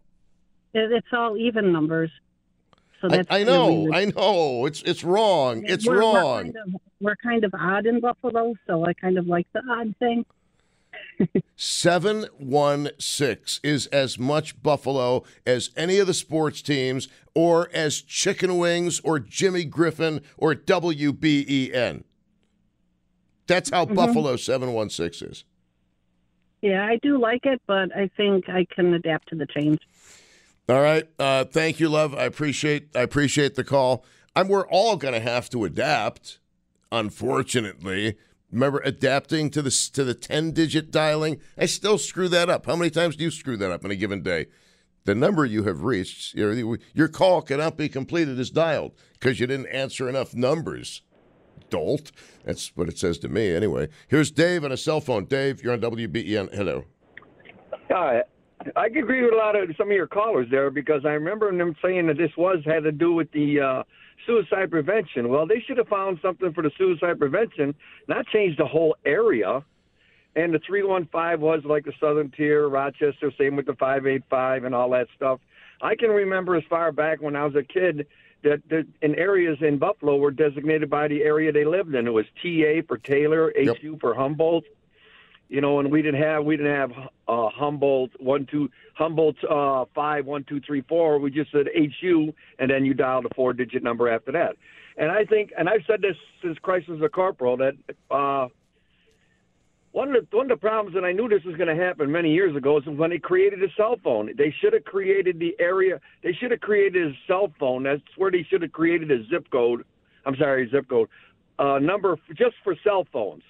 It's 0.74 1.08
all 1.12 1.38
even 1.38 1.72
numbers. 1.72 2.12
So 3.02 3.08
I, 3.08 3.18
that's 3.18 3.32
I 3.32 3.38
kinda 3.40 3.52
know. 3.52 3.90
I 3.94 4.06
know. 4.06 4.66
It's 4.68 4.84
it's 4.84 5.04
wrong. 5.04 5.66
It's 5.66 5.88
we're, 5.88 6.00
wrong. 6.00 6.14
We're 6.24 6.44
kind, 6.44 6.56
of, 6.56 6.82
we're 7.02 7.16
kind 7.16 7.44
of 7.44 7.54
odd 7.56 7.86
in 7.88 8.00
Buffalo, 8.00 8.54
so 8.68 8.86
I 8.86 8.94
kind 8.94 9.18
of 9.18 9.26
like 9.28 9.48
the 9.54 9.64
odd 9.68 9.96
thing. 9.98 10.24
716 11.56 13.60
is 13.64 13.88
as 13.88 14.20
much 14.20 14.62
Buffalo 14.62 15.24
as 15.46 15.70
any 15.76 16.00
of 16.00 16.08
the 16.08 16.14
sports 16.14 16.62
teams 16.62 17.08
or 17.36 17.70
as 17.74 18.02
Chicken 18.02 18.58
Wings 18.58 19.00
or 19.04 19.20
Jimmy 19.20 19.66
Griffin 19.66 20.22
or 20.38 20.56
WBEN. 20.56 22.04
That's 23.48 23.70
how 23.70 23.86
Mhm. 23.86 23.96
Buffalo 23.96 24.36
716 24.38 25.30
is. 25.30 25.44
Yeah, 26.62 26.86
I 26.86 26.98
do 26.98 27.20
like 27.20 27.46
it, 27.46 27.62
but 27.66 27.96
I 27.96 28.08
think 28.16 28.48
I 28.48 28.66
can 28.66 28.94
adapt 28.94 29.30
to 29.30 29.36
the 29.36 29.48
change. 29.48 29.80
All 30.70 30.82
right. 30.82 31.10
Uh, 31.18 31.44
thank 31.46 31.80
you, 31.80 31.90
love. 31.90 32.14
I 32.14 32.26
appreciate 32.26 32.90
I 32.96 33.02
appreciate 33.02 33.56
the 33.56 33.64
call. 33.64 34.06
I'm 34.36 34.48
we're 34.48 34.68
all 34.68 34.96
going 34.96 35.16
to 35.16 35.20
have 35.20 35.50
to 35.50 35.66
adapt, 35.66 36.38
unfortunately. 36.92 38.16
Remember 38.52 38.82
adapting 38.84 39.50
to 39.52 39.62
the 39.62 39.72
to 39.94 40.04
the 40.04 40.14
10 40.14 40.52
digit 40.52 40.92
dialing? 40.92 41.40
I 41.58 41.66
still 41.66 41.98
screw 41.98 42.28
that 42.30 42.50
up. 42.50 42.66
How 42.66 42.76
many 42.76 42.90
times 42.90 43.16
do 43.16 43.24
you 43.24 43.32
screw 43.32 43.58
that 43.58 43.72
up 43.72 43.86
in 43.86 43.92
a 43.92 43.96
given 43.96 44.22
day? 44.22 44.48
The 45.06 45.16
number 45.16 45.46
you 45.46 45.64
have 45.64 45.84
reached, 45.84 46.36
your, 46.36 46.78
your 46.94 47.08
call 47.08 47.42
cannot 47.42 47.76
be 47.76 47.90
completed 47.90 48.40
as 48.40 48.52
dialed 48.52 48.92
because 49.14 49.40
you 49.40 49.48
didn't 49.48 49.68
answer 49.68 50.08
enough 50.08 50.36
numbers. 50.36 51.02
Dolt. 51.72 52.12
That's 52.46 52.76
what 52.76 52.88
it 52.88 53.00
says 53.00 53.18
to 53.20 53.30
me 53.30 53.56
anyway. 53.56 53.88
Here's 54.10 54.30
Dave 54.30 54.64
on 54.64 54.72
a 54.72 54.78
cell 54.78 55.02
phone. 55.02 55.26
Dave, 55.26 55.64
you're 55.64 55.74
on 55.74 55.82
WBEN. 55.82 56.54
Hello. 56.54 56.84
Hi. 57.90 58.24
I 58.76 58.86
agree 58.86 59.24
with 59.24 59.34
a 59.34 59.38
lot 59.38 59.56
of 59.56 59.70
some 59.76 59.90
of 59.90 59.96
your 59.96 60.06
callers 60.06 60.48
there 60.52 60.70
because 60.70 61.04
I 61.04 61.14
remember 61.14 61.56
them 61.56 61.76
saying 61.84 62.06
that 62.08 62.18
this 62.18 62.32
was 62.38 62.60
had 62.66 62.84
to 62.84 62.92
do 62.92 63.14
with 63.14 63.32
the 63.32 63.60
uh, 63.60 63.84
suicide 64.26 64.72
prevention. 64.72 65.30
Well, 65.30 65.46
they 65.46 65.60
should 65.66 65.78
have 65.78 65.88
found 65.88 66.20
something 66.22 66.54
for 66.54 66.64
the 66.64 66.72
suicide 66.78 67.20
prevention, 67.20 67.76
not 68.08 68.28
change 68.28 68.58
the 68.58 68.66
whole 68.66 68.96
area. 69.06 69.64
And 70.36 70.54
the 70.54 70.60
315 70.60 71.42
was 71.42 71.62
like 71.66 71.86
the 71.86 71.94
Southern 72.00 72.32
Tier, 72.32 72.70
Rochester, 72.70 73.32
same 73.38 73.56
with 73.56 73.66
the 73.66 73.74
585 73.74 74.64
and 74.64 74.74
all 74.74 74.90
that 74.92 75.08
stuff. 75.16 75.40
I 75.82 75.96
can 75.96 76.10
remember 76.10 76.56
as 76.56 76.64
far 76.70 76.92
back 76.92 77.22
when 77.22 77.36
I 77.36 77.46
was 77.46 77.56
a 77.56 77.64
kid 77.64 78.08
that, 78.44 78.62
that 78.70 78.88
in 79.02 79.16
areas 79.16 79.58
in 79.62 79.78
Buffalo 79.78 80.16
were 80.18 80.32
designated 80.32 80.90
by 80.90 81.08
the 81.08 81.24
area 81.24 81.52
they 81.52 81.66
lived 81.66 81.94
in. 81.96 82.08
It 82.08 82.12
was 82.12 82.26
TA 82.42 82.82
for 82.88 82.98
Taylor, 82.98 83.52
Yep. 83.58 83.78
HU 83.82 83.98
for 84.00 84.14
Humboldt 84.14 84.66
you 85.52 85.60
know, 85.60 85.80
and 85.80 85.92
we 85.92 86.02
didn't 86.02 86.22
have 86.22 86.46
we 86.46 86.56
didn't 86.56 86.74
have 86.74 86.92
uh, 87.28 87.50
Humboldt 87.50 88.12
one 88.22 88.48
two 88.50 88.70
Humboldt 88.96 89.36
uh, 89.44 89.84
five 89.94 90.26
one 90.26 90.46
two 90.48 90.62
three 90.62 90.82
four. 90.88 91.20
We 91.20 91.30
just 91.30 91.52
said 91.52 91.66
HU, 91.76 92.34
and 92.58 92.72
then 92.72 92.86
you 92.86 92.94
dialed 92.94 93.26
a 93.26 93.34
four 93.36 93.52
digit 93.52 93.84
number 93.84 94.10
after 94.10 94.32
that. 94.32 94.56
And 94.98 95.12
I 95.12 95.26
think, 95.26 95.52
and 95.58 95.68
I've 95.68 95.82
said 95.86 96.02
this 96.02 96.16
since 96.42 96.58
Christ 96.60 96.88
was 96.88 97.02
a 97.02 97.10
corporal, 97.10 97.58
that 97.58 97.74
uh, 98.10 98.48
one 99.92 100.16
of 100.16 100.30
the 100.30 100.38
one 100.38 100.50
of 100.50 100.58
the 100.58 100.62
problems, 100.62 100.96
and 100.96 101.06
I 101.06 101.12
knew 101.12 101.28
this 101.28 101.44
was 101.44 101.58
going 101.58 101.76
to 101.76 101.84
happen 101.84 102.10
many 102.10 102.34
years 102.34 102.56
ago, 102.56 102.78
is 102.78 102.86
when 102.86 103.10
they 103.10 103.20
created 103.20 103.62
a 103.62 103.68
cell 103.76 103.98
phone. 104.02 104.32
They 104.38 104.56
should 104.62 104.72
have 104.72 104.86
created 104.86 105.38
the 105.38 105.54
area. 105.60 106.00
They 106.24 106.32
should 106.32 106.52
have 106.52 106.62
created 106.62 107.08
a 107.08 107.14
cell 107.28 107.52
phone. 107.60 107.84
That's 107.84 108.02
where 108.16 108.32
they 108.32 108.48
should 108.50 108.62
have 108.62 108.72
created 108.72 109.12
a 109.12 109.28
zip 109.28 109.52
code. 109.52 109.84
I'm 110.26 110.38
sorry, 110.38 110.70
zip 110.72 110.88
code 110.88 111.10
uh, 111.60 111.80
number 111.80 112.18
just 112.30 112.56
for 112.64 112.76
cell 112.84 113.06
phones 113.12 113.44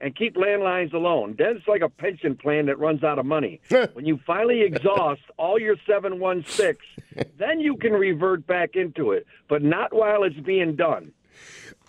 and 0.00 0.14
keep 0.14 0.36
landlines 0.36 0.92
alone. 0.92 1.34
Then 1.38 1.56
it's 1.56 1.68
like 1.68 1.82
a 1.82 1.88
pension 1.88 2.36
plan 2.36 2.66
that 2.66 2.78
runs 2.78 3.02
out 3.02 3.18
of 3.18 3.26
money. 3.26 3.60
when 3.92 4.06
you 4.06 4.18
finally 4.26 4.62
exhaust 4.62 5.22
all 5.36 5.58
your 5.58 5.76
716, 5.86 6.76
then 7.38 7.60
you 7.60 7.76
can 7.76 7.92
revert 7.92 8.46
back 8.46 8.76
into 8.76 9.12
it, 9.12 9.26
but 9.48 9.62
not 9.62 9.92
while 9.92 10.24
it's 10.24 10.38
being 10.40 10.76
done. 10.76 11.12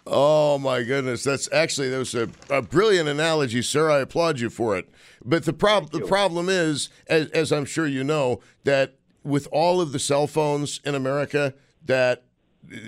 Oh 0.09 0.57
my 0.57 0.83
goodness, 0.83 1.23
that's 1.23 1.51
actually 1.51 1.89
that 1.89 1.97
was 1.97 2.15
a, 2.15 2.29
a 2.49 2.61
brilliant 2.61 3.09
analogy, 3.09 3.61
sir. 3.61 3.91
I 3.91 3.99
applaud 3.99 4.39
you 4.39 4.49
for 4.49 4.77
it. 4.77 4.87
But 5.23 5.43
the 5.43 5.51
problem 5.51 5.89
the 5.91 6.07
problem 6.07 6.47
is, 6.47 6.89
as, 7.07 7.27
as 7.31 7.51
I'm 7.51 7.65
sure 7.65 7.85
you 7.85 8.05
know, 8.05 8.39
that 8.63 8.95
with 9.23 9.49
all 9.51 9.81
of 9.81 9.91
the 9.91 9.99
cell 9.99 10.25
phones 10.25 10.79
in 10.85 10.95
America, 10.95 11.53
that 11.85 12.23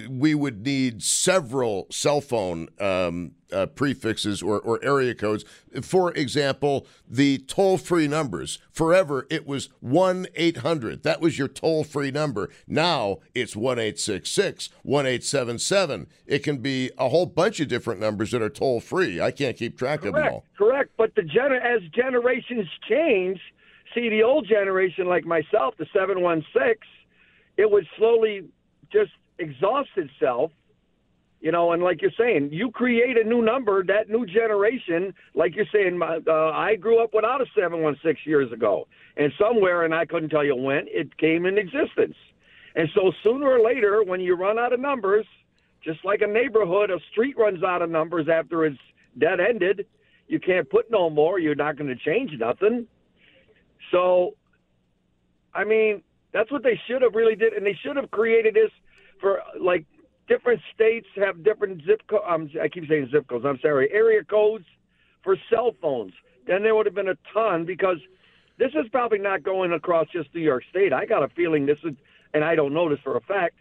we 0.09 0.33
would 0.33 0.65
need 0.65 1.03
several 1.03 1.87
cell 1.89 2.21
phone 2.21 2.69
um, 2.79 3.31
uh, 3.51 3.65
prefixes 3.67 4.41
or, 4.41 4.59
or 4.59 4.83
area 4.83 5.13
codes. 5.15 5.45
For 5.81 6.11
example, 6.13 6.87
the 7.07 7.39
toll 7.39 7.77
free 7.77 8.07
numbers. 8.07 8.59
Forever, 8.71 9.27
it 9.29 9.47
was 9.47 9.69
1 9.79 10.27
800. 10.35 11.03
That 11.03 11.21
was 11.21 11.37
your 11.37 11.47
toll 11.47 11.83
free 11.83 12.11
number. 12.11 12.49
Now 12.67 13.19
it's 13.33 13.55
1 13.55 13.79
866, 13.79 14.69
1 14.83 15.05
877. 15.05 16.07
It 16.25 16.39
can 16.39 16.57
be 16.57 16.91
a 16.97 17.09
whole 17.09 17.25
bunch 17.25 17.59
of 17.59 17.67
different 17.67 17.99
numbers 17.99 18.31
that 18.31 18.41
are 18.41 18.49
toll 18.49 18.79
free. 18.79 19.21
I 19.21 19.31
can't 19.31 19.57
keep 19.57 19.77
track 19.77 20.05
of 20.05 20.13
them 20.13 20.33
all. 20.33 20.45
correct. 20.57 20.91
But 20.97 21.15
the 21.15 21.21
gener- 21.21 21.61
as 21.63 21.81
generations 21.91 22.67
change, 22.87 23.39
see 23.93 24.09
the 24.09 24.23
old 24.23 24.47
generation 24.47 25.07
like 25.07 25.25
myself, 25.25 25.75
the 25.77 25.85
716, 25.93 26.75
it 27.57 27.69
would 27.69 27.87
slowly 27.97 28.45
just 28.91 29.11
exhaust 29.37 29.89
itself. 29.95 30.51
You 31.41 31.53
know, 31.53 31.71
and 31.71 31.81
like 31.81 32.01
you're 32.01 32.11
saying, 32.17 32.49
you 32.51 32.69
create 32.69 33.17
a 33.17 33.23
new 33.23 33.41
number, 33.41 33.81
that 33.85 34.09
new 34.09 34.25
generation, 34.25 35.13
like 35.35 35.55
you're 35.55 35.65
saying, 35.71 35.97
my, 35.97 36.19
uh, 36.27 36.51
I 36.51 36.75
grew 36.75 37.01
up 37.01 37.13
without 37.13 37.39
a 37.39 37.45
716 37.55 38.29
years 38.29 38.51
ago. 38.51 38.87
And 39.15 39.31
somewhere, 39.39 39.85
and 39.85 39.95
I 39.95 40.05
couldn't 40.05 40.29
tell 40.29 40.43
you 40.43 40.55
when, 40.55 40.87
it 40.89 41.15
came 41.17 41.45
in 41.45 41.57
existence. 41.57 42.15
And 42.75 42.89
so 42.93 43.13
sooner 43.23 43.47
or 43.47 43.61
later, 43.61 44.03
when 44.03 44.19
you 44.19 44.35
run 44.35 44.59
out 44.59 44.73
of 44.73 44.81
numbers, 44.81 45.25
just 45.83 46.03
like 46.03 46.21
a 46.21 46.27
neighborhood, 46.27 46.91
a 46.91 46.99
street 47.11 47.37
runs 47.37 47.63
out 47.63 47.81
of 47.81 47.89
numbers 47.89 48.27
after 48.27 48.65
it's 48.65 48.77
dead 49.17 49.39
ended, 49.39 49.85
you 50.27 50.39
can't 50.39 50.69
put 50.69 50.91
no 50.91 51.09
more. 51.09 51.39
You're 51.39 51.55
not 51.55 51.77
going 51.77 51.89
to 51.89 51.95
change 51.95 52.31
nothing. 52.37 52.85
So, 53.91 54.35
I 55.53 55.63
mean, 55.63 56.03
that's 56.31 56.51
what 56.51 56.63
they 56.63 56.79
should 56.87 57.01
have 57.01 57.15
really 57.15 57.35
did, 57.35 57.53
and 57.53 57.65
they 57.65 57.77
should 57.81 57.95
have 57.95 58.11
created 58.11 58.53
this 58.53 58.71
for 59.19 59.41
like 59.59 59.85
different 60.29 60.61
states 60.73 61.07
have 61.15 61.43
different 61.43 61.83
zip 61.85 62.01
codes. 62.07 62.23
Um, 62.25 62.49
I 62.61 62.69
keep 62.69 62.87
saying 62.87 63.09
zip 63.11 63.27
codes. 63.27 63.43
I'm 63.45 63.59
sorry, 63.59 63.91
area 63.91 64.23
codes 64.23 64.65
for 65.23 65.35
cell 65.49 65.75
phones. 65.81 66.13
Then 66.47 66.63
there 66.63 66.75
would 66.75 66.85
have 66.85 66.95
been 66.95 67.09
a 67.09 67.17
ton 67.33 67.65
because 67.65 67.97
this 68.57 68.71
is 68.73 68.87
probably 68.91 69.19
not 69.19 69.43
going 69.43 69.73
across 69.73 70.07
just 70.13 70.33
New 70.33 70.41
York 70.41 70.63
State. 70.69 70.93
I 70.93 71.05
got 71.05 71.23
a 71.23 71.27
feeling 71.29 71.65
this 71.65 71.79
is, 71.83 71.95
and 72.33 72.45
I 72.45 72.55
don't 72.55 72.73
know 72.73 72.89
this 72.89 72.99
for 73.03 73.17
a 73.17 73.21
fact. 73.21 73.55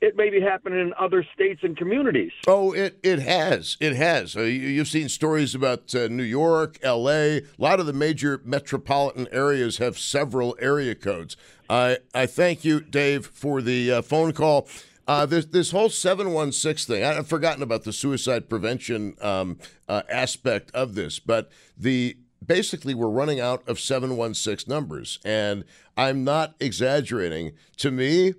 It 0.00 0.16
may 0.16 0.28
be 0.28 0.40
happening 0.40 0.80
in 0.80 0.92
other 0.98 1.24
states 1.34 1.60
and 1.62 1.76
communities. 1.76 2.32
Oh, 2.46 2.72
it, 2.72 2.98
it 3.02 3.20
has. 3.20 3.78
It 3.80 3.96
has. 3.96 4.36
Uh, 4.36 4.42
you, 4.42 4.68
you've 4.68 4.88
seen 4.88 5.08
stories 5.08 5.54
about 5.54 5.94
uh, 5.94 6.08
New 6.08 6.24
York, 6.24 6.78
L.A. 6.82 7.38
A 7.38 7.42
lot 7.56 7.80
of 7.80 7.86
the 7.86 7.94
major 7.94 8.42
metropolitan 8.44 9.28
areas 9.32 9.78
have 9.78 9.98
several 9.98 10.56
area 10.60 10.94
codes. 10.94 11.38
I 11.70 11.98
I 12.14 12.26
thank 12.26 12.64
you, 12.64 12.80
Dave, 12.80 13.26
for 13.26 13.62
the 13.62 13.92
uh, 13.92 14.02
phone 14.02 14.32
call. 14.32 14.68
Uh, 15.06 15.26
this 15.26 15.44
this 15.46 15.70
whole 15.70 15.90
seven 15.90 16.32
one 16.32 16.50
six 16.50 16.84
thing. 16.86 17.04
I've 17.04 17.26
forgotten 17.26 17.62
about 17.62 17.84
the 17.84 17.92
suicide 17.92 18.48
prevention 18.48 19.16
um, 19.20 19.58
uh, 19.88 20.02
aspect 20.10 20.70
of 20.72 20.94
this, 20.94 21.18
but 21.18 21.50
the 21.76 22.16
basically 22.44 22.94
we're 22.94 23.08
running 23.08 23.40
out 23.40 23.66
of 23.68 23.78
seven 23.78 24.16
one 24.16 24.34
six 24.34 24.66
numbers, 24.66 25.18
and 25.24 25.64
I'm 25.96 26.24
not 26.24 26.54
exaggerating. 26.58 27.52
To 27.78 27.90
me, 27.90 28.34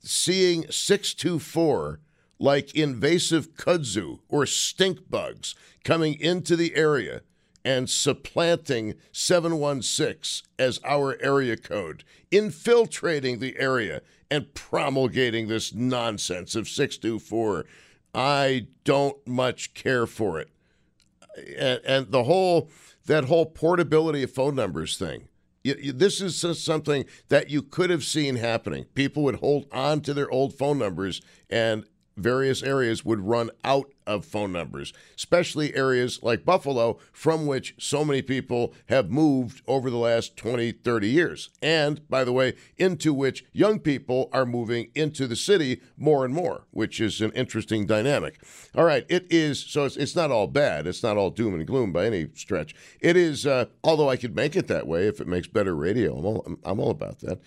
seeing 0.00 0.64
624 0.70 2.00
like 2.38 2.74
invasive 2.74 3.54
kudzu 3.54 4.20
or 4.28 4.46
stink 4.46 5.08
bugs 5.08 5.54
coming 5.84 6.18
into 6.18 6.56
the 6.56 6.74
area 6.74 7.22
and 7.64 7.88
supplanting 7.88 8.94
716 9.12 10.46
as 10.58 10.78
our 10.84 11.16
area 11.22 11.56
code, 11.56 12.04
infiltrating 12.30 13.38
the 13.38 13.58
area 13.58 14.02
and 14.34 14.52
promulgating 14.54 15.46
this 15.46 15.72
nonsense 15.72 16.56
of 16.56 16.68
624. 16.68 17.64
I 18.14 18.66
don't 18.82 19.24
much 19.26 19.74
care 19.74 20.06
for 20.06 20.40
it. 20.40 20.50
And, 21.56 21.80
and 21.84 22.10
the 22.10 22.24
whole 22.24 22.70
that 23.06 23.24
whole 23.24 23.46
portability 23.46 24.22
of 24.22 24.30
phone 24.30 24.54
numbers 24.54 24.96
thing 24.96 25.28
You, 25.62 25.76
you, 25.78 25.92
this 25.92 26.20
is 26.20 26.40
something 26.62 27.04
that 27.28 27.50
you 27.50 27.62
could 27.62 27.90
have 27.90 28.04
seen 28.04 28.36
happening. 28.36 28.84
People 28.94 29.22
would 29.24 29.36
hold 29.36 29.66
on 29.72 30.00
to 30.02 30.14
their 30.14 30.30
old 30.30 30.54
phone 30.54 30.78
numbers 30.78 31.20
and 31.50 31.84
various 32.16 32.62
areas 32.62 33.04
would 33.04 33.20
run 33.20 33.50
out 33.64 33.90
of 34.06 34.24
phone 34.24 34.52
numbers, 34.52 34.92
especially 35.16 35.74
areas 35.74 36.22
like 36.22 36.44
Buffalo, 36.44 36.98
from 37.12 37.46
which 37.46 37.74
so 37.78 38.04
many 38.04 38.22
people 38.22 38.74
have 38.88 39.10
moved 39.10 39.62
over 39.66 39.90
the 39.90 39.96
last 39.96 40.36
20, 40.36 40.72
30 40.72 41.08
years. 41.08 41.50
And, 41.62 42.06
by 42.08 42.24
the 42.24 42.32
way, 42.32 42.54
into 42.76 43.14
which 43.14 43.44
young 43.52 43.78
people 43.78 44.28
are 44.32 44.46
moving 44.46 44.90
into 44.94 45.26
the 45.26 45.36
city 45.36 45.80
more 45.96 46.24
and 46.24 46.34
more, 46.34 46.66
which 46.70 47.00
is 47.00 47.20
an 47.20 47.32
interesting 47.32 47.86
dynamic. 47.86 48.40
All 48.74 48.84
right, 48.84 49.06
it 49.08 49.26
is, 49.30 49.60
so 49.60 49.84
it's, 49.84 49.96
it's 49.96 50.16
not 50.16 50.30
all 50.30 50.46
bad. 50.46 50.86
It's 50.86 51.02
not 51.02 51.16
all 51.16 51.30
doom 51.30 51.54
and 51.54 51.66
gloom 51.66 51.92
by 51.92 52.06
any 52.06 52.28
stretch. 52.34 52.74
It 53.00 53.16
is, 53.16 53.46
uh, 53.46 53.66
although 53.82 54.10
I 54.10 54.16
could 54.16 54.36
make 54.36 54.56
it 54.56 54.68
that 54.68 54.86
way 54.86 55.06
if 55.06 55.20
it 55.20 55.28
makes 55.28 55.46
better 55.46 55.74
radio, 55.74 56.18
I'm 56.18 56.26
all, 56.26 56.58
I'm 56.64 56.80
all 56.80 56.90
about 56.90 57.20
that. 57.20 57.40